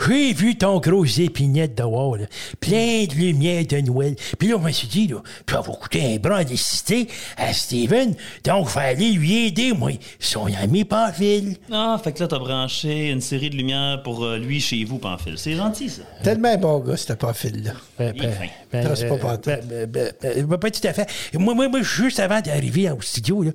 J'ai 0.06 0.32
vu 0.32 0.56
ton 0.56 0.78
gros 0.78 1.04
épinette 1.04 1.76
dehors, 1.76 2.16
là, 2.16 2.26
plein 2.60 3.04
de 3.04 3.14
lumière 3.14 3.64
de 3.66 3.80
Noël. 3.80 4.14
Puis 4.38 4.48
là, 4.48 4.56
on 4.56 4.60
me 4.60 4.70
suis 4.70 4.86
dit, 4.88 5.08
là, 5.08 5.22
tu 5.46 5.54
vas 5.54 5.62
coûter 5.62 6.14
un 6.14 6.16
bras 6.18 6.44
d'électricité 6.44 7.08
à 7.36 7.52
Steven, 7.52 8.14
donc 8.44 8.68
il 8.74 8.80
aller 8.80 9.10
lui 9.12 9.46
aider, 9.46 9.72
moi, 9.72 9.90
son 10.18 10.46
ami 10.46 10.84
Pamphile. 10.84 11.56
Ah, 11.70 12.00
fait 12.02 12.12
que 12.12 12.20
là, 12.20 12.28
t'as 12.28 12.38
branché 12.38 13.10
une 13.10 13.20
série 13.20 13.50
de 13.50 13.56
lumières 13.56 14.02
pour 14.02 14.24
euh, 14.24 14.38
lui 14.38 14.60
chez 14.60 14.84
vous, 14.84 14.98
Pamphile. 14.98 15.36
C'est 15.36 15.54
gentil, 15.56 15.88
ça. 15.88 16.02
Tellement 16.22 16.56
bon 16.56 16.78
gars, 16.78 16.96
ce 16.96 17.12
Pamphile-là. 17.12 17.72
Ben, 17.98 18.12
Il 18.16 18.24
est 18.24 18.32
fin. 18.32 18.46
Ben, 18.72 18.84
Non, 18.88 18.94
c'est 18.94 19.08
pas 19.08 19.14
euh, 19.14 19.18
pantoute. 19.18 19.44
ben, 19.44 19.60
ben, 19.68 19.86
ben, 19.86 20.12
ben, 20.22 20.46
ben, 20.46 20.58
pas 20.58 20.70
tout 20.70 20.86
à 20.86 20.92
fait. 20.92 21.08
Moi, 21.34 21.54
moi, 21.54 21.68
moi, 21.68 21.82
juste 21.82 22.20
avant 22.20 22.40
d'arriver 22.40 22.90
au 22.90 23.00
studio, 23.00 23.42
là, 23.42 23.50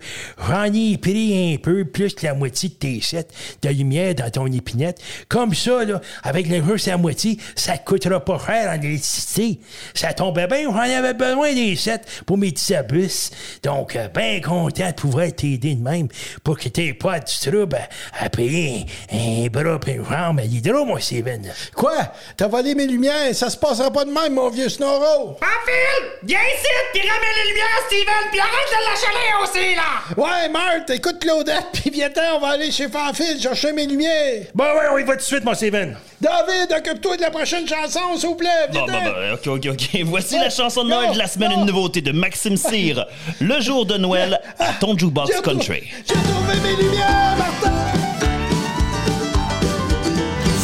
j'en 0.48 0.74
ai 0.74 0.98
pris 0.98 1.54
un 1.54 1.58
peu 1.58 1.86
plus 1.86 2.14
que 2.14 2.26
la 2.26 2.34
moitié 2.34 2.70
de 2.70 2.74
tes 2.76 3.02
sets 3.02 3.28
de 3.62 3.70
lumière 3.70 4.16
dans 4.16 4.30
ton 4.30 4.48
épinette. 4.48 5.00
Comme 5.30 5.54
ça, 5.54 5.84
là, 5.86 6.02
avec 6.24 6.48
le 6.48 6.64
juste 6.64 6.88
la 6.88 6.98
moitié, 6.98 7.38
ça 7.56 7.78
te 7.78 7.86
coûtera 7.86 8.24
pas 8.24 8.40
cher 8.46 8.70
en 8.72 8.82
électricité. 8.82 9.60
Ça 9.94 10.14
tombait 10.14 10.48
bien, 10.48 10.64
j'en 10.64 10.78
avais 10.80 11.14
besoin 11.14 11.54
des 11.54 11.76
sets 11.76 12.02
pour 12.26 12.38
mes 12.38 12.52
petits 12.52 12.76
abus. 12.76 13.30
Donc, 13.64 13.96
euh, 13.96 14.08
ben 14.10 14.42
content 14.42 14.88
de 14.90 14.94
pouvoir 14.94 15.28
t'aider 15.34 15.76
de 15.76 15.84
même 15.84 16.08
pour 16.44 16.58
que 16.58 16.68
t'aies 16.70 16.94
pas 16.94 17.20
du 17.20 17.34
trouble 17.40 17.76
à, 18.20 18.26
à 18.26 18.30
payer 18.30 18.86
un, 19.12 19.46
un 19.46 19.48
bras 19.48 19.80
et 19.88 19.92
une 19.92 20.06
jambe 20.06 20.40
à 20.40 20.44
l'hydro, 20.44 20.86
moi, 20.86 21.00
Steven. 21.00 21.42
Quoi? 21.76 21.96
T'as 22.38 22.48
volé 22.48 22.76
mes 22.76 22.88
lumières? 22.88 23.34
Ça 23.34 23.50
se 23.50 23.58
passera 23.58 23.92
pas 23.92 24.06
de 24.06 24.12
même, 24.12 24.34
mon 24.34 24.50
vieux 24.50 24.70
Snorro! 25.06 25.38
Phil, 25.66 26.06
viens 26.24 26.40
ici, 26.40 26.68
puis 26.94 27.02
ramène 27.02 27.22
les 27.44 27.50
lumières 27.50 27.66
Steven, 27.88 28.30
puis 28.32 28.40
arrête 28.40 28.70
de 28.72 28.82
la 28.86 28.96
chaler 29.02 29.44
aussi, 29.44 29.76
là! 29.76 30.16
Ouais, 30.18 30.50
Marthe, 30.50 30.90
écoute 30.92 31.20
Claudette, 31.20 31.66
puis 31.74 31.90
viens-t'en, 31.92 32.38
on 32.38 32.40
va 32.40 32.50
aller 32.50 32.72
chez 32.72 32.88
Fanfil 32.88 33.42
chercher 33.42 33.74
mes 33.74 33.86
lumières. 33.86 34.46
Bon, 34.54 34.64
ouais, 34.64 34.88
on 34.92 34.98
y 34.98 35.04
va 35.04 35.14
tout 35.14 35.20
de 35.20 35.24
suite, 35.24 35.44
mon 35.44 35.54
Steven. 35.54 35.98
David, 36.22 36.72
occupe-toi 36.78 37.18
de 37.18 37.22
la 37.22 37.32
prochaine 37.32 37.68
chanson, 37.68 38.18
s'il 38.18 38.30
vous 38.30 38.36
plaît. 38.36 38.68
Bon, 38.72 38.86
bon, 38.86 38.92
bon, 38.92 39.34
ok, 39.34 39.48
ok, 39.48 39.74
ok. 39.74 40.02
Voici 40.06 40.38
la 40.38 40.50
chanson 40.50 40.84
de 40.84 40.90
Noël 40.90 41.14
de 41.14 41.18
la 41.18 41.28
semaine, 41.28 41.52
une 41.52 41.66
nouveauté 41.66 42.02
de 42.02 42.12
Maxime 42.12 42.58
Cyr. 42.58 43.06
Le 43.42 43.60
jour 43.62 43.86
de 43.86 43.98
Noël 43.98 44.40
à 44.60 44.74
ton 44.80 44.98
jukebox 44.98 45.42
country. 45.42 45.84
J'ai 46.08 46.14
trouvé 46.14 46.60
mes 46.64 46.82
lumières, 46.82 47.36
Martin. 47.38 48.25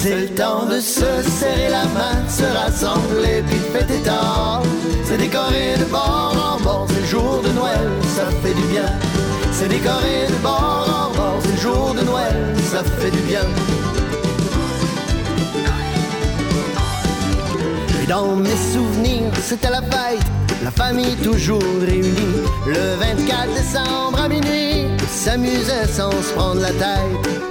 C'est 0.03 0.15
le 0.15 0.29
temps 0.29 0.65
de 0.65 0.79
se 0.79 1.05
serrer 1.39 1.69
la 1.69 1.85
main, 1.93 2.27
se 2.27 2.41
rassembler 2.41 3.43
puis 3.47 3.59
fêter 3.71 4.01
tard. 4.03 4.63
C'est 5.03 5.17
décoré 5.17 5.75
de 5.77 5.85
bord 5.85 6.57
en 6.57 6.63
bord, 6.63 6.87
c'est 6.89 7.01
le 7.01 7.05
jour 7.05 7.39
de 7.43 7.49
Noël, 7.49 7.87
ça 8.15 8.25
fait 8.41 8.55
du 8.55 8.63
bien. 8.73 8.91
C'est 9.51 9.67
décoré 9.67 10.25
de 10.27 10.41
bord 10.41 10.87
en 10.89 11.15
bord, 11.15 11.39
c'est 11.43 11.51
le 11.51 11.61
jour 11.61 11.93
de 11.93 12.01
Noël, 12.01 12.35
ça 12.71 12.83
fait 12.83 13.11
du 13.11 13.19
bien. 13.19 13.45
Et 18.01 18.07
dans 18.07 18.35
mes 18.35 18.57
souvenirs, 18.73 19.31
c'était 19.39 19.69
la 19.69 19.83
fête, 19.83 20.25
la 20.63 20.71
famille 20.71 21.15
toujours 21.17 21.61
réunie. 21.79 22.41
Le 22.65 22.95
24 22.95 23.53
décembre 23.53 24.19
à 24.19 24.27
minuit, 24.27 24.87
s'amusait 25.07 25.85
sans 25.85 26.09
se 26.09 26.33
prendre 26.33 26.59
la 26.61 26.71
tête. 26.71 27.41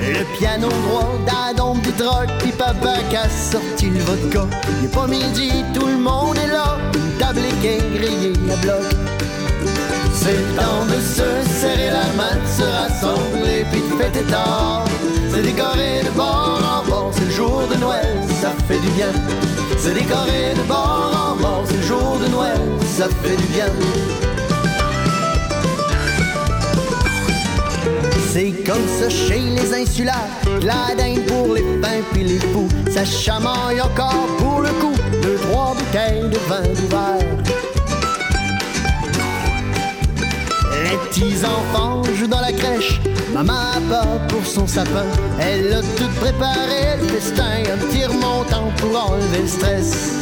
Le 0.00 0.24
piano 0.38 0.68
droit 0.68 1.18
d'Adam 1.26 1.74
du 1.74 1.92
troc, 1.92 2.26
puis 2.38 2.52
papa 2.52 2.94
qui 3.10 3.16
a 3.16 3.28
sorti 3.28 3.90
le 3.90 4.00
vodka. 4.00 4.46
Il 4.78 4.86
est 4.86 4.94
pas 4.94 5.06
midi, 5.06 5.64
tout 5.74 5.86
le 5.86 5.98
monde 5.98 6.36
est 6.38 6.46
là, 6.46 6.78
une 6.94 7.18
table 7.18 7.40
est 7.40 7.98
grillée 7.98 8.32
à 8.50 8.56
bloc. 8.56 8.82
C'est 10.14 10.56
temps 10.56 10.86
de 10.86 11.00
se 11.00 11.60
serrer 11.60 11.90
la 11.90 12.06
main, 12.16 12.34
de 12.34 12.48
se 12.48 12.62
rassembler, 12.62 13.66
puis 13.70 13.82
de 13.82 14.02
fêter 14.02 14.24
tard. 14.24 14.84
C'est 15.32 15.42
décoré 15.42 16.02
de 16.04 16.10
bord 16.16 16.60
en 16.64 16.90
bord, 16.90 17.10
c'est 17.12 17.26
le 17.26 17.30
jour 17.30 17.62
de 17.70 17.76
Noël, 17.76 18.18
ça 18.40 18.52
fait 18.66 18.78
du 18.78 18.90
bien. 18.92 19.12
C'est 19.78 19.94
décoré 19.94 20.54
de 20.56 20.62
bord 20.62 21.12
en 21.14 21.40
bord, 21.40 21.64
c'est 21.66 21.76
le 21.76 21.82
jour 21.82 22.18
de 22.22 22.28
Noël, 22.28 22.60
ça 22.96 23.06
fait 23.22 23.36
du 23.36 23.46
bien. 23.52 23.66
C'est 28.32 28.52
comme 28.64 28.86
ça 29.00 29.10
chez 29.10 29.40
les 29.40 29.74
insulaires, 29.74 30.14
la 30.62 30.94
pour 31.26 31.52
les 31.52 31.62
pins 31.82 32.00
puis 32.12 32.22
les 32.22 32.38
fous. 32.38 32.68
Ça 32.88 33.04
chamaille 33.04 33.80
encore 33.80 34.26
pour 34.38 34.60
le 34.60 34.68
coup, 34.68 34.94
deux, 35.20 35.34
trois 35.50 35.74
bouteilles 35.74 36.28
de 36.30 36.38
vin 36.48 36.62
d'ouvert. 36.62 37.26
Les 40.84 40.96
petits 41.08 41.44
enfants 41.44 42.04
jouent 42.14 42.28
dans 42.28 42.40
la 42.40 42.52
crèche, 42.52 43.00
maman 43.34 43.52
a 43.52 43.80
peur 43.88 44.20
pour 44.28 44.46
son 44.46 44.68
sapin. 44.68 45.06
Elle 45.40 45.72
a 45.72 45.80
tout 45.80 46.10
préparé, 46.20 46.98
le 47.00 47.08
festin, 47.08 47.64
un 47.72 47.78
petit 47.78 48.04
remontant 48.04 48.70
pour 48.76 49.10
enlever 49.10 49.42
le 49.42 49.48
stress. 49.48 50.20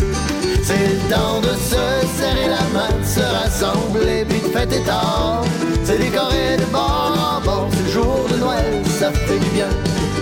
C'est 0.63 0.79
le 0.79 1.15
temps 1.15 1.41
de 1.43 1.55
se 1.59 2.07
serrer 2.17 2.49
la 2.49 2.65
main, 2.73 2.89
de 2.89 3.07
se 3.07 3.21
rassembler 3.21 4.25
puis 4.27 4.41
de 4.41 4.59
fêter 4.59 4.83
tard. 4.85 5.45
C'est 5.89 5.97
décoré 5.97 6.59
de 6.59 6.67
bord 6.67 7.17
en 7.17 7.41
bord, 7.43 7.69
le 7.83 7.91
jour 7.91 8.27
de 8.31 8.37
Noël, 8.37 8.85
ça 9.01 9.11
fait 9.11 9.39
du 9.39 9.49
bien. 9.55 9.71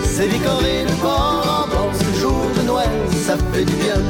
C'est 0.05 0.29
décoré 0.29 0.85
de 0.85 1.01
bord 1.01 1.43
en 1.43 1.67
bord, 1.67 1.91
le 1.91 2.19
jour 2.21 2.41
de 2.57 2.61
Noël, 2.61 2.89
ça 3.11 3.35
fait 3.51 3.65
du 3.65 3.73
bien. 3.73 4.01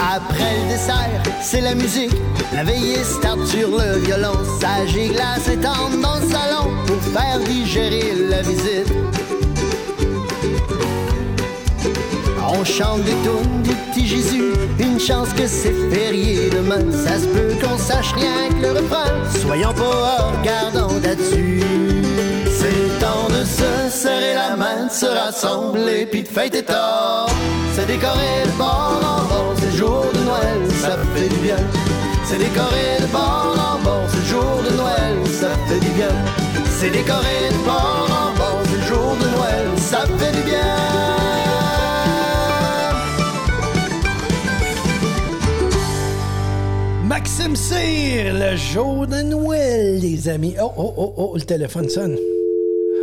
Après 0.00 0.54
le 0.62 0.72
dessert, 0.72 1.22
c'est 1.42 1.60
la 1.60 1.74
musique. 1.74 2.16
La 2.54 2.64
veillée 2.64 3.04
start 3.04 3.44
sur 3.44 3.68
le 3.76 3.98
violon. 3.98 4.32
Sage 4.58 4.96
et 4.96 5.08
glace 5.08 5.48
étendent 5.48 6.00
dans 6.00 6.18
le 6.18 6.30
salon 6.30 6.70
pour 6.86 7.02
faire 7.12 7.38
digérer 7.40 8.14
la 8.30 8.40
visite. 8.40 9.15
On 12.48 12.64
chante 12.64 13.02
des 13.02 13.10
tunes 13.10 13.62
du 13.62 13.70
petit 13.70 14.06
Jésus, 14.06 14.52
une 14.78 15.00
chance 15.00 15.30
que 15.32 15.46
c'est 15.46 15.74
férié 15.90 16.48
demain. 16.50 16.92
Ça 16.92 17.18
se 17.18 17.26
peut 17.26 17.54
qu'on 17.60 17.76
sache 17.76 18.12
rien 18.12 18.48
que 18.50 18.62
le 18.62 18.70
refrain, 18.72 19.12
soyons 19.40 19.72
pas 19.72 20.30
regardant 20.38 20.92
là-dessus. 21.02 21.62
C'est 22.46 22.98
temps 23.00 23.28
de 23.28 23.44
se 23.44 23.90
serrer 23.90 24.34
la 24.34 24.56
main, 24.56 24.86
de 24.86 24.92
se 24.92 25.06
rassembler, 25.06 26.06
puis 26.06 26.22
de 26.22 26.28
fêter 26.28 26.62
tard. 26.62 27.28
C'est 27.74 27.86
décoré 27.86 28.44
de 28.46 28.56
bord 28.56 29.00
en 29.02 29.24
bord, 29.28 29.54
c'est 29.56 29.76
jour 29.76 30.06
de 30.14 30.20
Noël, 30.20 30.70
ça 30.80 30.96
fait 31.14 31.28
du 31.28 31.36
bien. 31.36 31.58
C'est 32.24 32.38
décoré 32.38 33.00
de 33.00 33.06
bord 33.06 33.56
en 33.58 33.82
bord, 33.82 34.06
c'est 34.08 34.26
jour 34.30 34.62
de 34.64 34.76
Noël, 34.76 35.16
ça 35.40 35.48
fait 35.68 35.80
du 35.80 35.90
bien. 35.90 36.14
C'est 36.78 36.90
décoré 36.90 37.50
de 37.50 37.64
bord 37.64 38.08
en 38.08 38.36
bord, 38.38 38.60
c'est 38.64 38.88
jour 38.88 39.16
de 39.20 39.28
Noël, 39.36 39.66
ça 39.78 40.04
fait 40.18 40.32
du 40.32 40.42
bien. 40.42 40.45
Maxime 47.26 47.56
Cyr, 47.56 48.34
le 48.34 48.54
jour 48.54 49.04
de 49.04 49.20
Noël, 49.20 49.98
les 49.98 50.28
amis. 50.28 50.54
Oh, 50.62 50.72
oh, 50.76 50.94
oh, 50.96 51.14
oh, 51.16 51.32
le 51.34 51.42
téléphone 51.42 51.88
sonne. 51.88 52.16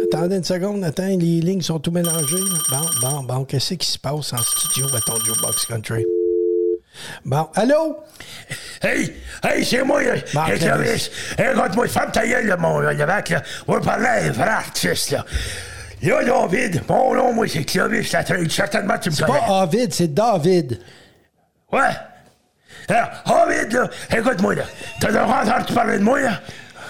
Attendez 0.06 0.38
une 0.38 0.46
seconde, 0.46 0.82
attends, 0.86 1.08
les 1.08 1.42
lignes 1.42 1.62
sont 1.62 1.78
tout 1.78 1.92
mélangées. 1.92 2.38
Bon, 2.72 2.86
bon, 3.02 3.24
bon, 3.24 3.44
qu'est-ce 3.44 3.74
qui 3.74 3.86
se 3.86 4.00
passe 4.00 4.32
en 4.32 4.38
studio 4.38 4.86
à 4.96 5.02
ton 5.02 5.16
Box 5.42 5.66
Country? 5.66 6.06
Bon, 7.26 7.50
allô? 7.54 7.98
Hey, 8.82 9.12
hey, 9.44 9.66
c'est 9.66 9.84
moi, 9.84 10.02
Clovis. 10.02 11.12
Hey, 11.38 11.50
regarde-moi, 11.50 11.90
ferme 11.90 12.12
ta 12.14 12.26
gueule, 12.26 12.48
là, 12.48 12.56
mon 12.56 12.80
là, 12.80 12.94
le 12.94 13.06
mec, 13.06 13.28
là. 13.28 13.44
On 13.68 13.74
va 13.74 13.82
parler 13.82 14.06
à 14.06 14.14
un 14.24 14.32
vrai 14.32 14.48
artiste, 14.48 15.12
là. 15.12 15.26
Là, 16.02 16.24
David, 16.24 16.82
mon 16.88 17.14
nom, 17.14 17.34
moi, 17.34 17.46
c'est 17.50 17.66
Clovis, 17.66 18.10
là. 18.14 18.24
Certainement, 18.50 18.98
tu 19.02 19.10
me 19.10 19.16
C'est 19.16 19.26
connais. 19.26 19.40
pas 19.40 19.66
David, 19.68 19.94
c'est 19.94 20.14
David. 20.14 20.80
Ouais. 21.74 21.92
Alors, 22.90 23.10
David, 23.48 23.74
là, 23.74 23.90
écoute-moi, 24.18 24.56
là. 24.56 24.64
T'as 25.00 25.24
entendu 25.24 25.74
parler 25.74 25.98
de 26.00 26.04
moi, 26.04 26.20
là? 26.22 26.40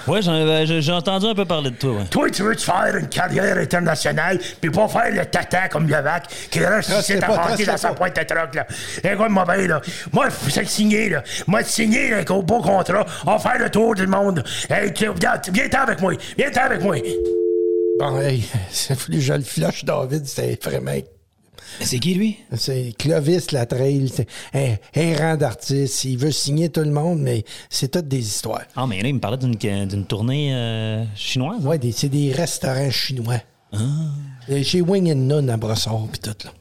Ouais, 0.05 0.21
j'en 0.21 0.33
avais- 0.33 0.65
j'ai 0.81 0.91
entendu 0.91 1.27
un 1.27 1.33
peu 1.35 1.45
parler 1.45 1.69
de 1.71 1.77
toi, 1.77 1.91
ouais. 1.93 2.05
Toi, 2.09 2.29
tu 2.29 2.43
veux 2.43 2.55
te 2.55 2.61
faire 2.61 2.93
une 2.97 3.07
carrière 3.07 3.57
internationale, 3.57 4.37
puis 4.59 4.69
pas 4.69 4.87
faire 4.89 5.11
le 5.13 5.25
tata 5.25 5.69
comme 5.69 5.87
Levac, 5.87 6.25
qui 6.51 6.59
reste 6.65 6.89
ici 6.99 7.13
à 7.13 7.19
dans 7.19 7.77
sa 7.77 7.93
pointe 7.93 8.15
de 8.15 8.23
troc, 8.23 8.53
là. 8.53 8.67
Écoute-moi 9.01 9.45
bien, 9.45 9.67
là. 9.67 9.81
Moi, 10.11 10.27
c'est 10.49 10.67
signé, 10.67 11.09
là. 11.09 11.23
Moi, 11.47 11.63
signé, 11.63 12.09
là, 12.09 12.15
avec 12.17 12.31
un 12.31 12.39
beau 12.39 12.61
contrat. 12.61 13.05
On 13.25 13.31
va 13.37 13.39
faire 13.39 13.59
le 13.59 13.69
tour 13.69 13.95
du 13.95 14.05
monde. 14.05 14.43
Hey, 14.69 14.91
tu, 14.93 15.07
regarde, 15.07 15.41
viens-t'en 15.53 15.83
avec 15.83 16.01
moi. 16.01 16.13
Viens-t'en 16.37 16.61
avec 16.65 16.81
moi. 16.81 16.97
Bon, 17.99 18.19
hey, 18.19 18.43
c'est 18.71 18.97
que 18.97 19.19
je 19.19 19.33
le 19.33 19.43
flush, 19.43 19.85
David, 19.85 20.25
c'est 20.25 20.61
vraiment. 20.65 20.91
C'est 21.81 21.99
qui, 21.99 22.13
lui? 22.13 22.37
C'est 22.55 22.93
Clovis 22.97 23.51
Latrail, 23.51 24.07
c'est 24.13 24.27
un, 24.53 24.75
un 24.95 25.15
rang 25.17 25.37
d'artiste. 25.37 26.03
Il 26.05 26.17
veut 26.17 26.31
signer 26.31 26.69
tout 26.69 26.81
le 26.81 26.91
monde, 26.91 27.19
mais 27.21 27.43
c'est 27.69 27.89
toutes 27.91 28.07
des 28.07 28.19
histoires. 28.19 28.63
Ah, 28.75 28.85
mais 28.87 29.01
là, 29.01 29.07
il 29.09 29.15
me 29.15 29.19
parlait 29.19 29.37
d'une 29.37 30.05
tournée 30.05 30.53
euh, 30.53 31.03
chinoise. 31.15 31.63
Des- 31.79 31.91
c'est 31.91 32.09
des 32.09 32.31
restaurants 32.31 32.91
chinois. 32.91 33.41
Ah. 33.71 33.77
Euh, 34.49 34.61
Chez 34.63 34.81
Wing 34.81 35.11
and 35.11 35.15
Nun 35.15 35.47
à 35.49 35.57
Brossard, 35.57 36.07
puis 36.11 36.19
tout, 36.19 36.47
là. 36.47 36.51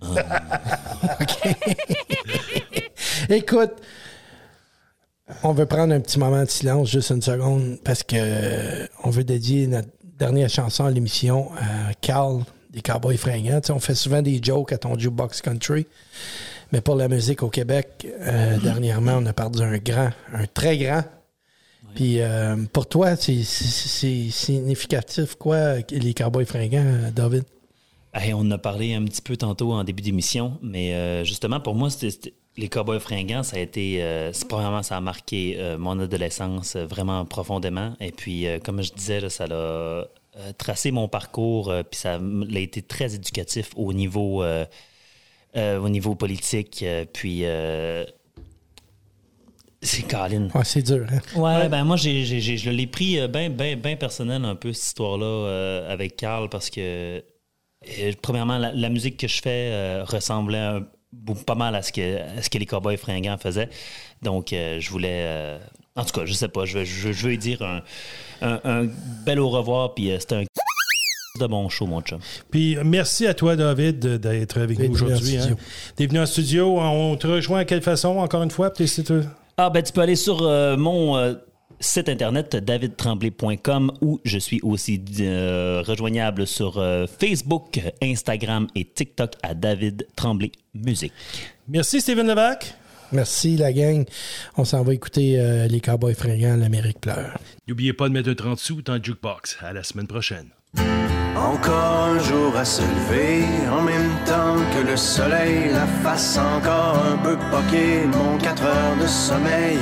OK. 1.20 1.56
Écoute, 3.30 3.72
on 5.42 5.52
veut 5.52 5.66
prendre 5.66 5.92
un 5.94 6.00
petit 6.00 6.18
moment 6.18 6.42
de 6.44 6.48
silence, 6.50 6.88
juste 6.90 7.10
une 7.10 7.22
seconde, 7.22 7.78
parce 7.84 8.02
que 8.02 8.16
euh, 8.16 8.86
on 9.04 9.10
veut 9.10 9.24
dédier 9.24 9.66
notre 9.66 9.88
dernière 10.18 10.48
chanson 10.48 10.84
à 10.84 10.90
l'émission 10.90 11.50
à 11.56 11.94
Carl 12.00 12.42
des 12.70 12.80
Cowboys 12.82 13.16
fringants. 13.16 13.60
On 13.70 13.78
fait 13.80 13.94
souvent 13.94 14.22
des 14.22 14.40
jokes 14.42 14.72
à 14.72 14.78
ton 14.78 14.98
jukebox 14.98 15.40
country, 15.42 15.86
mais 16.72 16.80
pour 16.80 16.96
la 16.96 17.08
musique 17.08 17.42
au 17.42 17.48
Québec, 17.50 18.06
euh, 18.20 18.58
dernièrement, 18.58 19.14
on 19.18 19.26
a 19.26 19.32
perdu 19.32 19.62
un 19.62 19.78
grand, 19.78 20.10
un 20.32 20.46
très 20.46 20.76
grand. 20.78 21.02
Puis 21.94 22.20
euh, 22.20 22.56
pour 22.72 22.86
toi, 22.86 23.16
c'est 23.16 23.42
significatif 24.30 25.34
quoi, 25.36 25.76
les 25.90 26.14
Cowboys 26.14 26.44
fringants, 26.46 26.84
euh, 26.84 27.10
David? 27.10 27.44
Hey, 28.14 28.32
on 28.34 28.38
en 28.40 28.50
a 28.52 28.58
parlé 28.58 28.94
un 28.94 29.04
petit 29.04 29.22
peu 29.22 29.36
tantôt 29.36 29.72
en 29.72 29.84
début 29.84 30.02
d'émission, 30.02 30.58
mais 30.62 30.94
euh, 30.94 31.24
justement, 31.24 31.60
pour 31.60 31.74
moi, 31.74 31.90
c'était- 31.90 32.32
les 32.56 32.68
Cowboys 32.68 32.98
fringants, 33.00 33.42
ça 33.44 33.56
a 33.56 33.60
été. 33.60 33.98
euh, 34.02 34.32
premièrement, 34.48 34.82
ça 34.82 34.96
a 34.96 35.00
marqué 35.00 35.56
euh, 35.58 35.78
mon 35.78 35.98
adolescence 36.00 36.74
euh, 36.74 36.86
vraiment 36.86 37.24
profondément. 37.24 37.94
Et 38.00 38.10
puis, 38.10 38.46
comme 38.64 38.82
je 38.82 38.92
disais, 38.92 39.20
là, 39.20 39.30
ça 39.30 39.46
l'a 39.46 40.08
euh, 40.38 40.52
tracé 40.56 40.90
mon 40.90 41.08
parcours, 41.08 41.70
euh, 41.70 41.82
puis 41.82 41.98
ça 41.98 42.14
a 42.16 42.58
été 42.58 42.82
très 42.82 43.14
éducatif 43.14 43.70
au 43.76 43.92
niveau, 43.92 44.42
euh, 44.42 44.64
euh, 45.56 45.78
au 45.80 45.88
niveau 45.88 46.14
politique. 46.14 46.82
euh, 46.82 47.04
puis. 47.12 47.40
euh, 47.44 48.04
c'est 49.80 50.02
Colin. 50.08 50.48
Ouais, 50.54 50.64
c'est 50.64 50.82
dur, 50.82 51.06
hein? 51.08 51.20
Ouais, 51.38 51.68
ben 51.68 51.84
moi, 51.84 51.96
j'ai, 51.96 52.24
j'ai- 52.24 52.40
j'ai- 52.40 52.56
je 52.56 52.68
l'ai 52.70 52.88
pris 52.88 53.14
bien 53.28 53.48
ben, 53.48 53.78
ben 53.78 53.96
personnel 53.96 54.44
un 54.44 54.56
peu, 54.56 54.72
cette 54.72 54.86
histoire-là, 54.86 55.24
euh, 55.24 55.92
avec 55.92 56.16
Carl, 56.16 56.48
parce 56.48 56.68
que 56.68 57.22
euh, 58.00 58.12
premièrement, 58.20 58.58
la, 58.58 58.72
la 58.72 58.88
musique 58.88 59.16
que 59.16 59.28
je 59.28 59.40
fais 59.40 59.70
euh, 59.72 60.04
ressemblait 60.04 60.58
un- 60.58 60.86
pas 61.46 61.54
mal 61.54 61.76
à 61.76 61.82
ce 61.82 61.92
que, 61.92 62.16
à 62.38 62.42
ce 62.42 62.50
que 62.50 62.58
les 62.58 62.66
Cowboys 62.66 62.96
fringants 62.96 63.38
faisaient. 63.38 63.68
Donc, 64.20 64.52
euh, 64.52 64.80
je 64.80 64.90
voulais. 64.90 65.58
En 65.98 66.04
tout 66.04 66.18
cas, 66.20 66.24
je 66.26 66.32
sais 66.32 66.48
pas, 66.48 66.64
je 66.64 66.78
veux, 66.78 66.84
je, 66.84 67.12
je 67.12 67.22
veux 67.24 67.28
lui 67.30 67.38
dire 67.38 67.60
un, 67.62 67.82
un- 68.40 68.60
un 68.64 68.86
bel 69.26 69.40
au 69.40 69.48
revoir, 69.50 69.94
puis 69.94 70.10
euh, 70.10 70.18
c'était 70.18 70.36
un 70.36 70.44
de 71.40 71.46
bon 71.46 71.68
show, 71.68 71.86
mon 71.86 72.00
chum. 72.00 72.18
Puis 72.50 72.76
merci 72.84 73.26
à 73.26 73.34
toi, 73.34 73.54
David, 73.54 73.98
d'être 74.00 74.58
avec 74.58 74.78
nous 74.78 74.90
aujourd'hui. 74.92 75.36
Hein. 75.36 75.56
T'es 75.94 76.06
venu 76.06 76.18
en 76.18 76.26
studio. 76.26 76.78
On 76.80 77.16
te 77.16 77.26
rejoint 77.28 77.60
à 77.60 77.64
quelle 77.64 77.82
façon, 77.82 78.16
encore 78.18 78.42
une 78.42 78.50
fois? 78.50 78.72
Ah, 79.56 79.70
ben, 79.70 79.82
tu 79.82 79.92
peux 79.92 80.00
aller 80.00 80.16
sur 80.16 80.42
euh, 80.42 80.76
mon 80.76 81.16
euh, 81.16 81.34
site 81.78 82.08
internet 82.08 82.56
davidtremblay.com 82.56 83.92
où 84.00 84.20
je 84.24 84.38
suis 84.38 84.60
aussi 84.62 85.00
euh, 85.20 85.82
rejoignable 85.86 86.44
sur 86.46 86.78
euh, 86.78 87.06
Facebook, 87.06 87.80
Instagram 88.02 88.66
et 88.74 88.84
TikTok 88.84 89.32
à 89.42 89.54
David 89.54 90.06
Tremblay 90.16 90.50
Musique. 90.74 91.12
Merci, 91.68 92.00
Steven 92.00 92.26
Levac. 92.26 92.74
Merci, 93.12 93.56
la 93.56 93.72
gang. 93.72 94.04
On 94.56 94.64
s'en 94.64 94.82
va 94.82 94.94
écouter 94.94 95.40
euh, 95.40 95.66
les 95.66 95.80
Cowboys 95.80 96.14
fringants, 96.14 96.56
l'Amérique 96.56 97.00
pleure. 97.00 97.38
N'oubliez 97.66 97.92
pas 97.92 98.08
de 98.08 98.14
mettre 98.14 98.30
un 98.30 98.34
30 98.34 98.58
sous 98.58 98.82
dans 98.82 98.94
le 98.94 99.02
jukebox. 99.02 99.58
À 99.60 99.72
la 99.72 99.82
semaine 99.82 100.06
prochaine. 100.06 100.50
Encore 101.36 102.08
un 102.08 102.18
jour 102.18 102.56
à 102.56 102.64
se 102.64 102.82
lever, 102.82 103.44
en 103.70 103.82
même 103.82 104.10
temps 104.26 104.56
que 104.74 104.90
le 104.90 104.96
soleil, 104.96 105.70
la 105.72 105.86
face 106.02 106.36
encore 106.36 106.98
un 107.12 107.16
peu 107.18 107.36
poquée, 107.50 108.04
mon 108.06 108.36
4 108.38 108.62
heures 108.64 108.96
de 109.00 109.06
sommeil. 109.06 109.78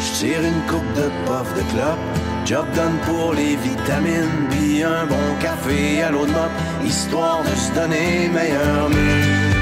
Je 0.00 0.18
tire 0.18 0.40
une 0.40 0.62
coupe 0.66 0.92
de 0.94 1.08
puff 1.26 1.54
de 1.54 1.62
clope, 1.72 1.98
job 2.46 2.66
done 2.74 2.98
pour 3.04 3.34
les 3.34 3.54
vitamines, 3.56 4.48
puis 4.50 4.82
un 4.82 5.06
bon 5.06 5.36
café 5.40 6.02
à 6.02 6.10
l'eau 6.10 6.26
de 6.26 6.32
mop, 6.32 6.50
histoire 6.84 7.42
de 7.44 7.54
se 7.54 7.72
donner 7.74 8.28
meilleur 8.28 8.88
mieux. 8.88 9.52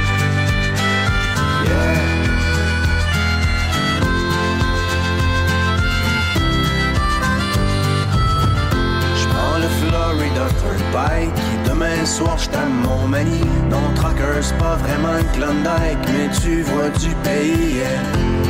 Yeah. 1.70 2.09
Florida 10.58 10.84
Turnpike 10.92 11.34
Demain 11.66 12.04
soir 12.04 12.36
je 12.38 12.48
t'aime 12.48 12.82
mon 12.84 13.08
mani. 13.08 13.40
Non 13.70 13.94
Trucker 13.94 14.40
c'est 14.42 14.56
pas 14.58 14.76
vraiment 14.76 15.08
un 15.08 15.24
Klondike 15.34 15.98
Mais 16.08 16.28
tu 16.40 16.62
vois 16.62 16.88
du 16.98 17.14
pays. 17.22 17.82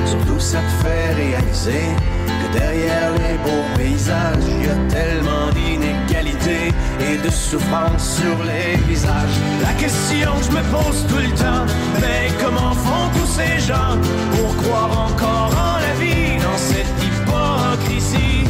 Surtout 0.07 0.40
ça 0.40 0.59
te 0.59 0.86
fait 0.86 1.14
réaliser 1.14 1.86
Que 2.26 2.59
derrière 2.59 3.12
les 3.12 3.36
beaux 3.44 3.66
paysages 3.76 4.44
Y 4.62 4.68
a 4.68 4.94
tellement 4.94 5.51
d'inégalités 5.55 6.72
Et 7.01 7.16
de 7.18 7.30
souffrance 7.30 8.20
sur 8.20 8.44
les 8.44 8.76
visages. 8.88 9.38
La 9.62 9.72
question 9.74 10.32
que 10.38 10.44
je 10.44 10.51
me 10.51 10.62
pose 10.72 11.07
tout 11.09 11.16
le 11.16 11.34
temps 11.36 11.66
Mais 12.01 12.30
comment 12.42 12.72
font 12.72 13.09
tous 13.14 13.26
ces 13.26 13.59
gens 13.61 13.96
Pour 14.32 14.57
croire 14.62 15.11
encore 15.11 15.53
en 15.57 15.78
la 15.78 15.94
vie 16.01 16.38
Dans 16.38 16.59
cette 16.59 16.86
hypocrisie? 17.03 18.49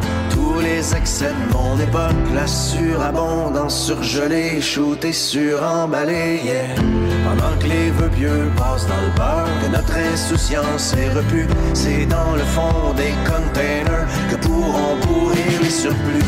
les 0.81 0.95
excès 0.95 1.31
de 1.41 1.53
mon 1.53 1.77
époque, 1.79 2.23
la 2.33 2.47
surabondance 2.47 3.85
surgelée, 3.85 4.59
shootée, 4.59 5.13
suremballée, 5.13 6.41
yeah. 6.43 6.73
Pendant 7.23 7.55
que 7.59 7.67
les 7.67 7.91
vœux 7.91 8.09
pieux 8.09 8.51
passent 8.57 8.87
dans 8.87 9.01
le 9.07 9.11
beurre, 9.15 9.49
que 9.61 9.67
notre 9.77 9.95
insouciance 10.11 10.95
est 10.95 11.09
repue, 11.09 11.47
c'est 11.75 12.05
dans 12.07 12.33
le 12.35 12.45
fond 12.55 12.93
des 12.97 13.13
containers 13.29 14.07
que 14.29 14.35
pourront 14.37 14.95
pourrir 15.01 15.57
les 15.61 15.69
surplus. 15.69 16.27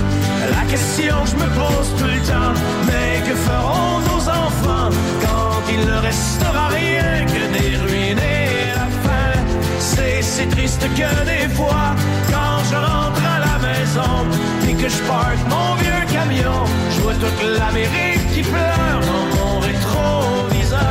La 0.58 0.64
question 0.70 1.16
que 1.24 1.30
je 1.32 1.36
me 1.36 1.50
pose 1.62 1.90
tout 1.98 2.12
le 2.16 2.22
temps, 2.32 2.54
mais 2.86 3.28
que 3.28 3.36
feront 3.36 4.00
nos 4.12 4.24
enfants 4.30 4.90
quand 5.26 5.62
il 5.74 5.82
ne 5.92 5.98
restera 6.10 6.68
rien 6.68 7.26
que 7.26 7.44
des 7.58 7.72
ruines 7.84 8.20
et 8.20 8.76
la 8.80 8.88
faim? 9.04 9.40
C'est 9.80 10.22
si 10.22 10.46
triste 10.48 10.86
que 11.00 11.12
des 11.34 11.48
fois, 11.56 11.96
quand 12.32 12.60
je 12.70 12.76
rentre 12.76 13.22
à 13.36 13.40
la 13.48 13.56
maison, 13.68 14.43
que 14.84 14.90
je 14.90 15.04
parque 15.04 15.40
mon 15.50 15.76
vieux 15.76 16.06
camion, 16.12 16.66
je 16.92 17.02
vois 17.02 17.14
toute 17.14 17.42
l'Amérique 17.58 18.26
qui 18.34 18.42
pleure 18.42 19.00
dans 19.10 19.26
mon 19.36 19.60
rétroviseur. 19.60 20.82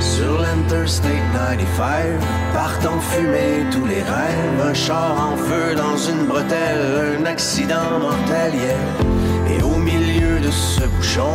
Sur 0.00 0.40
l'Interstate 0.40 1.26
95, 1.32 2.20
partent 2.54 2.86
en 2.86 3.00
fumée 3.00 3.64
tous 3.72 3.86
les 3.86 4.02
rêves. 4.02 4.70
Un 4.70 4.74
char 4.74 5.32
en 5.32 5.36
feu 5.36 5.74
dans 5.74 5.96
une 5.96 6.26
bretelle, 6.26 7.18
un 7.18 7.26
accident 7.26 7.98
mortel, 8.00 8.54
yeah. 8.54 9.52
Et 9.52 9.62
au 9.62 9.78
milieu 9.78 10.38
de 10.38 10.50
ce 10.50 10.84
bouchon, 10.84 11.34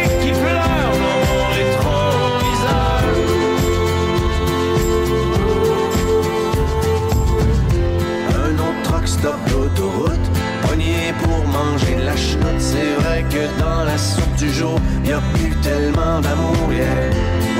manger 11.51 11.95
de 11.95 12.05
la 12.05 12.15
chenoute. 12.15 12.59
C'est 12.59 12.93
vrai 13.01 13.23
que 13.29 13.43
dans 13.59 13.83
la 13.83 13.97
soupe 13.97 14.35
du 14.35 14.49
jour, 14.51 14.79
y 15.05 15.11
a 15.11 15.21
plus 15.33 15.53
tellement 15.61 16.19
d'amour, 16.21 16.67
yeah. 16.71 16.85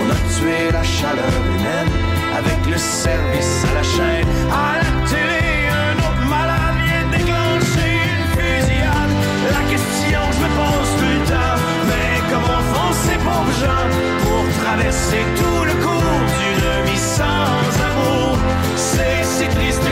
On 0.01 0.07
a 0.09 0.19
tué 0.35 0.71
la 0.71 0.83
chaleur 0.83 1.33
humaine 1.45 1.91
avec 2.39 2.59
le 2.73 2.77
service 2.77 3.65
à 3.69 3.73
la 3.79 3.83
chaîne. 3.83 4.27
À 4.49 4.77
la 4.81 4.91
télé, 5.09 5.45
un 5.85 5.95
autre 6.07 6.25
malade 6.29 6.77
vient 6.85 7.07
déclencher 7.17 7.91
une 8.13 8.25
fusillade. 8.33 9.13
La 9.57 9.63
question 9.73 10.21
que 10.27 10.33
je 10.37 10.41
me 10.45 10.49
pose 10.59 10.91
tout 10.99 11.11
le 11.15 11.21
temps, 11.31 11.59
mais 11.89 12.11
comment 12.31 12.63
font 12.71 12.93
ces 13.05 13.19
pauvres 13.25 13.57
gens 13.63 13.87
pour 14.23 14.43
traverser 14.63 15.23
tout 15.39 15.61
le 15.69 15.75
cours 15.83 16.21
d'une 16.37 16.71
vie 16.87 17.03
sans 17.17 17.69
amour? 17.89 18.37
C'est 18.75 19.23
si 19.23 19.45
triste 19.55 19.87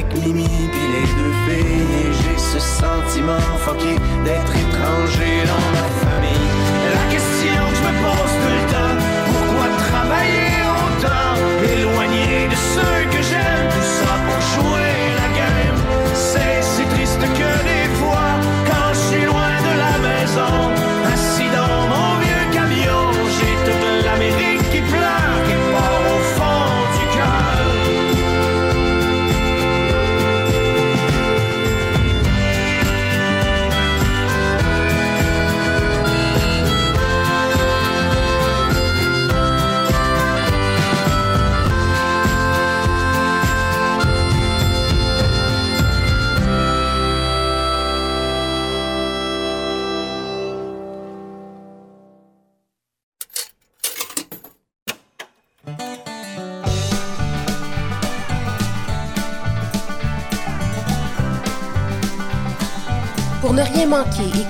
avec 0.00 0.16
Mimi 0.24 0.44
puis 0.44 0.86
les 0.92 1.06
deux 1.18 1.32
filles, 1.46 2.12
j'ai 2.22 2.38
ce 2.38 2.58
sentiment 2.58 3.38
fucké 3.58 3.96
d'être 4.24 4.52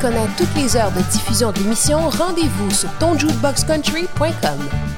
connaître 0.00 0.34
toutes 0.36 0.54
les 0.56 0.76
heures 0.76 0.92
de 0.92 1.00
diffusion 1.12 1.52
de 1.52 1.58
l'émission, 1.58 2.08
rendez-vous 2.08 2.70
sur 2.70 2.90
tonjukeboxcountry.com. 2.98 4.89